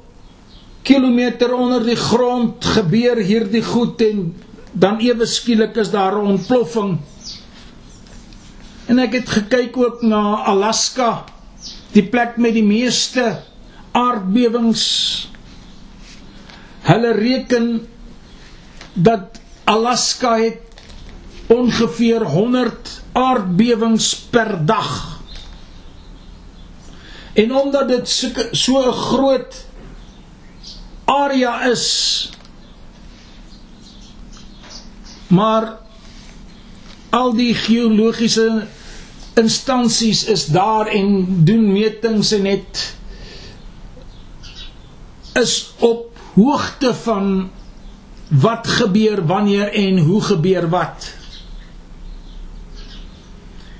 kilometer 0.83 1.53
onder 1.53 1.83
die 1.83 1.99
grond 1.99 2.65
gebeur 2.65 3.17
hierdie 3.17 3.63
goed 3.63 4.01
en 4.01 4.35
dan 4.71 4.99
ewe 4.99 5.25
skielik 5.25 5.75
is 5.75 5.91
daar 5.91 6.15
'n 6.15 6.27
ontploffing. 6.37 6.99
En 8.87 8.99
ek 8.99 9.13
het 9.13 9.29
gekyk 9.29 9.77
ook 9.77 10.01
na 10.01 10.43
Alaska, 10.47 11.25
die 11.91 12.03
plek 12.03 12.37
met 12.37 12.53
die 12.53 12.63
meeste 12.63 13.39
aardbewings. 13.91 14.85
Hulle 16.81 17.11
reken 17.11 17.87
dat 18.93 19.41
Alaska 19.63 20.37
het 20.37 20.66
ongeveer 21.47 22.23
100 22.23 23.01
aardbewings 23.11 24.15
per 24.15 24.65
dag. 24.65 25.19
En 27.33 27.55
omdat 27.55 27.87
dit 27.87 28.09
so 28.51 28.89
'n 28.89 28.91
groot 28.91 29.65
area 31.05 31.63
is, 31.65 32.29
maar 35.27 35.77
al 37.09 37.33
die 37.33 37.55
geologiese 37.55 38.67
instansies 39.33 40.25
is 40.25 40.45
daar 40.45 40.87
en 40.87 41.25
doen 41.43 41.71
metings 41.71 42.31
en 42.31 42.45
het 42.45 42.95
is 45.33 45.73
op 45.77 46.17
hoogte 46.33 46.93
van 46.93 47.49
wat 48.27 48.67
gebeur 48.67 49.25
wanneer 49.25 49.73
en 49.73 49.97
hoe 49.97 50.21
gebeur 50.21 50.69
wat. 50.69 51.16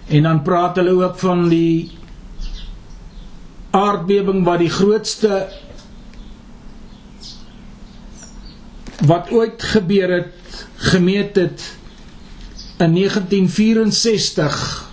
En 0.08 0.24
dan 0.24 0.42
praat 0.42 0.76
hulle 0.76 1.04
ook 1.04 1.18
van 1.20 1.50
die 1.50 1.92
aardbewing 3.70 4.46
wat 4.46 4.60
die 4.64 4.70
grootste 4.70 5.48
wat 9.06 9.32
ooit 9.32 9.64
gebeur 9.64 10.12
het 10.12 10.68
gemeet 10.76 11.36
het 11.36 11.78
in 12.78 12.94
1964 12.94 14.90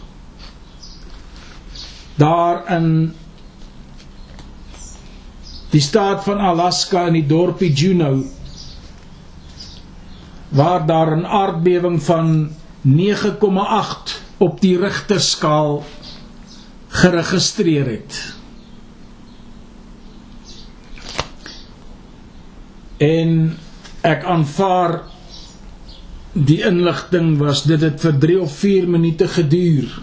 daar 2.14 2.70
in 2.70 3.14
die 5.70 5.81
staat 5.81 6.24
van 6.24 6.38
Alaska 6.38 7.07
in 7.07 7.12
die 7.20 7.27
dorpie 7.27 7.72
Juneau 7.72 8.24
waar 10.48 10.87
daar 10.87 11.16
'n 11.16 11.27
aardbewing 11.27 12.03
van 12.03 12.50
9,8 12.81 14.23
op 14.38 14.61
die 14.61 14.79
rigterskaal 14.79 15.85
geregistreer 16.88 17.87
het. 17.87 18.20
En 23.03 23.57
ek 24.07 24.25
aanvaar 24.25 25.01
die 26.35 26.61
inligting 26.66 27.37
was 27.38 27.62
dit 27.68 27.81
het 27.81 28.01
vir 28.03 28.18
3 28.27 28.40
of 28.42 28.59
4 28.59 28.88
minute 28.90 29.29
geduur. 29.29 30.03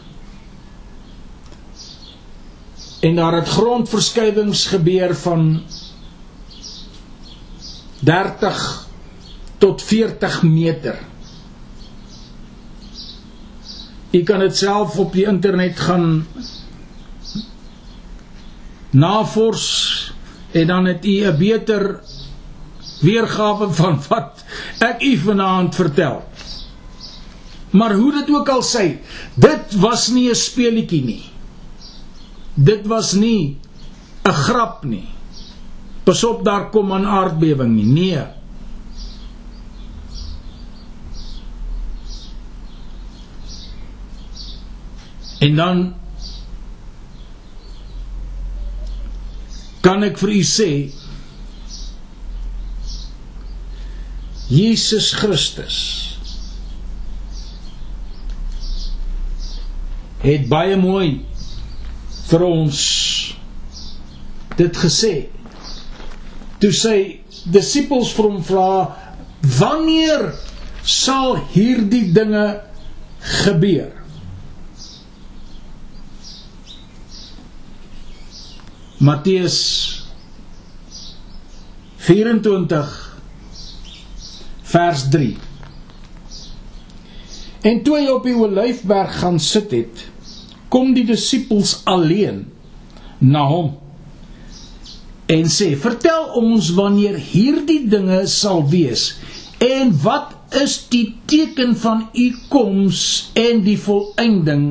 En 3.01 3.15
daar 3.15 3.33
het 3.39 3.49
grondverskywings 3.49 4.65
gebeur 4.71 5.15
van 5.15 5.61
30 7.99 8.87
tot 9.57 9.81
40 9.81 10.43
meter. 10.43 10.99
Jy 14.11 14.23
kan 14.27 14.39
dit 14.43 14.57
self 14.57 14.97
op 14.99 15.13
die 15.15 15.25
internet 15.25 15.79
gaan 15.79 16.25
navors 18.91 19.67
en 20.51 20.67
dan 20.67 20.85
het 20.85 21.05
u 21.05 21.23
'n 21.25 21.37
beter 21.37 22.01
weergawe 23.01 23.71
van 23.73 24.01
wat 24.09 24.43
ek 24.79 25.01
u 25.01 25.17
vanaand 25.17 25.75
vertel. 25.75 26.23
Maar 27.71 27.93
hoe 27.93 28.11
dit 28.11 28.35
ook 28.35 28.49
al 28.49 28.63
sê, 28.63 28.99
dit 29.35 29.75
was 29.79 30.07
nie 30.07 30.29
'n 30.29 30.35
speelietjie 30.35 31.03
nie. 31.03 31.23
Dit 32.53 32.87
was 32.87 33.13
nie 33.13 33.57
'n 34.23 34.33
grap 34.33 34.83
nie. 34.83 35.07
Pasop 36.03 36.43
daar 36.43 36.69
kom 36.69 36.91
'n 36.91 37.05
aardbewing 37.05 37.75
nie. 37.75 37.85
Nee. 37.85 38.40
En 45.41 45.55
dan 45.57 45.79
kan 49.81 50.05
ek 50.05 50.19
vir 50.21 50.35
u 50.37 50.41
sê 50.45 50.71
Jesus 54.51 55.13
Christus 55.17 55.77
het 60.21 60.45
baie 60.51 60.75
mooi 60.77 61.23
vir 62.29 62.43
ons 62.45 62.81
dit 64.59 64.81
gesê. 64.83 65.13
Toe 66.61 66.69
sy 66.75 66.97
disippels 67.49 68.11
vir 68.13 68.27
hom 68.27 68.43
vra 68.45 68.67
wanneer 69.57 70.27
sal 70.85 71.39
hierdie 71.55 72.11
dinge 72.13 72.45
gebeur? 73.41 74.00
Matteus 79.01 79.55
24 82.05 82.91
vers 84.73 85.07
3 85.09 85.37
En 87.61 87.81
toe 87.81 87.95
hy 87.97 88.05
op 88.13 88.29
die 88.29 88.35
olyfberg 88.37 89.17
gaan 89.23 89.39
sit 89.41 89.73
het, 89.73 90.05
kom 90.69 90.93
die 90.93 91.07
disippels 91.09 91.79
alleen 91.89 92.43
na 93.17 93.47
hom 93.49 93.73
en 95.31 95.49
sê: 95.49 95.73
"Vertel 95.81 96.29
ons 96.37 96.69
wanneer 96.77 97.17
hierdie 97.17 97.87
dinge 97.89 98.21
sal 98.29 98.67
wees 98.69 99.15
en 99.57 99.97
wat 100.05 100.37
is 100.61 100.77
die 100.93 101.15
teken 101.25 101.73
van 101.73 102.09
u 102.13 102.29
koms 102.53 103.31
en 103.33 103.65
die 103.65 103.77
volëinding 103.81 104.65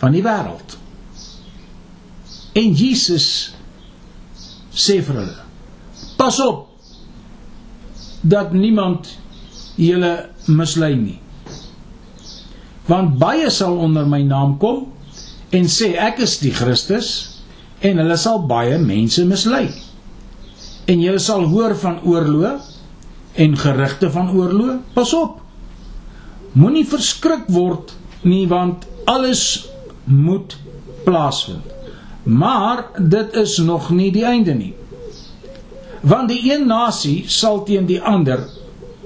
van 0.00 0.16
die 0.16 0.24
wêreld?" 0.24 0.79
En 2.54 2.74
Jesus 2.74 3.54
sê 4.74 4.98
vir 5.04 5.20
hulle: 5.22 5.38
Pas 6.18 6.38
op 6.42 6.66
dat 8.20 8.52
niemand 8.52 9.08
julle 9.80 10.12
mislei 10.46 10.94
nie. 10.98 11.18
Want 12.90 13.18
baie 13.20 13.50
sal 13.54 13.78
onder 13.78 14.08
my 14.08 14.22
naam 14.26 14.56
kom 14.60 14.88
en 15.54 15.68
sê 15.70 15.94
ek 15.98 16.20
is 16.26 16.38
die 16.42 16.52
Christus 16.54 17.12
en 17.86 18.02
hulle 18.02 18.18
sal 18.20 18.42
baie 18.50 18.78
mense 18.82 19.24
mislei. 19.24 19.68
En 20.90 21.00
julle 21.00 21.22
sal 21.22 21.46
hoor 21.52 21.76
van 21.78 22.00
oorlog 22.02 22.66
en 23.40 23.56
gerugte 23.56 24.10
van 24.10 24.32
oorlog. 24.34 24.82
Pas 24.94 25.14
op. 25.14 25.38
Moenie 26.58 26.86
verskrik 26.86 27.46
word 27.48 27.94
nie 28.26 28.46
want 28.50 28.84
alles 29.08 29.68
moet 30.04 30.56
plaasvind. 31.06 31.79
Maar 32.22 32.84
dit 32.98 33.34
is 33.34 33.56
nog 33.56 33.90
nie 33.90 34.12
die 34.12 34.24
einde 34.24 34.54
nie. 34.54 34.74
Want 36.00 36.28
die 36.28 36.52
een 36.52 36.66
nasie 36.66 37.24
sal 37.28 37.62
teen 37.64 37.86
die 37.86 38.00
ander 38.00 38.44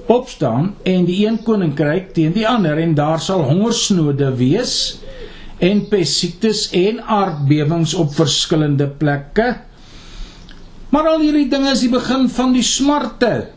opstaan 0.05 0.75
en 0.83 1.05
die 1.05 1.25
een 1.27 1.41
koninkryk 1.43 2.13
teen 2.13 2.35
die 2.35 2.47
ander 2.47 2.77
en 2.77 2.93
daar 2.95 3.19
sal 3.19 3.43
hongersnode 3.47 4.29
wees 4.39 4.99
en 5.57 5.85
pessiektes 5.87 6.69
en 6.75 7.01
aardbewings 7.01 7.93
op 7.93 8.13
verskillende 8.13 8.87
plekke. 8.87 9.55
Maar 10.89 11.07
al 11.15 11.23
hierdie 11.23 11.49
dinge 11.49 11.71
is 11.71 11.83
die 11.83 11.91
begin 11.91 12.29
van 12.29 12.53
die 12.55 12.63
smarte. 12.63 13.47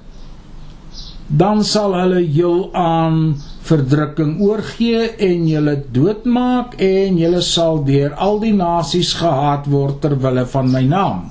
Dan 1.28 1.64
sal 1.64 1.94
hulle 1.98 2.22
jou 2.32 2.70
aan 2.72 3.36
verdrukking 3.68 4.36
oorgee 4.44 5.08
en 5.30 5.48
julle 5.48 5.76
doodmaak 5.92 6.78
en 6.82 7.18
julle 7.20 7.42
sal 7.44 7.82
deur 7.88 8.14
al 8.28 8.40
die 8.44 8.54
nasies 8.56 9.14
gehaat 9.20 9.68
word 9.70 10.00
ter 10.04 10.16
wille 10.24 10.46
van 10.54 10.72
my 10.72 10.86
naam. 10.92 11.26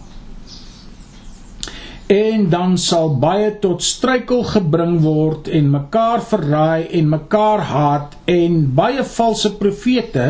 en 2.07 2.45
dan 2.49 2.77
sal 2.79 3.09
baie 3.19 3.49
tot 3.59 3.83
struikel 3.83 4.45
gebring 4.47 4.99
word 5.03 5.49
en 5.51 5.71
mekaar 5.73 6.21
verraai 6.23 6.87
en 6.99 7.09
mekaar 7.11 7.63
haat 7.67 8.15
en 8.31 8.61
baie 8.75 9.03
valse 9.03 9.51
profete 9.59 10.27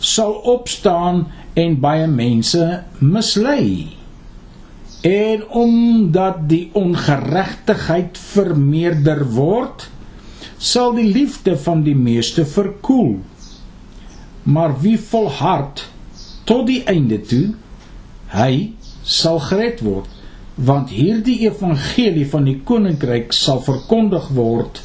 sal 0.00 0.32
opstaan 0.54 1.26
en 1.54 1.76
baie 1.84 2.06
mense 2.08 2.64
mislei. 2.98 3.92
En 5.04 5.44
omdat 5.48 6.46
die 6.48 6.70
ongeregtigheid 6.78 8.16
vermeerder 8.16 9.24
word, 9.36 9.88
sal 10.62 10.94
die 10.94 11.08
liefde 11.10 11.56
van 11.58 11.82
die 11.82 11.96
meeste 11.98 12.44
verkoel. 12.46 13.16
Maar 14.42 14.76
wie 14.82 14.98
volhard 14.98 15.84
tot 16.46 16.66
die 16.70 16.82
einde 16.90 17.18
toe, 17.26 17.54
hy 18.34 18.72
sal 19.02 19.40
gered 19.42 19.82
word, 19.82 20.06
want 20.54 20.92
hierdie 20.94 21.40
evangelie 21.48 22.26
van 22.30 22.46
die 22.46 22.58
koninkryk 22.66 23.32
sal 23.34 23.62
verkondig 23.64 24.28
word 24.36 24.82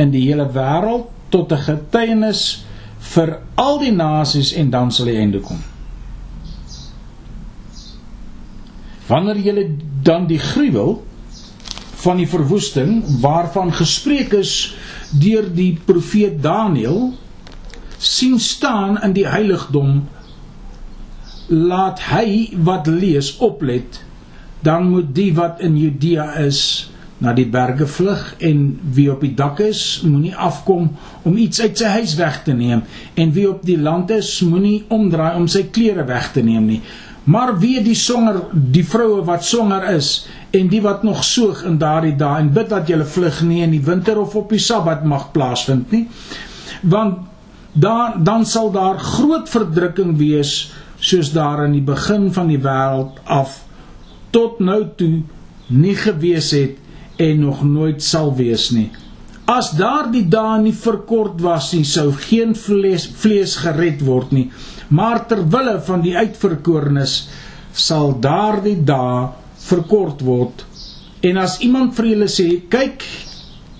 in 0.00 0.12
die 0.14 0.22
hele 0.28 0.46
wêreld 0.54 1.10
tot 1.34 1.52
'n 1.52 1.64
getuienis 1.68 2.42
vir 3.14 3.40
al 3.54 3.78
die 3.78 3.92
nasies 3.92 4.52
en 4.52 4.70
dan 4.70 4.92
sal 4.92 5.06
die 5.06 5.18
einde 5.18 5.40
kom. 5.40 5.60
Wanneer 9.08 9.36
jy 9.36 9.70
dan 10.02 10.26
die 10.26 10.38
gruwel 10.38 11.02
van 12.06 12.22
die 12.22 12.28
verwoesting 12.30 13.02
waarvan 13.22 13.74
gespreek 13.74 14.34
is 14.38 14.56
deur 15.10 15.46
die 15.54 15.72
profeet 15.88 16.38
Daniël 16.42 17.10
sien 17.98 18.38
staan 18.40 19.00
in 19.02 19.14
die 19.16 19.26
heiligdom 19.26 20.04
laat 21.46 22.02
hy 22.10 22.50
wat 22.66 22.90
lees 22.90 23.36
oplet 23.42 24.02
dan 24.66 24.90
moet 24.90 25.14
die 25.14 25.32
wat 25.34 25.62
in 25.62 25.78
Judea 25.78 26.32
is 26.42 26.60
na 27.22 27.32
die 27.32 27.46
berge 27.48 27.86
vlug 27.88 28.34
en 28.44 28.64
wie 28.92 29.08
op 29.12 29.22
die 29.24 29.32
dak 29.36 29.60
is 29.64 29.82
moenie 30.04 30.34
afkom 30.36 30.90
om 31.24 31.36
iets 31.40 31.62
uit 31.62 31.78
sy 31.80 31.92
huis 31.96 32.16
weg 32.18 32.42
te 32.44 32.52
neem 32.56 32.82
en 33.16 33.32
wie 33.36 33.46
op 33.48 33.62
die 33.64 33.78
land 33.80 34.12
is 34.12 34.34
moenie 34.44 34.82
omdraai 34.92 35.36
om 35.38 35.46
sy 35.48 35.64
klere 35.72 36.04
weg 36.08 36.32
te 36.34 36.44
neem 36.44 36.66
nie. 36.68 36.82
Maar 37.26 37.56
wie 37.58 37.80
die 37.82 37.96
songer 37.98 38.42
die 38.52 38.84
vroue 38.86 39.24
wat 39.26 39.46
songer 39.46 39.88
is 39.96 40.10
en 40.50 40.68
die 40.68 40.82
wat 40.82 41.02
nog 41.02 41.24
soog 41.24 41.64
in 41.64 41.78
daardie 41.78 42.16
dae 42.16 42.40
en 42.40 42.52
bid 42.52 42.68
dat 42.70 42.88
julle 42.88 43.04
vlug 43.04 43.42
nie 43.42 43.62
in 43.62 43.74
die 43.74 43.84
winter 43.84 44.18
of 44.20 44.34
op 44.36 44.50
die 44.50 44.62
sabbat 44.62 45.04
mag 45.04 45.30
plaasvind 45.32 45.90
nie 45.90 46.06
want 46.82 47.24
dan 47.72 48.24
dan 48.24 48.46
sal 48.46 48.70
daar 48.72 48.98
groot 48.98 49.48
verdrukking 49.48 50.16
wees 50.16 50.72
soos 50.98 51.32
daar 51.32 51.64
in 51.64 51.72
die 51.76 51.84
begin 51.84 52.32
van 52.32 52.48
die 52.48 52.60
wêreld 52.62 53.18
af 53.24 53.62
tot 54.30 54.60
nou 54.60 54.82
toe 54.96 55.22
nie 55.66 55.96
gewees 55.98 56.50
het 56.56 56.78
en 57.16 57.40
nog 57.40 57.62
nooit 57.64 58.02
sal 58.02 58.34
wees 58.36 58.70
nie. 58.70 58.90
As 59.46 59.70
daardie 59.78 60.24
dae 60.28 60.58
nie 60.62 60.74
verkort 60.74 61.40
was 61.40 61.70
nie, 61.72 61.84
sou 61.86 62.10
geen 62.26 62.54
vlees 62.58 63.06
vlees 63.22 63.54
gered 63.62 64.02
word 64.04 64.32
nie. 64.34 64.48
Maar 64.88 65.24
ter 65.30 65.44
wille 65.50 65.78
van 65.86 66.02
die 66.02 66.16
uitverkorenes 66.16 67.16
sal 67.72 68.16
daardie 68.20 68.78
dae 68.84 69.28
verkort 69.66 70.22
word. 70.26 70.64
En 71.26 71.40
as 71.42 71.58
iemand 71.64 71.94
vir 71.96 72.06
julle 72.12 72.28
sê, 72.30 72.48
"Kyk, 72.70 73.02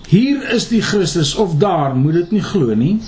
hier 0.08 0.42
is 0.54 0.68
die 0.68 0.82
Christus" 0.82 1.34
of 1.34 1.58
"Daar," 1.58 1.94
moet 1.94 2.14
dit 2.14 2.32
nie 2.32 2.42
glo 2.42 2.74
nie, 2.74 3.00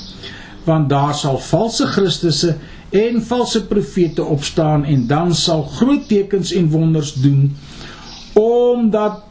want 0.65 0.89
daar 0.89 1.15
sal 1.15 1.39
valse 1.39 1.87
Christusse 1.87 2.57
en 2.91 3.23
valse 3.23 3.67
profete 3.67 4.25
opstaan 4.25 4.85
en 4.85 5.07
dan 5.07 5.35
sal 5.35 5.63
groot 5.63 6.09
tekens 6.09 6.53
en 6.53 6.71
wonders 6.71 7.13
doen 7.13 7.57
omdat 8.39 9.25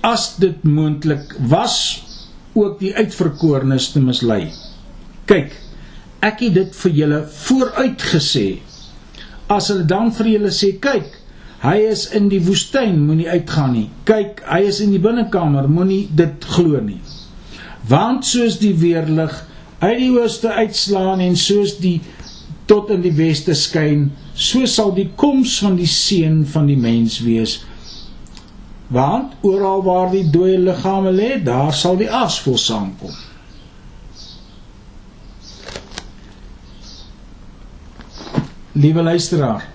as 0.00 0.34
dit 0.36 0.62
moontlik 0.64 1.36
was 1.38 1.76
ook 2.52 2.80
die 2.80 2.94
uitverkorenes 2.96 3.90
te 3.92 4.00
mislei. 4.02 4.48
Kyk, 5.30 5.52
ek 6.24 6.42
het 6.46 6.56
dit 6.56 6.76
vir 6.82 6.96
julle 6.96 7.20
vooruit 7.44 8.02
gesê. 8.12 8.46
As 9.46 9.68
hulle 9.70 9.86
dan 9.86 10.10
vir 10.16 10.32
julle 10.34 10.50
sê, 10.54 10.72
kyk, 10.82 11.19
hy 11.60 11.76
is 11.90 12.06
in 12.16 12.30
die 12.32 12.40
woestyn, 12.44 12.96
moenie 13.04 13.28
uitgaan 13.28 13.74
nie. 13.76 13.88
Kyk, 14.08 14.40
hy 14.48 14.62
is 14.70 14.80
in 14.80 14.94
die 14.94 15.02
binnekamer, 15.02 15.68
moenie 15.68 16.06
dit 16.16 16.46
glo 16.54 16.80
nie. 16.84 17.00
Want 17.88 18.24
soos 18.28 18.58
die 18.60 18.72
weerlig 18.80 19.34
uit 19.80 19.98
die 19.98 20.10
ooste 20.14 20.52
uitslaan 20.52 21.20
en 21.24 21.36
soos 21.36 21.76
die 21.80 21.98
tot 22.70 22.92
in 22.94 23.02
die 23.02 23.14
weste 23.16 23.56
skyn, 23.58 24.10
so 24.34 24.68
sal 24.68 24.92
die 24.94 25.08
koms 25.18 25.58
van 25.64 25.76
die 25.76 25.88
seun 25.90 26.44
van 26.48 26.68
die 26.70 26.78
mens 26.78 27.18
wees. 27.24 27.58
Want 28.90 29.34
oral 29.46 29.82
waar 29.86 30.08
die 30.12 30.24
dooie 30.30 30.58
liggame 30.58 31.12
lê, 31.14 31.34
daar 31.44 31.74
sal 31.76 31.98
die 31.98 32.08
as 32.10 32.38
vol 32.42 32.58
saamkom. 32.58 33.12
Liewe 38.80 39.02
luisteraar, 39.02 39.66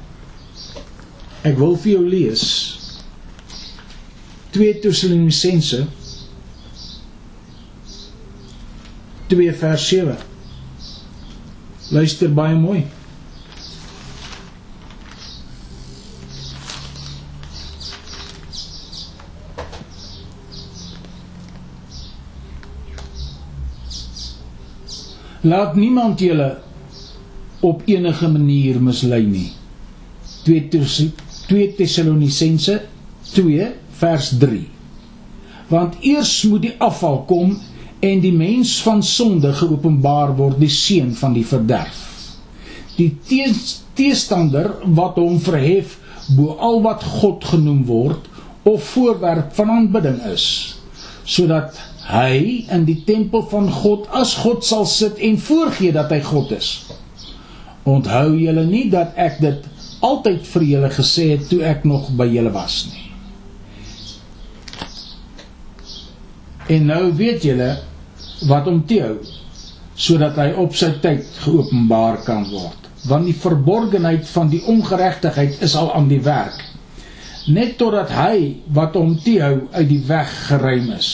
ek 1.46 1.60
wil 1.62 1.78
vir 1.78 1.92
jou 1.96 2.04
lees 2.10 2.46
2 4.56 4.80
Tessalonisense 4.82 5.84
2 9.28 9.54
vers 9.54 9.88
7. 9.90 10.16
Luister 11.90 12.30
baie 12.30 12.56
mooi. 12.56 12.84
Laat 25.46 25.76
niemand 25.76 26.20
julle 26.20 26.58
op 27.62 27.82
enige 27.86 28.30
manier 28.30 28.82
mislei 28.82 29.26
nie. 29.26 29.52
2 30.46 30.68
Tessalonisense 31.48 32.80
2 33.34 33.70
vers 34.00 34.32
3. 34.40 34.64
Want 35.70 35.96
eers 36.02 36.34
moet 36.50 36.68
die 36.68 36.76
afval 36.78 37.24
kom 37.30 37.56
en 38.06 38.20
die 38.22 38.34
mens 38.34 38.78
van 38.86 39.04
sonde 39.04 39.54
geopenbaar 39.54 40.36
word 40.38 40.60
die 40.62 40.72
seun 40.72 41.14
van 41.18 41.34
die 41.34 41.46
verderf 41.46 42.04
die 42.96 43.12
teestander 43.96 44.72
wat 44.98 45.20
hom 45.20 45.38
verhef 45.44 45.98
bo 46.36 46.56
al 46.64 46.82
wat 46.86 47.04
God 47.20 47.44
genoem 47.52 47.84
word 47.90 48.30
of 48.66 48.84
voorwerp 48.94 49.52
van 49.58 49.74
aanbidding 49.74 50.22
is 50.32 50.48
sodat 51.36 51.78
hy 52.06 52.66
in 52.72 52.86
die 52.88 53.02
tempel 53.08 53.44
van 53.52 53.68
God 53.82 54.08
as 54.16 54.36
God 54.44 54.66
sal 54.66 54.86
sit 54.90 55.20
en 55.26 55.40
voorgee 55.42 55.94
dat 55.96 56.12
hy 56.14 56.22
God 56.26 56.54
is 56.56 56.72
onthou 57.86 58.32
julle 58.40 58.66
nie 58.70 58.88
dat 58.94 59.18
ek 59.22 59.42
dit 59.44 59.72
altyd 60.06 60.46
vir 60.54 60.66
julle 60.70 60.92
gesê 60.94 61.32
het 61.34 61.48
toe 61.50 61.64
ek 61.66 61.86
nog 61.88 62.12
by 62.20 62.28
julle 62.30 62.52
was 62.54 62.84
nie. 62.92 63.04
En 66.76 66.88
nou 66.90 67.04
weet 67.18 67.46
julle 67.46 67.72
wat 68.50 68.68
hom 68.70 68.82
teehou 68.90 69.20
sodat 69.96 70.36
hy 70.42 70.50
op 70.60 70.74
sy 70.76 70.90
tyd 71.02 71.24
geopenbaar 71.46 72.20
kan 72.26 72.44
word. 72.50 72.90
Want 73.08 73.30
die 73.30 73.38
verborgenheid 73.38 74.26
van 74.28 74.50
die 74.52 74.64
ongeregtigheid 74.68 75.62
is 75.64 75.76
al 75.80 75.94
aan 75.96 76.10
die 76.12 76.20
werk. 76.26 76.58
Net 77.48 77.78
totdat 77.80 78.12
hy 78.12 78.58
wat 78.76 78.98
hom 78.98 79.14
teehou 79.22 79.68
uit 79.72 79.88
die 79.88 80.02
weg 80.10 80.32
geruim 80.50 80.90
is. 80.98 81.10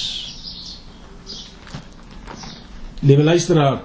Liewe 3.02 3.24
luisteraar 3.28 3.82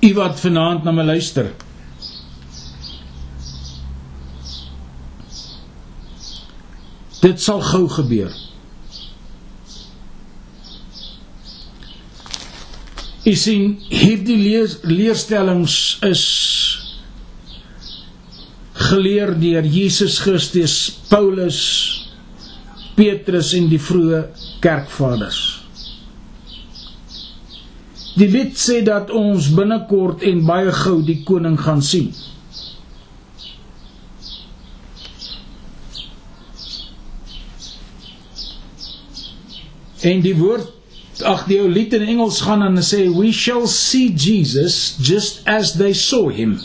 u 0.00 0.14
wat 0.16 0.40
vanaand 0.40 0.84
na 0.84 0.92
my 0.96 1.04
luister 1.04 1.50
dit 7.20 7.42
sal 7.42 7.60
gou 7.72 7.86
gebeur 7.98 8.32
Jy 13.20 13.34
sien, 13.36 13.64
hierdie 13.92 14.38
leer, 14.40 14.70
leerstellings 14.88 15.74
is 16.08 16.22
geleer 18.88 19.34
deur 19.36 19.66
Jesus 19.68 20.16
Christus, 20.24 20.76
Paulus, 21.10 21.58
Petrus 22.96 23.52
en 23.58 23.68
die 23.68 23.80
vroeë 23.80 24.22
kerkvaders. 24.64 25.40
Die 28.16 28.28
wet 28.32 28.56
sê 28.58 28.80
dat 28.84 29.12
ons 29.14 29.50
binnekort 29.54 30.24
en 30.26 30.40
baie 30.48 30.72
gou 30.80 30.98
die 31.04 31.20
koning 31.28 31.60
gaan 31.60 31.84
sien. 31.84 32.08
En 40.02 40.22
die 40.24 40.36
woord 40.36 40.68
ag 41.26 41.44
die 41.50 41.58
ou 41.60 41.68
lied 41.68 41.92
in 41.96 42.06
Engels 42.08 42.40
gaan 42.46 42.62
en 42.64 42.80
sê 42.84 43.04
we 43.12 43.32
shall 43.32 43.66
see 43.68 44.08
Jesus 44.14 44.96
just 44.96 45.42
as 45.44 45.74
they 45.76 45.92
saw 45.92 46.30
him 46.32 46.56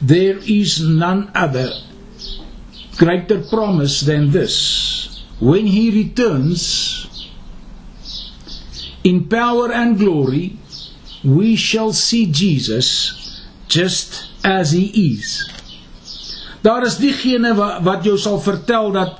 there 0.00 0.38
is 0.48 0.80
none 0.80 1.30
other 1.34 1.68
greater 3.00 3.40
promise 3.40 4.02
than 4.02 4.30
this. 4.30 5.24
When 5.40 5.66
he 5.66 5.90
returns 5.90 7.08
in 9.02 9.28
power 9.28 9.72
and 9.72 9.98
glory, 9.98 10.58
we 11.24 11.56
shall 11.56 11.92
see 11.92 12.26
Jesus 12.26 13.40
just 13.68 14.28
as 14.44 14.72
he 14.72 15.16
is. 15.16 15.48
Daar 16.60 16.84
is 16.84 16.98
diegene 17.00 17.54
wat 17.56 18.04
jou 18.04 18.18
sal 18.20 18.36
vertel 18.44 18.92
dat 18.92 19.16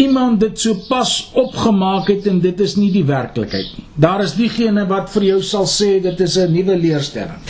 iemand 0.00 0.40
dit 0.40 0.60
so 0.60 0.74
pas 0.88 1.10
opgemaak 1.38 2.08
het 2.08 2.26
en 2.30 2.40
dit 2.40 2.60
is 2.60 2.76
nie 2.80 2.90
die 2.94 3.04
werklikheid 3.04 3.74
nie. 3.76 3.86
Daar 4.00 4.24
is 4.24 4.36
diegene 4.38 4.86
wat 4.88 5.10
vir 5.12 5.26
jou 5.32 5.40
sal 5.44 5.66
sê 5.68 5.98
dit 6.02 6.20
is 6.20 6.36
'n 6.38 6.52
nuwe 6.52 6.76
leerstelling. 6.76 7.42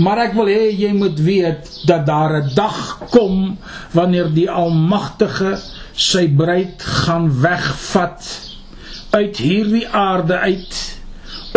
Maar 0.00 0.18
ek 0.18 0.32
wil 0.34 0.48
hê 0.48 0.70
jy 0.72 0.92
moet 0.96 1.18
weet 1.20 1.68
dat 1.86 2.06
daar 2.06 2.42
'n 2.42 2.54
dag 2.54 2.98
kom 3.10 3.58
wanneer 3.92 4.32
die 4.32 4.50
Almagtige 4.50 5.58
sy 5.92 6.28
bruid 6.28 6.82
gaan 6.82 7.28
wegvat 7.40 8.24
uit 9.10 9.36
hierdie 9.36 9.88
aarde 9.88 10.38
uit 10.38 11.00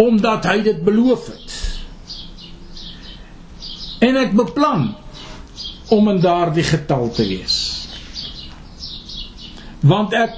omdat 0.01 0.43
hy 0.43 0.61
dit 0.61 0.83
beloof 0.83 1.27
het. 1.27 1.51
En 3.99 4.15
ek 4.15 4.35
beplan 4.35 4.95
om 5.95 6.09
in 6.09 6.19
daardie 6.19 6.63
getal 6.63 7.09
te 7.15 7.23
wees. 7.27 7.64
Want 9.85 10.15
ek 10.17 10.33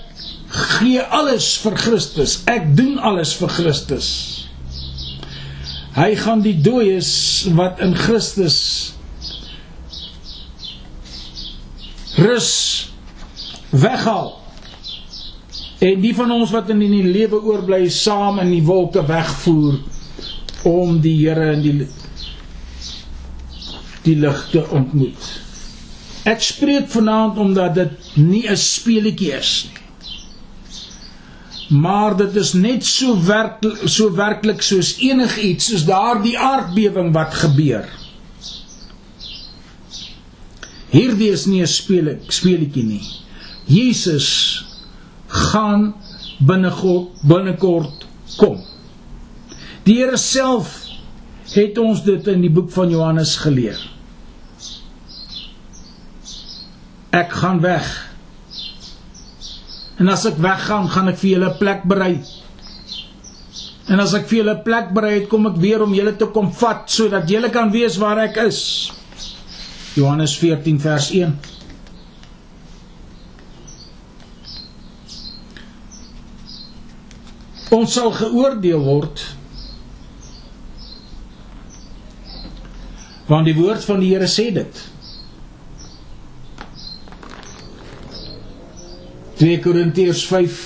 gee 0.78 1.02
alles 1.02 1.54
vir 1.64 1.78
Christus. 1.80 2.42
Ek 2.50 2.74
doen 2.76 2.98
alles 3.00 3.34
vir 3.40 3.52
Christus. 3.52 4.10
Hy 5.98 6.12
gaan 6.20 6.44
die 6.46 6.58
dooies 6.62 7.10
wat 7.58 7.80
in 7.82 7.96
Christus 7.98 8.58
rus 12.18 12.52
weghaal. 13.72 14.36
En 15.80 16.02
die 16.02 16.14
van 16.18 16.32
ons 16.34 16.54
wat 16.54 16.70
in 16.74 16.82
die 16.82 17.04
lewe 17.06 17.40
oorbly 17.42 17.86
saam 17.94 18.40
in 18.42 18.52
die 18.54 18.64
wolke 18.66 19.04
wegvoer 19.06 19.80
om 20.68 20.98
die 21.02 21.18
Here 21.22 21.52
in 21.54 21.66
die 21.66 21.76
die 24.08 24.16
lig 24.22 24.46
te 24.54 24.64
ontmoet. 24.72 25.47
Ek 26.28 26.44
spreek 26.44 26.90
vanaand 26.92 27.38
omdat 27.40 27.76
dit 27.76 28.16
nie 28.16 28.46
'n 28.50 28.58
speletjie 28.58 29.32
is 29.32 29.70
nie. 29.70 29.78
Maar 31.70 32.16
dit 32.18 32.36
is 32.36 32.54
net 32.54 32.86
so 32.86 33.16
werklik 33.24 33.82
so 33.86 34.12
werklik 34.16 34.62
soos 34.62 34.98
enigiets, 35.04 35.66
soos 35.66 35.86
daardie 35.86 36.38
aardbewing 36.40 37.14
wat 37.14 37.34
gebeur. 37.34 37.88
Hierdie 40.90 41.32
is 41.32 41.46
nie 41.46 41.62
'n 41.62 41.68
spele 41.68 42.20
speletjie 42.28 42.84
nie. 42.84 43.04
Jesus 43.66 44.64
gaan 45.28 45.96
binnekort 46.40 47.10
binnekort 47.22 48.06
kom. 48.38 48.64
Die 49.84 49.96
Here 49.96 50.18
self 50.18 50.88
het 51.52 51.78
ons 51.78 52.04
dit 52.04 52.28
in 52.28 52.42
die 52.42 52.52
boek 52.52 52.72
van 52.72 52.90
Johannes 52.90 53.36
geleer. 53.36 53.97
Ek 57.18 57.32
gaan 57.34 57.62
weg. 57.64 57.88
En 59.98 60.10
as 60.14 60.26
ek 60.30 60.38
weggaan, 60.44 60.90
gaan 60.94 61.10
ek 61.10 61.18
vir 61.22 61.32
julle 61.32 61.50
'n 61.50 61.58
plek 61.58 61.82
berei. 61.90 62.22
En 63.88 64.00
as 64.04 64.14
ek 64.14 64.28
vir 64.28 64.38
julle 64.44 64.56
'n 64.56 64.64
plek 64.64 64.94
berei 64.94 65.14
het, 65.20 65.30
kom 65.30 65.48
ek 65.48 65.58
weer 65.58 65.82
om 65.82 65.94
julle 65.94 66.16
te 66.16 66.26
kom 66.26 66.52
vat 66.54 66.90
sodat 66.90 67.30
julle 67.30 67.50
kan 67.50 67.72
weet 67.72 67.98
waar 67.98 68.20
ek 68.20 68.38
is. 68.38 68.92
Johannes 69.96 70.38
14 70.38 70.80
vers 70.80 71.10
1. 71.12 71.40
Ons 77.72 77.94
sal 77.94 78.12
geoordeel 78.12 78.84
word 78.84 79.26
want 83.28 83.46
die 83.46 83.56
woord 83.58 83.84
van 83.84 84.00
die 84.00 84.14
Here 84.14 84.28
sê 84.32 84.54
dit. 84.56 84.78
2 89.38 89.60
Korintiërs 89.62 90.26
5 90.26 90.62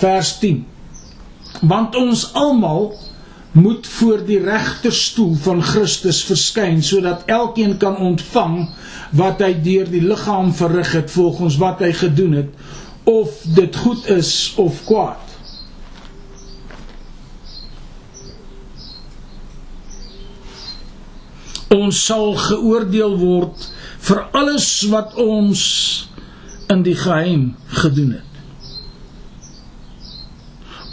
vers 0.00 0.32
10 0.38 0.66
Want 1.60 1.96
ons 1.96 2.24
almal 2.36 2.92
moet 3.52 3.86
voor 3.86 4.20
die 4.28 4.38
regterstoel 4.44 5.32
van 5.42 5.62
Christus 5.64 6.20
verskyn 6.28 6.82
sodat 6.84 7.24
elkeen 7.26 7.78
kan 7.80 7.96
ontvang 7.96 8.58
wat 9.16 9.40
hy 9.40 9.54
deur 9.64 9.88
die 9.88 10.04
liggaam 10.04 10.52
verrig 10.54 10.92
het 10.92 11.10
volgens 11.10 11.56
wat 11.62 11.80
hy 11.80 11.94
gedoen 11.96 12.36
het 12.42 12.52
of 13.08 13.40
dit 13.56 13.76
goed 13.76 14.04
is 14.12 14.52
of 14.60 14.82
kwaad. 14.84 15.24
Ons 21.72 22.04
sal 22.04 22.34
geoordeel 22.36 23.16
word 23.16 23.70
vir 24.08 24.24
alles 24.32 24.68
wat 24.88 25.16
ons 25.20 25.62
in 26.72 26.82
die 26.86 26.96
geheim 26.96 27.50
gedoen 27.82 28.14
het. 28.16 28.24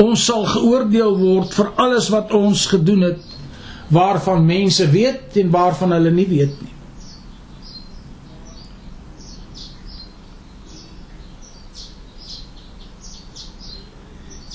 Ons 0.04 0.26
sal 0.28 0.44
geoordeel 0.52 1.16
word 1.20 1.54
vir 1.56 1.72
alles 1.80 2.10
wat 2.12 2.34
ons 2.36 2.66
gedoen 2.68 3.06
het 3.08 3.34
waarvan 3.96 4.44
mense 4.44 4.88
weet 4.92 5.38
en 5.40 5.52
waarvan 5.54 5.94
hulle 5.96 6.12
nie 6.12 6.28
weet 6.28 6.56
nie. 6.60 6.72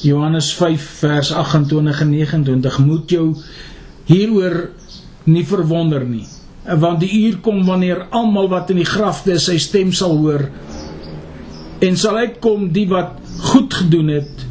Johannes 0.01 0.51
5 0.57 0.85
vers 1.03 1.33
28 1.37 2.01
en 2.01 2.13
29 2.13 2.79
moet 2.85 3.17
jou 3.17 3.27
hieroor 4.09 4.71
nie 5.29 5.45
verwonder 5.47 6.05
nie 6.09 6.27
want 6.79 7.01
die 7.03 7.11
uur 7.25 7.41
kom 7.43 7.65
wanneer 7.67 8.07
almal 8.11 8.49
wat 8.49 8.71
in 8.71 8.81
die 8.83 8.89
grafte 8.89 9.35
is 9.39 9.49
sy 9.51 9.59
stem 9.59 9.93
sal 9.97 10.17
hoor 10.21 10.47
en 11.81 11.97
sal 11.97 12.21
uitkom 12.21 12.69
die 12.75 12.87
wat 12.91 13.17
goed 13.51 13.75
gedoen 13.75 14.13
het 14.15 14.47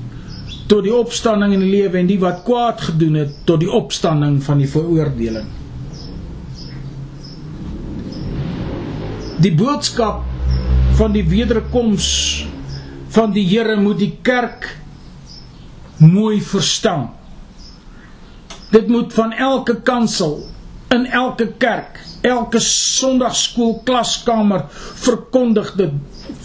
tot 0.70 0.84
die 0.86 0.94
opstanding 0.94 1.54
in 1.56 1.64
die 1.64 1.72
lewe 1.72 2.00
en 2.02 2.10
die 2.10 2.20
wat 2.22 2.44
kwaad 2.48 2.82
gedoen 2.90 3.22
het 3.22 3.38
tot 3.46 3.64
die 3.64 3.72
opstanding 3.72 4.42
van 4.44 4.62
die 4.62 4.70
veroordeling 4.70 5.48
die 9.40 9.56
boodskap 9.56 10.26
van 11.00 11.16
die 11.16 11.24
wederkoms 11.24 12.10
van 13.10 13.32
die 13.34 13.46
Here 13.48 13.78
moet 13.80 14.02
die 14.02 14.14
kerk 14.22 14.68
mooi 16.00 16.42
verstaan. 16.42 17.10
Dit 18.72 18.88
moet 18.88 19.14
van 19.14 19.34
elke 19.34 19.82
kansel, 19.82 20.46
in 20.90 21.06
elke 21.06 21.52
kerk, 21.58 22.00
elke 22.22 22.60
Sondagskool 22.64 23.80
klaskamer 23.88 24.66
verkondig 25.00 25.74
dit 25.80 25.94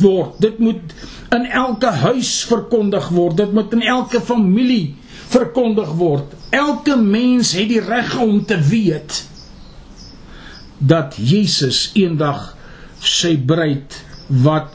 word. 0.00 0.38
Dit 0.40 0.58
moet 0.58 0.94
in 1.34 1.46
elke 1.50 1.90
huis 2.04 2.44
verkondig 2.48 3.08
word. 3.14 3.36
Dit 3.36 3.52
moet 3.52 3.72
in 3.72 3.82
elke 3.82 4.20
familie 4.20 4.94
verkondig 5.32 5.90
word. 5.98 6.34
Elke 6.54 6.96
mens 6.96 7.52
het 7.58 7.68
die 7.68 7.82
reg 7.82 8.14
om 8.22 8.44
te 8.46 8.58
weet 8.60 9.24
dat 10.78 11.16
Jesus 11.16 11.90
eendag 11.94 12.52
sy 13.04 13.36
bruid 13.38 13.96
wat 14.44 14.74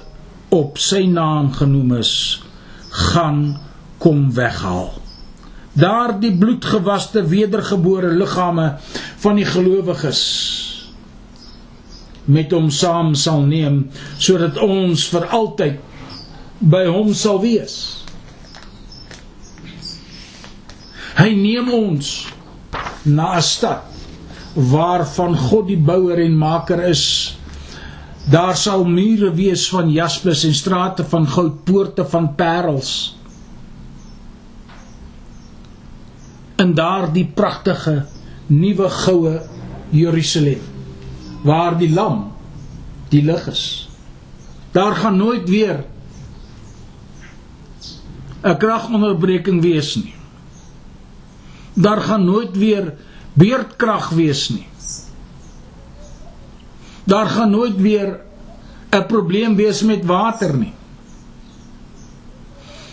op 0.53 0.79
sy 0.81 1.03
naam 1.09 1.51
genoem 1.53 1.99
is, 1.99 2.13
gaan 3.13 3.59
kom 4.01 4.29
weghaal. 4.33 4.89
Daardie 5.79 6.33
bloedgewaste 6.37 7.23
wedergebore 7.29 8.09
liggame 8.17 8.71
van 9.21 9.37
die 9.37 9.45
gelowiges 9.45 10.23
met 12.29 12.53
hom 12.53 12.69
saam 12.73 13.15
sal 13.17 13.43
neem 13.49 13.81
sodat 14.21 14.59
ons 14.61 15.07
vir 15.13 15.25
altyd 15.35 15.79
by 16.59 16.83
hom 16.89 17.13
sal 17.17 17.39
wees. 17.41 17.75
Hy 21.19 21.31
neem 21.35 21.71
ons 21.73 22.13
na 23.05 23.35
'n 23.37 23.41
stad 23.41 23.85
waarvan 24.55 25.35
God 25.37 25.67
die 25.67 25.77
bouer 25.77 26.19
en 26.19 26.37
maker 26.37 26.83
is. 26.89 27.35
Daar 28.29 28.55
sal 28.55 28.83
mure 28.85 29.31
wees 29.33 29.69
van 29.69 29.89
jaspis 29.89 30.43
en 30.43 30.53
strate 30.53 31.03
van 31.03 31.27
goud, 31.27 31.63
poorte 31.65 32.05
van 32.05 32.35
parels. 32.35 33.19
in 36.59 36.73
daardie 36.75 37.27
pragtige 37.35 37.93
nuwe 38.51 38.89
goue 38.91 39.37
Jerusalem 39.95 40.68
waar 41.41 41.77
die 41.77 41.91
lam 41.93 42.31
die 43.09 43.23
lig 43.23 43.47
is. 43.47 43.89
Daar 44.71 44.95
gaan 44.95 45.17
nooit 45.17 45.49
weer 45.49 45.85
'n 48.43 48.57
kragonderbreking 48.57 49.61
wees 49.61 49.95
nie. 49.95 50.15
Daar 51.73 52.01
gaan 52.01 52.25
nooit 52.25 52.57
weer 52.57 52.93
beerdkrag 53.33 54.09
wees 54.09 54.49
nie. 54.49 54.67
Daar 57.03 57.29
gaan 57.29 57.49
nooit 57.49 57.75
weer 57.75 58.19
'n 58.89 59.05
probleem 59.05 59.55
wees 59.55 59.81
met 59.81 60.05
water 60.05 60.57
nie. 60.57 60.73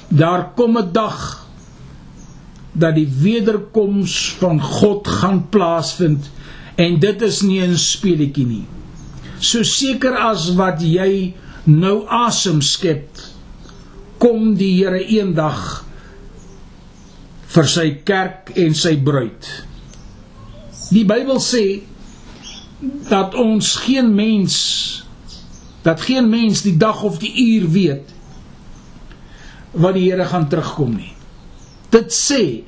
Daar 0.08 0.50
kom 0.54 0.78
'n 0.78 0.92
dag 0.92 1.46
dat 2.72 2.94
die 2.94 3.08
wederkoms 3.20 4.34
van 4.38 4.60
God 4.62 5.08
gaan 5.08 5.48
plaasvind 5.48 6.30
en 6.76 6.98
dit 7.00 7.22
is 7.22 7.40
nie 7.42 7.60
'n 7.62 7.76
speletjie 7.76 8.46
nie. 8.46 8.66
So 9.40 9.62
seker 9.62 10.16
as 10.16 10.54
wat 10.54 10.80
jy 10.80 11.34
nou 11.64 12.06
asem 12.08 12.62
skep, 12.62 13.08
kom 14.18 14.54
die 14.56 14.76
Here 14.78 15.00
eendag 15.00 15.84
vir 17.46 17.64
sy 17.64 17.90
kerk 18.04 18.52
en 18.56 18.74
sy 18.74 18.96
bruid. 18.96 19.48
Die 20.90 21.04
Bybel 21.04 21.40
sê 21.40 21.82
dat 23.08 23.34
ons 23.34 23.74
geen 23.86 24.14
mens 24.14 24.56
dat 25.86 26.00
geen 26.02 26.26
mens 26.28 26.64
die 26.66 26.76
dag 26.76 27.02
of 27.06 27.20
die 27.22 27.30
uur 27.30 27.68
weet 27.70 28.14
wat 29.76 29.94
die 29.94 30.08
Here 30.10 30.26
gaan 30.26 30.48
terugkom 30.50 30.96
nie. 30.96 31.12
Dit 31.94 32.10
sê 32.14 32.64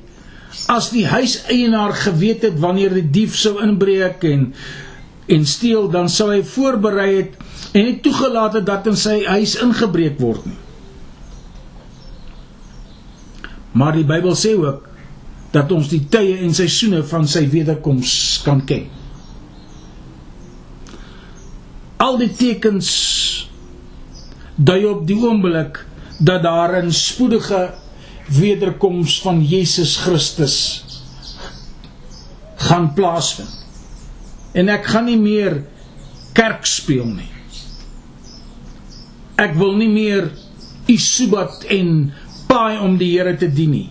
as 0.69 0.89
die 0.93 1.05
huiseienaar 1.07 1.93
geweet 1.93 2.45
het 2.47 2.59
wanneer 2.59 2.93
die 2.93 3.09
dief 3.21 3.37
sou 3.37 3.59
inbreek 3.63 4.23
en 4.23 4.53
en 5.29 5.43
steel, 5.45 5.85
dan 5.93 6.07
sou 6.09 6.31
hy 6.31 6.39
voorberei 6.41 7.09
het 7.15 7.35
en 7.77 7.83
nie 7.85 7.99
toegelaat 8.01 8.55
het 8.57 8.65
dat 8.65 8.87
in 8.89 8.95
sy 8.97 9.19
huis 9.27 9.53
ingebreek 9.61 10.17
word 10.17 10.47
nie. 10.49 10.57
Maar 13.77 13.99
die 13.99 14.07
Bybel 14.09 14.33
sê 14.33 14.55
ook 14.57 14.87
dat 15.53 15.69
ons 15.73 15.89
die 15.91 16.01
tye 16.09 16.39
en 16.41 16.55
seisoene 16.57 17.03
van 17.05 17.27
sy 17.29 17.43
wederkoms 17.49 18.11
kan 18.45 18.63
ken. 18.65 18.87
Al 22.01 22.17
die 22.17 22.31
tekens 22.33 22.89
dui 24.57 24.81
op 24.89 25.05
die 25.07 25.17
oomblik 25.19 25.83
dat 26.17 26.43
daar 26.43 26.81
'n 26.81 26.91
spoedige 26.91 27.69
wederkoms 28.35 29.19
van 29.23 29.41
Jesus 29.45 29.97
Christus 29.97 30.57
gaan 32.55 32.93
plaasvind. 32.93 33.55
En 34.53 34.69
ek 34.69 34.87
gaan 34.91 35.07
nie 35.09 35.19
meer 35.19 35.61
kerk 36.37 36.65
speel 36.67 37.07
nie. 37.07 37.29
Ek 39.39 39.55
wil 39.59 39.77
nie 39.79 39.89
meer 39.91 40.31
isubat 40.89 41.63
en 41.71 42.09
paai 42.49 42.81
om 42.81 42.97
die 42.99 43.13
Here 43.13 43.35
te 43.37 43.47
dien 43.53 43.71
nie. 43.71 43.87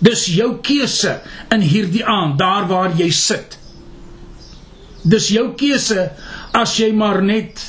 Dis 0.00 0.26
jou 0.30 0.56
keuse 0.64 1.18
in 1.52 1.64
hierdie 1.64 2.04
aand, 2.04 2.38
daar 2.38 2.68
waar 2.70 2.94
jy 2.96 3.10
sit. 3.14 3.56
Dis 5.06 5.30
jou 5.34 5.50
keuse 5.58 6.10
as 6.56 6.76
jy 6.80 6.90
maar 6.96 7.22
net 7.24 7.62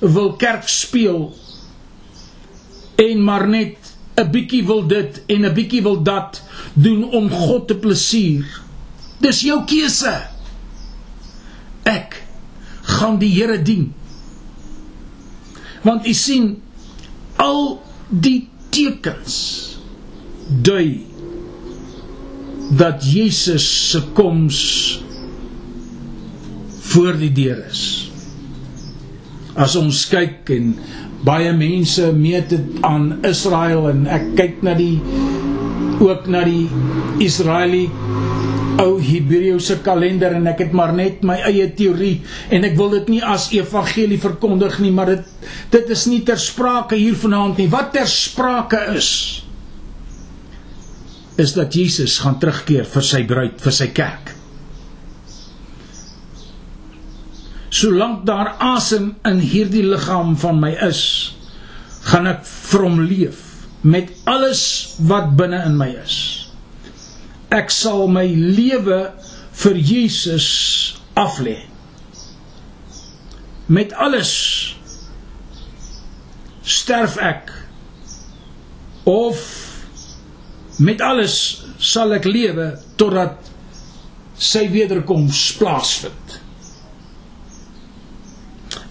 wil 0.00 0.34
kerk 0.40 0.68
speel 0.68 1.30
en 3.00 3.22
maar 3.24 3.46
net 3.48 3.83
'n 4.16 4.30
bietjie 4.30 4.64
wil 4.66 4.86
dit 4.86 5.22
en 5.26 5.44
'n 5.44 5.54
bietjie 5.54 5.82
wil 5.82 6.02
dat 6.02 6.42
doen 6.72 7.10
om 7.10 7.30
God 7.30 7.68
te 7.68 7.74
plesier. 7.74 8.44
Dis 9.20 9.40
jou 9.40 9.64
keuse. 9.64 10.14
Ek 11.82 12.22
gaan 12.82 13.18
die 13.18 13.32
Here 13.34 13.62
dien. 13.62 13.92
Want 15.82 16.06
u 16.06 16.12
sien 16.12 16.62
al 17.36 17.82
die 18.08 18.48
tekens 18.70 19.34
dui 20.62 21.06
dat 22.78 23.04
Jesus 23.04 23.90
se 23.90 24.02
koms 24.12 24.60
voor 26.80 27.18
die 27.18 27.32
deur 27.32 27.60
is. 27.70 28.10
As 29.54 29.76
ons 29.78 30.06
kyk 30.10 30.50
en 30.50 30.72
baie 31.24 31.52
mense 31.56 32.10
meet 32.12 32.52
dit 32.52 32.84
aan 32.84 33.24
Israel 33.24 33.88
en 33.92 34.06
ek 34.12 34.34
kyk 34.38 34.62
na 34.66 34.74
die 34.76 34.98
ook 36.04 36.26
na 36.28 36.42
die 36.44 36.66
Israeli 37.24 37.86
ou 38.82 38.98
Hebreëse 38.98 39.78
kalender 39.86 40.34
en 40.34 40.48
ek 40.50 40.64
het 40.64 40.74
maar 40.76 40.92
net 40.96 41.22
my 41.26 41.36
eie 41.46 41.68
teorie 41.78 42.18
en 42.52 42.66
ek 42.66 42.74
wil 42.78 42.90
dit 42.96 43.14
nie 43.14 43.22
as 43.22 43.48
evangelie 43.54 44.18
verkondig 44.20 44.80
nie 44.82 44.92
maar 44.94 45.14
dit 45.14 45.32
dit 45.72 45.94
is 45.94 46.04
nie 46.10 46.20
ter 46.26 46.40
sprake 46.40 46.98
hier 46.98 47.16
vanaand 47.18 47.60
nie. 47.60 47.70
Wat 47.70 47.92
ter 47.94 48.10
sprake 48.10 48.80
is 48.98 49.10
is 51.40 51.54
dat 51.54 51.74
Jesus 51.74 52.20
gaan 52.22 52.38
terugkeer 52.42 52.86
vir 52.86 53.06
sy 53.06 53.24
bruid 53.26 53.62
vir 53.62 53.74
sy 53.74 53.90
kerk 53.94 54.33
Solank 57.84 58.22
daar 58.24 58.54
asem 58.64 59.10
in 59.28 59.42
hierdie 59.44 59.82
liggaam 59.84 60.30
van 60.40 60.56
my 60.56 60.70
is, 60.86 61.00
gaan 62.08 62.24
ek 62.30 62.46
vir 62.48 62.84
hom 62.86 63.02
leef 63.04 63.40
met 63.84 64.08
alles 64.24 64.62
wat 65.04 65.34
binne 65.36 65.58
in 65.68 65.74
my 65.76 65.90
is. 66.00 66.14
Ek 67.52 67.68
sal 67.74 68.06
my 68.08 68.24
lewe 68.32 69.00
vir 69.60 69.76
Jesus 69.90 70.46
aflê. 71.20 71.58
Met 73.68 73.92
alles 74.06 74.32
sterf 76.64 77.18
ek 77.20 77.52
of 79.12 79.44
met 80.80 81.04
alles 81.04 81.36
sal 81.76 82.16
ek 82.16 82.24
lewe 82.32 82.70
totdat 82.96 83.52
sy 84.40 84.64
wederkoms 84.72 85.50
plaasvind. 85.60 86.40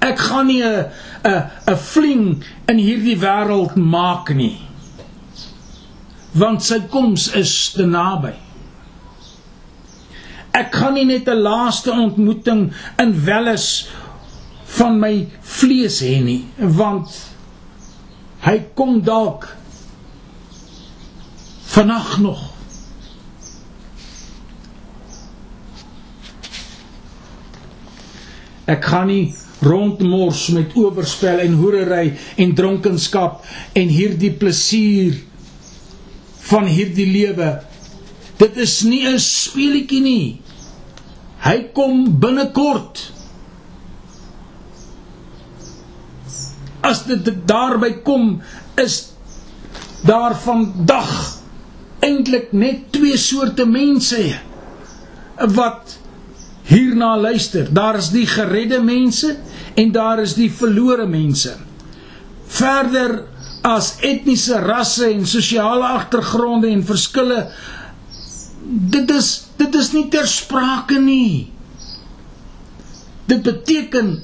Ek 0.03 0.19
gaan 0.19 0.47
nie 0.47 0.61
'n 0.63 0.91
'n 1.23 1.49
'n 1.71 1.77
fling 1.77 2.43
in 2.67 2.77
hierdie 2.77 3.19
wêreld 3.19 3.75
maak 3.75 4.33
nie. 4.35 4.59
Want 6.33 6.63
sy 6.63 6.79
koms 6.89 7.29
is 7.35 7.71
te 7.71 7.85
naby. 7.85 8.33
Ek 10.51 10.75
gaan 10.75 10.93
nie 10.93 11.05
net 11.05 11.27
'n 11.27 11.41
laaste 11.41 11.91
ontmoeting 11.91 12.73
in 12.97 13.25
welles 13.25 13.87
van 14.77 14.99
my 14.99 15.27
vlees 15.41 15.99
hê 16.01 16.23
nie, 16.23 16.45
want 16.57 17.09
hy 18.39 18.57
kom 18.75 19.01
dalk 19.01 19.47
vannag 21.73 22.17
nog. 22.19 22.41
Ek 28.65 28.85
gaan 28.85 29.07
nie 29.07 29.35
rondmors 29.63 30.47
met 30.55 30.75
oorspel 30.75 31.43
en 31.43 31.53
hoerery 31.59 32.13
en 32.37 32.55
dronkenskap 32.55 33.43
en 33.73 33.87
hierdie 33.91 34.31
plesier 34.31 35.19
van 36.49 36.67
hierdie 36.67 37.07
lewe. 37.07 37.49
Dit 38.37 38.57
is 38.57 38.81
nie 38.83 39.05
'n 39.07 39.19
speelietjie 39.19 40.01
nie. 40.01 40.41
Hy 41.43 41.69
kom 41.73 42.19
binnekort. 42.19 43.11
As 46.81 47.05
dit 47.05 47.47
daarby 47.47 48.01
kom 48.03 48.41
is 48.75 49.13
daar 50.03 50.35
vandag 50.35 51.39
eintlik 51.99 52.51
net 52.51 52.91
twee 52.91 53.17
soorte 53.17 53.65
mense 53.65 54.19
wat 55.55 55.97
hierna 56.67 57.17
luister. 57.17 57.67
Daar 57.73 57.97
is 57.99 58.09
die 58.13 58.27
geredde 58.27 58.81
mense 58.83 59.37
en 59.75 59.91
daar 59.91 60.21
is 60.23 60.35
die 60.37 60.51
verlore 60.51 61.07
mense. 61.09 61.55
Verder 62.53 63.23
as 63.63 63.95
etniese 64.03 64.59
rasse 64.59 65.07
en 65.09 65.25
sosiale 65.27 65.87
agtergronde 65.95 66.67
en 66.67 66.83
verskille 66.85 67.47
dit 68.63 69.11
is 69.11 69.29
dit 69.59 69.75
is 69.75 69.91
nie 69.95 70.07
ter 70.11 70.27
sprake 70.27 70.99
nie. 70.99 71.49
Dit 73.29 73.43
beteken 73.45 74.15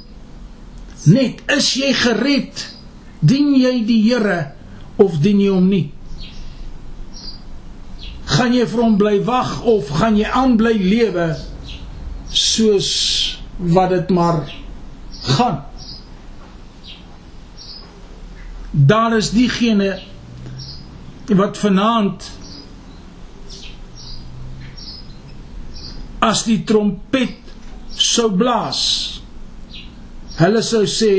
net 1.10 1.43
is 1.56 1.72
jy 1.80 1.93
gered, 1.95 2.66
dien 3.24 3.54
jy 3.56 3.80
die 3.88 4.02
Here 4.04 4.52
of 5.00 5.20
dien 5.24 5.39
jy 5.39 5.52
hom 5.54 5.70
nie? 5.72 5.86
Gaan 8.30 8.54
jy 8.54 8.66
vir 8.70 8.84
hom 8.84 8.97
bly 9.00 9.18
wag 9.28 9.60
of 9.68 9.89
gaan 10.00 10.20
jy 10.20 10.28
aan 10.28 10.58
bly 10.60 10.76
lewe 10.78 11.32
soos 12.30 12.89
wat 13.58 13.95
dit 13.95 14.12
maar 14.14 14.43
gaan. 15.30 15.64
Daar 18.72 19.18
is 19.18 19.32
diegene 19.34 20.00
wat 21.36 21.58
vanaand 21.58 22.26
as 26.20 26.44
die 26.48 26.60
trompet 26.68 27.38
sou 27.96 28.30
blaas 28.36 28.82
hulle 30.40 30.64
sou 30.66 30.86
sê 30.90 31.14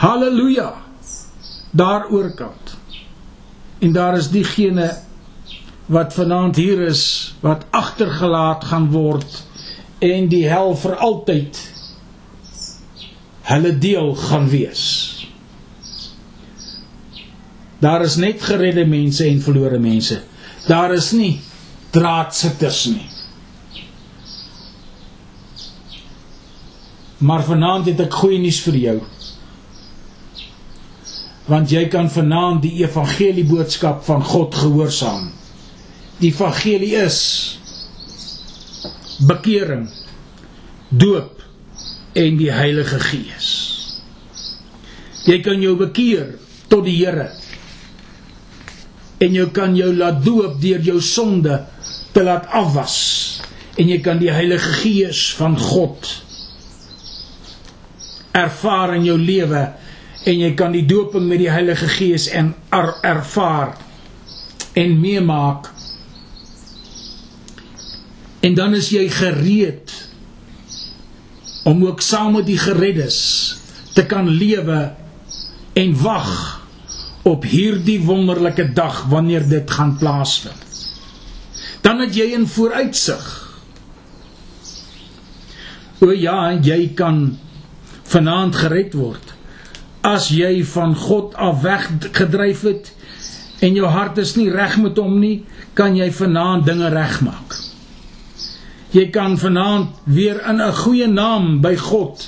Halleluja 0.00 0.70
daar 1.76 2.08
oorkant 2.08 2.74
en 3.84 3.92
daar 3.92 4.16
is 4.16 4.30
diegene 4.32 4.88
wat 5.90 6.14
vanaand 6.14 6.56
hier 6.56 6.80
is 6.86 7.34
wat 7.42 7.64
agtergelaat 7.74 8.64
gaan 8.70 8.90
word 8.94 9.40
en 9.98 10.28
die 10.30 10.46
hel 10.48 10.76
vir 10.78 10.94
altyd 11.02 11.58
hulle 13.50 13.72
deel 13.82 14.12
gaan 14.14 14.46
wees. 14.52 14.84
Daar 17.82 18.04
is 18.06 18.16
net 18.22 18.42
geredde 18.44 18.84
mense 18.86 19.24
en 19.26 19.40
verlore 19.42 19.80
mense. 19.82 20.20
Daar 20.68 20.94
is 20.94 21.10
nie 21.16 21.40
draadsitters 21.90 22.84
nie. 22.92 23.08
Maar 27.18 27.42
vanaand 27.44 27.90
het 27.90 28.04
ek 28.06 28.14
goeie 28.22 28.38
nuus 28.38 28.60
vir 28.68 28.78
jou. 28.84 28.96
Want 31.50 31.74
jy 31.74 31.88
kan 31.90 32.06
vanaand 32.12 32.62
die 32.62 32.76
evangelie 32.84 33.44
boodskap 33.48 34.04
van 34.06 34.22
God 34.24 34.54
gehoorsaam. 34.54 35.32
Die 36.20 36.28
evangelie 36.28 36.96
is 37.00 37.20
bekering, 39.24 39.88
doop 40.88 41.40
en 42.12 42.36
die 42.40 42.50
Heilige 42.52 43.00
Gees. 43.00 43.48
Jy 45.24 45.38
kan 45.44 45.60
jou 45.62 45.76
bekeer 45.80 46.34
tot 46.72 46.84
die 46.84 46.96
Here. 46.98 47.28
En 49.20 49.36
jy 49.36 49.46
kan 49.52 49.76
jou 49.76 49.90
laat 49.96 50.22
doop 50.24 50.60
deur 50.60 50.80
jou 50.84 51.00
sonde 51.04 51.60
te 52.12 52.24
laat 52.24 52.48
afwas. 52.56 52.96
En 53.80 53.88
jy 53.88 54.00
kan 54.04 54.20
die 54.20 54.32
Heilige 54.32 54.72
Gees 54.80 55.28
van 55.38 55.56
God 55.60 56.08
ervaar 58.36 58.94
in 58.94 59.04
jou 59.08 59.16
lewe 59.18 59.60
en 60.28 60.36
jy 60.38 60.50
kan 60.54 60.72
die 60.72 60.84
dooping 60.86 61.24
met 61.26 61.40
die 61.42 61.50
Heilige 61.50 61.88
Gees 61.90 62.28
en 62.36 62.52
er, 62.72 62.92
ervaar 63.02 63.74
en 64.78 64.96
meemaak. 65.00 65.70
En 68.40 68.54
dan 68.54 68.74
is 68.74 68.88
jy 68.88 69.08
gereed 69.12 69.92
om 71.68 71.84
ook 71.84 72.00
saam 72.00 72.38
met 72.38 72.46
die 72.48 72.58
gereddes 72.58 73.18
te 73.92 74.06
kan 74.06 74.28
lewe 74.28 74.92
en 75.76 75.92
wag 76.00 76.30
op 77.22 77.44
hierdie 77.44 78.00
wonderlike 78.00 78.72
dag 78.72 79.04
wanneer 79.12 79.44
dit 79.48 79.70
gaan 79.70 79.96
plaasvind. 80.00 80.68
Dan 81.80 82.00
het 82.00 82.14
jy 82.16 82.36
'n 82.36 82.46
vooruitsig. 82.46 83.26
O 86.00 86.10
ja, 86.12 86.52
jy 86.62 86.92
kan 86.94 87.38
vanaand 88.02 88.56
gered 88.56 88.94
word. 88.94 89.34
As 90.00 90.28
jy 90.28 90.64
van 90.64 90.96
God 90.96 91.34
af 91.34 91.60
weggedryf 91.60 92.62
het 92.62 92.92
en 93.60 93.74
jou 93.74 93.86
hart 93.86 94.18
is 94.18 94.34
nie 94.36 94.50
reg 94.50 94.78
met 94.80 94.96
hom 94.96 95.18
nie, 95.20 95.44
kan 95.72 95.96
jy 95.96 96.12
vanaand 96.12 96.64
dinge 96.66 96.88
regmaak. 96.88 97.59
Jy 98.90 99.10
kan 99.10 99.38
vanaand 99.38 100.00
weer 100.04 100.40
in 100.48 100.60
'n 100.60 100.74
goeie 100.74 101.06
naam 101.06 101.60
by 101.60 101.76
God 101.76 102.26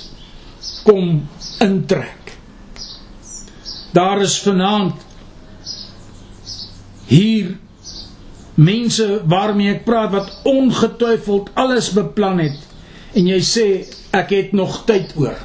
kom 0.83 1.27
intrek. 1.59 2.37
Daar 3.91 4.21
is 4.21 4.39
vanaand 4.41 4.93
hier 7.05 7.57
mense 8.55 9.21
waarmee 9.25 9.73
ek 9.73 9.83
praat 9.85 10.11
wat 10.11 10.29
ongetwyfeld 10.43 11.49
alles 11.53 11.91
beplan 11.93 12.39
het 12.39 12.59
en 13.13 13.27
jy 13.27 13.41
sê 13.41 13.67
ek 14.13 14.29
het 14.29 14.53
nog 14.53 14.83
tyd 14.85 15.13
oor. 15.17 15.37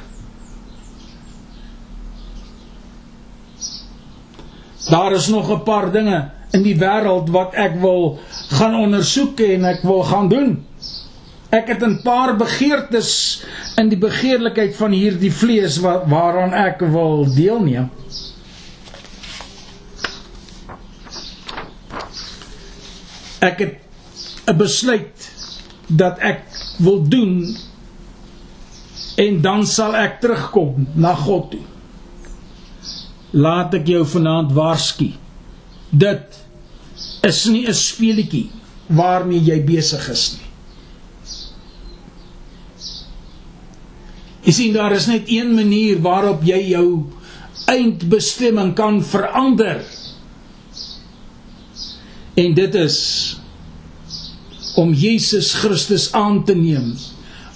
Daar 4.89 5.11
is 5.11 5.27
nog 5.27 5.51
'n 5.51 5.63
paar 5.63 5.91
dinge 5.91 6.31
in 6.51 6.63
die 6.63 6.75
wêreld 6.75 7.29
wat 7.29 7.53
ek 7.53 7.75
wil 7.81 8.19
gaan 8.49 8.75
ondersoek 8.75 9.39
en 9.39 9.65
ek 9.65 9.81
wil 9.81 10.03
gaan 10.03 10.29
doen. 10.29 10.68
Ek 11.49 11.67
het 11.67 11.81
'n 11.83 12.01
paar 12.03 12.35
begeertes 12.37 13.43
in 13.75 13.89
die 13.89 13.97
begeerlikheid 13.97 14.75
van 14.75 14.91
hierdie 14.91 15.33
vlees 15.33 15.79
wat 15.81 16.05
waaraan 16.05 16.53
ek 16.53 16.79
wil 16.79 17.25
deelneem. 17.33 17.89
Ek 23.39 23.59
het 23.59 23.75
'n 24.45 24.57
besluit 24.57 25.31
dat 25.87 26.19
ek 26.19 26.41
wil 26.77 27.01
doen 27.07 27.57
en 29.17 29.41
dan 29.41 29.67
sal 29.67 29.95
ek 29.95 30.19
terugkom 30.21 30.87
na 30.93 31.15
God 31.15 31.51
toe 31.51 31.65
laat 33.31 33.73
ek 33.73 33.87
jou 33.87 34.05
vanaand 34.05 34.53
waarsku. 34.57 35.11
Dit 35.89 36.45
is 37.21 37.45
nie 37.45 37.67
'n 37.67 37.73
speletjie 37.73 38.49
waarmee 38.87 39.41
jy 39.43 39.63
besig 39.65 40.09
is 40.09 40.37
nie. 40.37 40.48
Jy 44.49 44.53
sien 44.57 44.71
daar 44.73 44.95
is 44.95 45.05
net 45.05 45.27
een 45.29 45.51
manier 45.53 45.99
waarop 46.01 46.41
jy 46.41 46.57
jou 46.71 46.85
eindbestemming 47.69 48.71
kan 48.73 48.95
verander. 49.05 49.83
En 52.33 52.55
dit 52.57 52.77
is 52.79 52.97
om 54.81 54.89
Jesus 54.89 55.51
Christus 55.53 56.07
aan 56.17 56.41
te 56.49 56.57
neem 56.57 56.95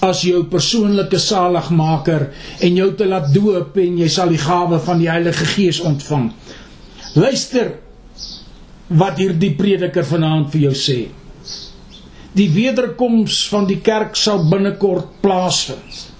as 0.05 0.21
jou 0.27 0.43
persoonlike 0.51 1.17
saligmaker 1.17 2.27
en 2.61 2.77
jou 2.77 2.91
te 2.99 3.09
laat 3.09 3.33
doop 3.33 3.81
en 3.81 3.97
jy 4.03 4.11
sal 4.13 4.29
die 4.29 4.43
gawe 4.45 4.77
van 4.85 5.01
die 5.01 5.09
Heilige 5.09 5.49
Gees 5.55 5.81
ontvang. 5.81 6.29
Luister 7.17 7.73
wat 8.93 9.17
hierdie 9.17 9.55
prediker 9.57 10.05
vanaand 10.05 10.53
vir 10.53 10.67
jou 10.67 10.77
sê. 10.77 11.01
Die 12.37 12.51
wederkoms 12.53 13.47
van 13.49 13.65
die 13.65 13.81
kerk 13.81 14.13
sal 14.13 14.45
binnekort 14.45 15.23
plaasvind. 15.25 16.12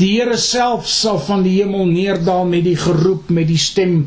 Die 0.00 0.14
Here 0.16 0.38
self 0.40 0.86
sal 0.88 1.18
van 1.20 1.42
die 1.44 1.58
hemel 1.58 1.84
neerdal 1.90 2.46
met 2.48 2.64
die 2.64 2.76
geroep 2.78 3.28
met 3.36 3.50
die 3.50 3.60
stem 3.60 4.06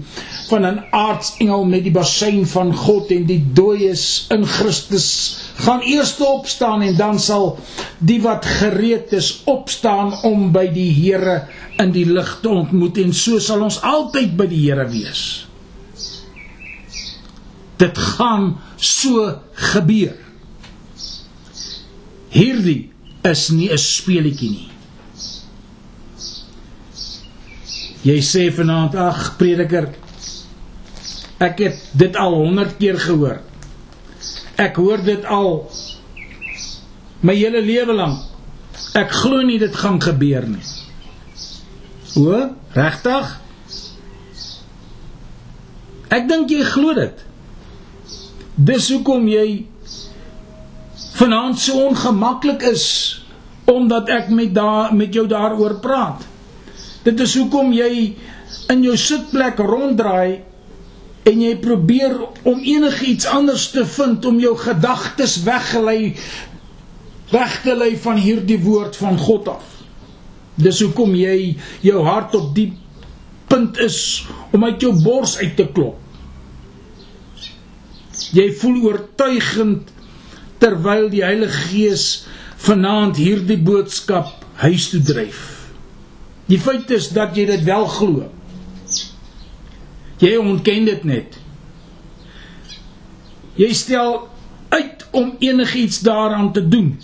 van 0.50 0.66
'n 0.66 0.80
aartsengel 0.90 1.66
met 1.70 1.84
die 1.86 1.94
bassein 1.94 2.48
van 2.50 2.74
God 2.74 3.12
en 3.12 3.28
die 3.30 3.44
dooies 3.54 4.26
in 4.34 4.46
Christus 4.46 5.10
gaan 5.66 5.82
eers 5.86 6.16
opstaan 6.18 6.82
en 6.82 6.98
dan 6.98 7.20
sal 7.20 7.60
die 8.00 8.22
wat 8.22 8.46
gereed 8.46 9.14
is 9.14 9.42
opstaan 9.46 10.14
om 10.24 10.52
by 10.52 10.66
die 10.74 10.90
Here 10.94 11.48
in 11.78 11.92
die 11.92 12.06
lig 12.06 12.40
te 12.42 12.50
ontmoet 12.50 12.98
en 12.98 13.14
so 13.14 13.40
sal 13.40 13.62
ons 13.62 13.82
altyd 13.82 14.38
by 14.38 14.50
die 14.50 14.66
Here 14.66 14.90
wees. 14.90 15.46
Dit 17.78 17.98
gaan 17.98 18.58
so 18.78 19.30
gebeur. 19.54 20.18
Hierdie 22.30 22.90
is 23.22 23.50
nie 23.50 23.70
'n 23.70 23.78
speletjie 23.78 24.50
nie. 24.50 24.73
Jy 28.04 28.20
sê 28.20 28.50
vanaand 28.52 28.96
ag 29.00 29.20
prediker 29.40 29.88
ek 31.44 31.60
het 31.64 31.80
dit 32.00 32.16
al 32.20 32.36
100 32.36 32.78
keer 32.80 33.00
gehoor. 33.00 33.40
Ek 34.60 34.76
hoor 34.80 35.04
dit 35.04 35.26
al 35.26 35.54
my 37.24 37.36
hele 37.36 37.62
lewe 37.64 37.96
lank. 37.96 38.20
Ek 39.00 39.12
glo 39.24 39.42
nie 39.46 39.60
dit 39.62 39.76
gaan 39.76 40.02
gebeur 40.04 40.46
nie. 40.50 40.66
O, 42.20 42.44
regtig? 42.76 43.32
Ek 46.14 46.28
dink 46.30 46.52
jy 46.54 46.62
glo 46.68 46.94
dit. 46.98 47.24
Dis 48.54 48.92
hoekom 48.94 49.26
jy 49.32 49.64
vanaand 51.16 51.58
so 51.62 51.88
ongemaklik 51.88 52.66
is 52.70 52.86
omdat 53.70 54.12
ek 54.12 54.30
met 54.30 54.52
daar 54.54 54.92
met 54.94 55.16
jou 55.16 55.24
daaroor 55.30 55.80
praat. 55.82 56.28
Dit 57.04 57.20
is 57.20 57.36
hoekom 57.36 57.74
jy 57.76 58.14
in 58.72 58.84
jou 58.86 58.96
sitplek 59.00 59.60
ronddraai 59.60 60.42
en 61.28 61.42
jy 61.42 61.54
probeer 61.64 62.16
om 62.48 62.60
enigiets 62.60 63.28
anders 63.32 63.70
te 63.76 63.86
vind 63.88 64.26
om 64.28 64.40
jou 64.40 64.54
gedagtes 64.60 65.38
weggelei 65.44 66.14
weg 67.34 67.56
te 67.64 67.76
lei 67.76 67.94
van 68.00 68.20
hierdie 68.20 68.60
woord 68.62 68.98
van 69.00 69.18
God 69.20 69.50
af. 69.56 69.66
Dis 70.60 70.84
hoekom 70.84 71.16
jy 71.18 71.56
jou 71.82 72.04
hart 72.06 72.36
op 72.38 72.52
die 72.56 72.70
punt 73.50 73.80
is 73.82 74.26
om 74.54 74.64
uit 74.68 74.84
jou 74.84 74.94
bors 75.04 75.38
uit 75.42 75.56
te 75.58 75.66
klop. 75.74 75.98
Jy 78.34 78.48
voel 78.62 78.80
oortuigend 78.90 79.90
terwyl 80.62 81.10
die 81.12 81.24
Heilige 81.26 81.66
Gees 81.72 82.06
vanaand 82.64 83.18
hierdie 83.20 83.60
boodskap 83.60 84.46
huis 84.62 84.88
toe 84.94 85.02
dryf. 85.04 85.53
Die 86.50 86.60
feit 86.60 86.90
is 86.92 87.10
dat 87.16 87.38
jy 87.38 87.46
dit 87.48 87.64
wel 87.68 87.86
glo. 87.88 88.30
Jy 90.24 90.36
ontken 90.40 90.88
dit 90.88 91.04
net. 91.08 91.38
Jy 93.60 93.70
stel 93.78 94.28
uit 94.74 95.06
om 95.12 95.36
enigiets 95.40 96.02
daaraan 96.06 96.52
te 96.54 96.64
doen. 96.68 96.96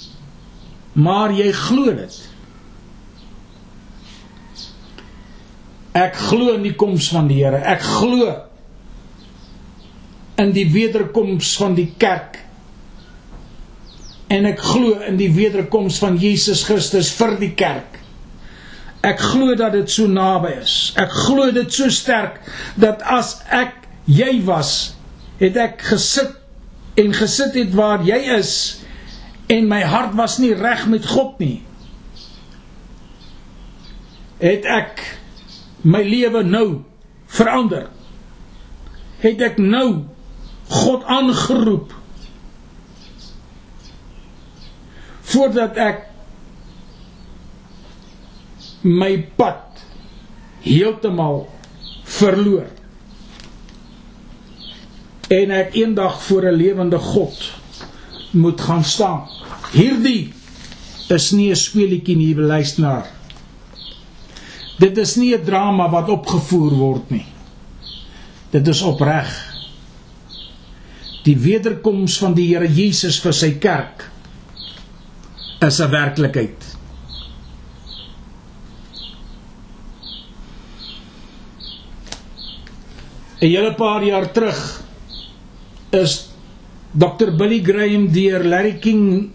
Maar 0.94 1.34
jy 1.38 1.52
glo 1.56 1.94
dit. 1.96 2.20
Ek 6.00 6.16
glo 6.30 6.54
in 6.56 6.66
die 6.66 6.76
koms 6.80 7.10
van 7.14 7.28
die 7.30 7.42
Here. 7.44 7.60
Ek 7.60 7.82
glo 7.84 8.34
in 10.40 10.54
die 10.56 10.68
wederkoms 10.72 11.56
van 11.60 11.76
die 11.76 11.92
kerk. 11.98 12.40
en 14.30 14.46
ek 14.46 14.62
glo 14.62 15.00
in 15.10 15.18
die 15.18 15.32
wederkoms 15.34 15.98
van 16.02 16.18
Jesus 16.22 16.62
Christus 16.68 17.10
vir 17.18 17.36
die 17.42 17.54
kerk. 17.58 17.99
Ek 19.06 19.22
glo 19.24 19.56
dat 19.56 19.72
dit 19.78 19.92
so 19.92 20.08
naby 20.12 20.52
is. 20.60 20.92
Ek 21.00 21.12
glo 21.26 21.52
dit 21.56 21.72
so 21.74 21.88
sterk 21.94 22.42
dat 22.80 23.04
as 23.08 23.38
ek 23.48 23.76
jy 24.10 24.42
was, 24.48 24.96
het 25.40 25.56
ek 25.60 25.84
gesit 25.88 26.36
en 27.00 27.14
gesit 27.16 27.56
het 27.56 27.72
waar 27.78 28.04
jy 28.04 28.20
is 28.36 28.54
en 29.50 29.70
my 29.72 29.80
hart 29.88 30.18
was 30.20 30.38
nie 30.44 30.52
reg 30.58 30.84
met 30.92 31.08
God 31.08 31.40
nie. 31.40 31.62
Het 34.44 34.68
ek 34.68 35.06
my 35.88 36.04
lewe 36.04 36.44
nou 36.44 36.82
verander. 37.32 37.88
Het 39.24 39.42
ek 39.48 39.58
nou 39.64 40.04
God 40.70 41.08
aangeroep 41.10 41.96
voordat 45.30 45.78
ek 45.78 46.09
my 48.82 49.18
pad 49.36 49.82
heeltemal 50.64 51.48
verloor 52.04 52.68
en 55.30 55.52
ek 55.54 55.76
eendag 55.78 56.22
voor 56.26 56.50
'n 56.50 56.58
lewende 56.58 56.98
God 56.98 57.38
moet 58.32 58.62
gaan 58.62 58.84
staan. 58.84 59.28
Hierdie 59.72 60.34
is 61.10 61.32
nie 61.32 61.50
'n 61.50 61.56
speletjie 61.56 62.16
nie, 62.16 62.36
luisteraar. 62.36 63.08
Dit 64.78 64.98
is 64.98 65.16
nie 65.16 65.36
'n 65.36 65.44
drama 65.44 65.90
wat 65.90 66.10
opgevoer 66.10 66.72
word 66.72 67.10
nie. 67.10 67.26
Dit 68.50 68.68
is 68.68 68.82
opreg. 68.82 69.30
Die 71.24 71.38
wederkoms 71.38 72.18
van 72.18 72.34
die 72.34 72.56
Here 72.56 72.68
Jesus 72.74 73.20
vir 73.20 73.34
sy 73.34 73.52
kerk 73.52 74.10
is 75.60 75.80
'n 75.80 75.90
werklikheid. 75.90 76.69
'n 83.40 83.48
hele 83.48 83.72
paar 83.74 84.04
jaar 84.04 84.28
terug 84.36 84.84
is 85.96 86.28
Dr 86.92 87.32
Billy 87.32 87.64
Graham 87.64 88.10
deur 88.12 88.44
Larry 88.44 88.80
King 88.84 89.32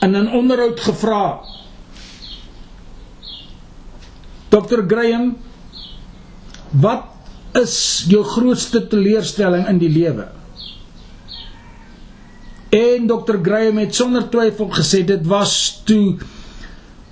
in 0.00 0.16
'n 0.16 0.28
onderhoud 0.32 0.80
gevra. 0.80 1.40
Dr 4.48 4.86
Graham 4.88 5.36
wat 6.70 7.04
is 7.52 8.04
jou 8.08 8.24
grootste 8.24 8.86
teleurstelling 8.86 9.68
in 9.68 9.78
die 9.78 9.92
lewe? 9.92 10.28
En 12.70 13.06
Dr 13.06 13.38
Graham 13.42 13.78
het 13.78 13.94
sonder 13.94 14.28
twyfel 14.30 14.70
gesê 14.72 15.04
dit 15.04 15.26
was 15.26 15.82
toe 15.84 16.16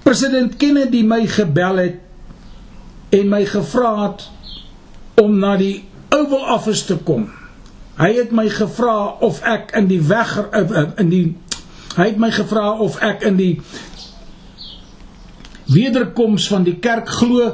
president 0.02 0.56
Kennedy 0.56 1.02
my 1.02 1.26
gebel 1.26 1.76
het 1.76 2.00
en 3.12 3.28
my 3.28 3.44
gevra 3.46 3.92
het 4.02 4.28
om 5.20 5.38
na 5.38 5.56
die 5.60 5.84
Oval 6.12 6.44
Office 6.54 6.86
te 6.88 6.96
kom. 6.96 7.26
Hy 7.98 8.08
het 8.16 8.32
my 8.32 8.46
gevra 8.52 9.18
of 9.24 9.42
ek 9.48 9.74
in 9.76 9.88
die 9.90 10.00
weg 10.08 10.32
eh, 10.40 10.60
eh, 10.62 10.86
in 11.02 11.10
die 11.12 11.24
hy 11.96 12.06
het 12.08 12.20
my 12.20 12.30
gevra 12.32 12.70
of 12.80 12.96
ek 13.04 13.24
in 13.28 13.36
die 13.36 13.52
wederkoms 15.72 16.48
van 16.48 16.64
die 16.64 16.78
kerk 16.80 17.10
glo 17.20 17.50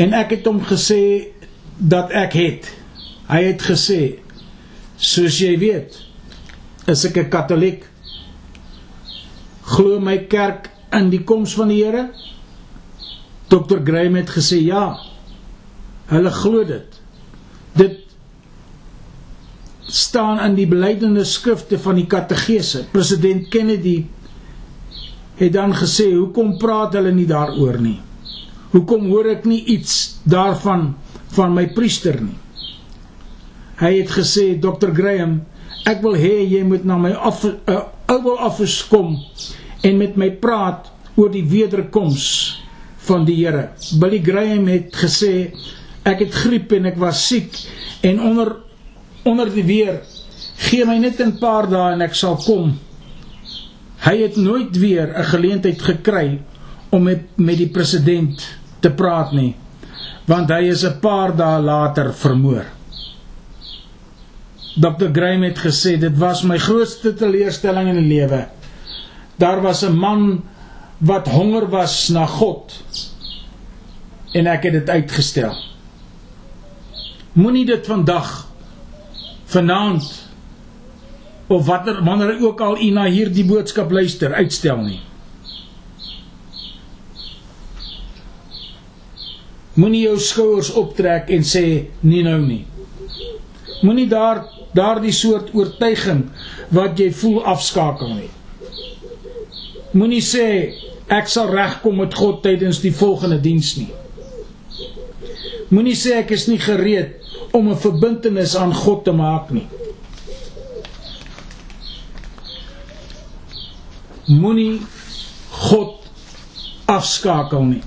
en 0.00 0.12
ek 0.16 0.36
het 0.36 0.48
hom 0.48 0.60
gesê 0.68 1.32
dat 1.76 2.12
ek 2.12 2.36
het. 2.36 2.68
Hy 3.32 3.40
het 3.48 3.64
gesê 3.64 4.02
soos 5.00 5.40
jy 5.40 5.56
weet 5.60 5.96
is 6.92 7.04
ek 7.08 7.16
'n 7.16 7.30
katoliek 7.32 7.88
glo 9.72 10.00
my 10.00 10.18
kerk 10.28 10.68
in 10.92 11.08
die 11.10 11.24
koms 11.24 11.54
van 11.56 11.68
die 11.68 11.80
Here 11.80 12.10
Dr. 13.52 13.82
Graham 13.84 14.14
het 14.16 14.30
gesê 14.32 14.62
ja. 14.64 14.94
Hulle 16.08 16.30
glo 16.32 16.64
dit. 16.64 17.00
Dit 17.76 17.98
staan 19.92 20.40
in 20.40 20.56
die 20.56 20.66
belydende 20.68 21.24
skrifte 21.28 21.76
van 21.78 22.00
die 22.00 22.06
katekese. 22.08 22.86
President 22.92 23.50
Kennedy 23.52 24.06
het 25.36 25.52
dan 25.52 25.74
gesê, 25.76 26.14
"Hoekom 26.14 26.56
praat 26.58 26.96
hulle 26.96 27.12
nie 27.12 27.26
daaroor 27.26 27.80
nie? 27.80 28.00
Hoekom 28.70 29.06
hoor 29.06 29.26
ek 29.26 29.44
nie 29.44 29.64
iets 29.64 30.20
daarvan 30.24 30.94
van 31.36 31.54
my 31.54 31.66
priester 31.66 32.20
nie?" 32.22 32.38
Hy 33.76 33.98
het 33.98 34.10
gesê, 34.10 34.60
"Dr. 34.60 34.94
Graham, 34.94 35.42
ek 35.84 36.02
wil 36.02 36.14
hê 36.14 36.48
jy 36.48 36.62
moet 36.64 36.84
na 36.84 36.96
my 36.98 37.12
af 37.12 37.44
uh, 37.44 37.80
Oval 38.06 38.38
Office 38.46 38.88
kom 38.88 39.18
en 39.82 39.96
met 39.98 40.16
my 40.16 40.30
praat 40.30 40.90
oor 41.16 41.30
die 41.30 41.44
wederkoms 41.44 42.61
van 43.06 43.24
die 43.24 43.36
Here. 43.44 43.68
Billy 44.00 44.20
Graham 44.22 44.68
het 44.70 44.94
gesê 44.96 45.52
ek 46.04 46.24
het 46.24 46.34
griep 46.34 46.72
en 46.72 46.86
ek 46.86 46.98
was 46.98 47.26
siek 47.28 47.56
en 48.02 48.20
onder 48.20 48.56
onder 49.24 49.50
die 49.54 49.64
weer 49.64 50.00
gee 50.68 50.84
my 50.84 50.98
net 50.98 51.20
'n 51.20 51.38
paar 51.38 51.68
dae 51.70 51.92
en 51.92 52.02
ek 52.02 52.14
sal 52.14 52.36
kom. 52.36 52.78
Hy 54.02 54.16
het 54.22 54.36
nooit 54.36 54.76
weer 54.76 55.14
'n 55.18 55.24
geleentheid 55.24 55.82
gekry 55.82 56.40
om 56.90 57.02
met 57.02 57.22
met 57.36 57.58
die 57.58 57.70
president 57.70 58.42
te 58.80 58.90
praat 58.90 59.32
nie 59.32 59.54
want 60.26 60.50
hy 60.50 60.70
is 60.70 60.84
'n 60.84 61.00
paar 61.00 61.36
dae 61.36 61.60
later 61.60 62.12
vermoor. 62.14 62.64
Dr 64.76 65.10
Graham 65.12 65.42
het 65.42 65.58
gesê 65.58 65.98
dit 65.98 66.16
was 66.18 66.42
my 66.42 66.58
grootste 66.58 67.14
teleurstelling 67.14 67.88
in 67.88 67.98
die 68.00 68.16
lewe. 68.16 68.46
Daar 69.36 69.60
was 69.60 69.82
'n 69.82 69.92
man 69.92 70.42
wat 71.02 71.28
honger 71.28 71.66
was 71.68 72.08
na 72.14 72.26
God 72.30 72.74
en 74.38 74.46
ek 74.46 74.68
het 74.68 74.76
dit 74.78 74.90
uitgestel. 74.90 75.56
Moenie 77.32 77.64
dit 77.66 77.86
vandag 77.86 78.30
vanaand 79.50 80.06
of 81.50 81.66
watter 81.66 81.98
wanneer 82.04 82.38
ook 82.40 82.60
al 82.60 82.78
na 82.94 83.08
hierdie 83.10 83.44
boodskap 83.44 83.90
luister 83.90 84.34
uitstel 84.34 84.78
nie. 84.84 85.00
Moenie 89.74 90.04
jou 90.04 90.18
skouers 90.20 90.70
optrek 90.76 91.32
en 91.32 91.42
sê 91.42 91.64
nie 92.00 92.22
nou 92.22 92.38
nie. 92.44 92.62
Moenie 93.82 94.06
daar 94.08 94.44
daardie 94.76 95.12
soort 95.12 95.50
oortuiging 95.56 96.28
wat 96.70 97.00
jy 97.00 97.10
voel 97.12 97.42
afskakel 97.44 98.14
nie. 98.14 98.30
Moenie 99.92 100.22
sê 100.24 100.46
ek 101.12 101.28
sal 101.28 101.50
regkom 101.52 101.98
met 102.00 102.14
God 102.16 102.40
tydens 102.44 102.80
die 102.80 102.94
volgende 102.94 103.40
diens 103.42 103.74
nie. 103.76 103.90
Moenie 105.72 105.96
sê 105.96 106.18
ek 106.20 106.32
is 106.36 106.48
nie 106.48 106.60
gereed 106.60 107.20
om 107.52 107.68
'n 107.68 107.76
verbintenis 107.76 108.56
aan 108.56 108.74
God 108.74 109.04
te 109.04 109.12
maak 109.12 109.50
nie. 109.50 109.68
Moenie 114.28 114.80
God 115.50 115.98
afskakel 116.84 117.64
nie. 117.64 117.82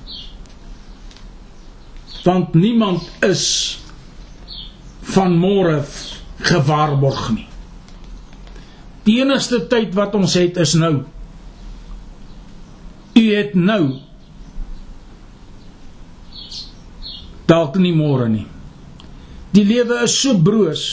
Want 2.24 2.54
niemand 2.54 3.02
is 3.22 3.80
van 5.02 5.38
môre 5.38 5.84
gewaarborg 6.42 7.30
nie. 7.36 7.48
Die 9.06 9.20
enigste 9.22 9.68
tyd 9.70 9.94
wat 9.94 10.16
ons 10.16 10.34
het 10.34 10.58
is 10.58 10.74
nou. 10.74 11.06
U 13.16 13.24
het 13.32 13.54
nou 13.56 13.84
dalk 17.48 17.78
nie 17.80 17.94
môre 17.96 18.28
nie. 18.32 18.48
Die 19.56 19.64
lewe 19.64 20.02
is 20.04 20.16
so 20.20 20.36
broos. 20.36 20.84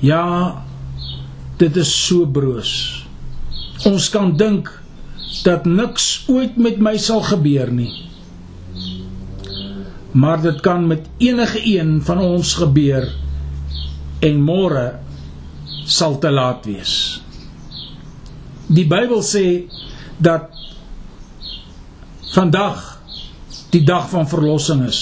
Ja, 0.00 0.24
dit 1.60 1.76
is 1.76 1.90
so 1.92 2.24
broos. 2.24 2.70
Ons 3.84 4.08
kan 4.12 4.32
dink 4.40 4.70
dat 5.44 5.66
niks 5.68 6.24
ooit 6.32 6.56
met 6.56 6.80
my 6.80 6.94
sal 6.96 7.20
gebeur 7.26 7.72
nie. 7.74 7.92
Maar 10.14 10.40
dit 10.46 10.60
kan 10.64 10.86
met 10.88 11.10
enige 11.18 11.60
een 11.66 11.98
van 12.06 12.22
ons 12.22 12.54
gebeur 12.62 13.10
en 14.24 14.40
môre 14.40 14.86
sal 15.84 16.16
te 16.22 16.30
laat 16.32 16.64
wees. 16.64 16.94
Die 18.70 18.86
Bybel 18.88 19.20
sê 19.26 19.66
dat 20.16 20.53
vandag 22.34 22.82
die 23.74 23.82
dag 23.86 24.08
van 24.10 24.28
verlossing 24.28 24.84
is. 24.86 25.00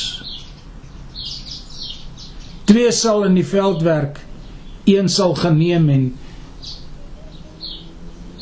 Twee 2.68 2.92
sal 2.92 3.24
in 3.28 3.36
die 3.36 3.46
veld 3.46 3.82
werk, 3.84 4.20
een 4.88 5.08
sal 5.12 5.34
geneem 5.38 5.88
en 5.92 6.04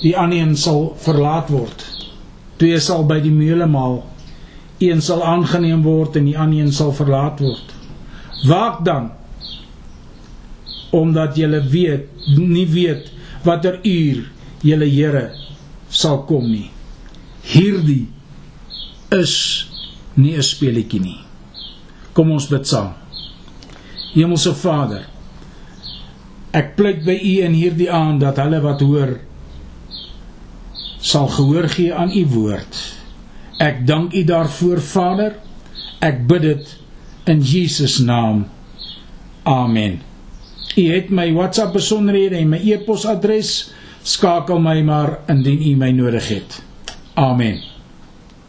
die 0.00 0.16
ander 0.16 0.40
een 0.40 0.56
sal 0.56 0.94
verlaat 1.02 1.50
word. 1.52 1.84
Twee 2.60 2.78
sal 2.80 3.06
by 3.08 3.20
die 3.24 3.34
meule 3.34 3.66
maal, 3.70 4.02
een 4.80 5.02
sal 5.04 5.22
aangeneem 5.26 5.82
word 5.84 6.18
en 6.20 6.28
die 6.28 6.38
ander 6.38 6.64
een 6.64 6.74
sal 6.74 6.92
verlaat 6.96 7.40
word. 7.42 7.74
Waak 8.48 8.84
dan. 8.84 9.10
omdat 10.90 11.36
julle 11.36 11.62
weet 11.70 12.08
nie 12.36 12.66
weet 12.66 13.12
watter 13.46 13.78
uur 13.86 14.24
julle 14.66 14.88
Here 14.90 15.30
sal 15.88 16.24
kom 16.26 16.48
nie. 16.50 16.70
Hierdie 17.46 18.08
is 19.10 19.66
nie 20.14 20.36
'n 20.36 20.42
speletjie 20.42 21.00
nie. 21.00 21.20
Kom 22.12 22.30
ons 22.30 22.48
bid 22.48 22.66
saam. 22.66 22.94
Hemelse 24.14 24.54
Vader, 24.54 25.06
ek 26.52 26.74
pleit 26.76 27.04
by 27.04 27.14
U 27.14 27.34
in 27.46 27.52
hierdie 27.54 27.90
aand 27.90 28.20
dat 28.20 28.36
hulle 28.36 28.60
wat 28.60 28.80
hoor 28.80 29.20
sal 31.00 31.28
gehoor 31.28 31.68
gee 31.68 31.94
aan 31.94 32.10
U 32.10 32.26
woord. 32.26 32.76
Ek 33.58 33.86
dank 33.86 34.14
U 34.14 34.24
daarvoor, 34.24 34.80
Vader. 34.80 35.34
Ek 36.00 36.26
bid 36.26 36.42
dit 36.42 36.76
in 37.24 37.40
Jesus 37.40 37.98
naam. 37.98 38.46
Amen. 39.42 40.00
U 40.76 40.84
het 40.92 41.10
my 41.10 41.32
WhatsApp 41.32 41.72
besonderhede 41.72 42.36
en 42.36 42.48
my 42.48 42.60
e-posadres. 42.72 43.72
Skakel 44.02 44.60
my 44.60 44.80
maar 44.82 45.18
indien 45.28 45.60
u 45.60 45.76
my 45.76 45.90
nodig 45.92 46.28
het. 46.28 46.62
Amen. 47.14 47.69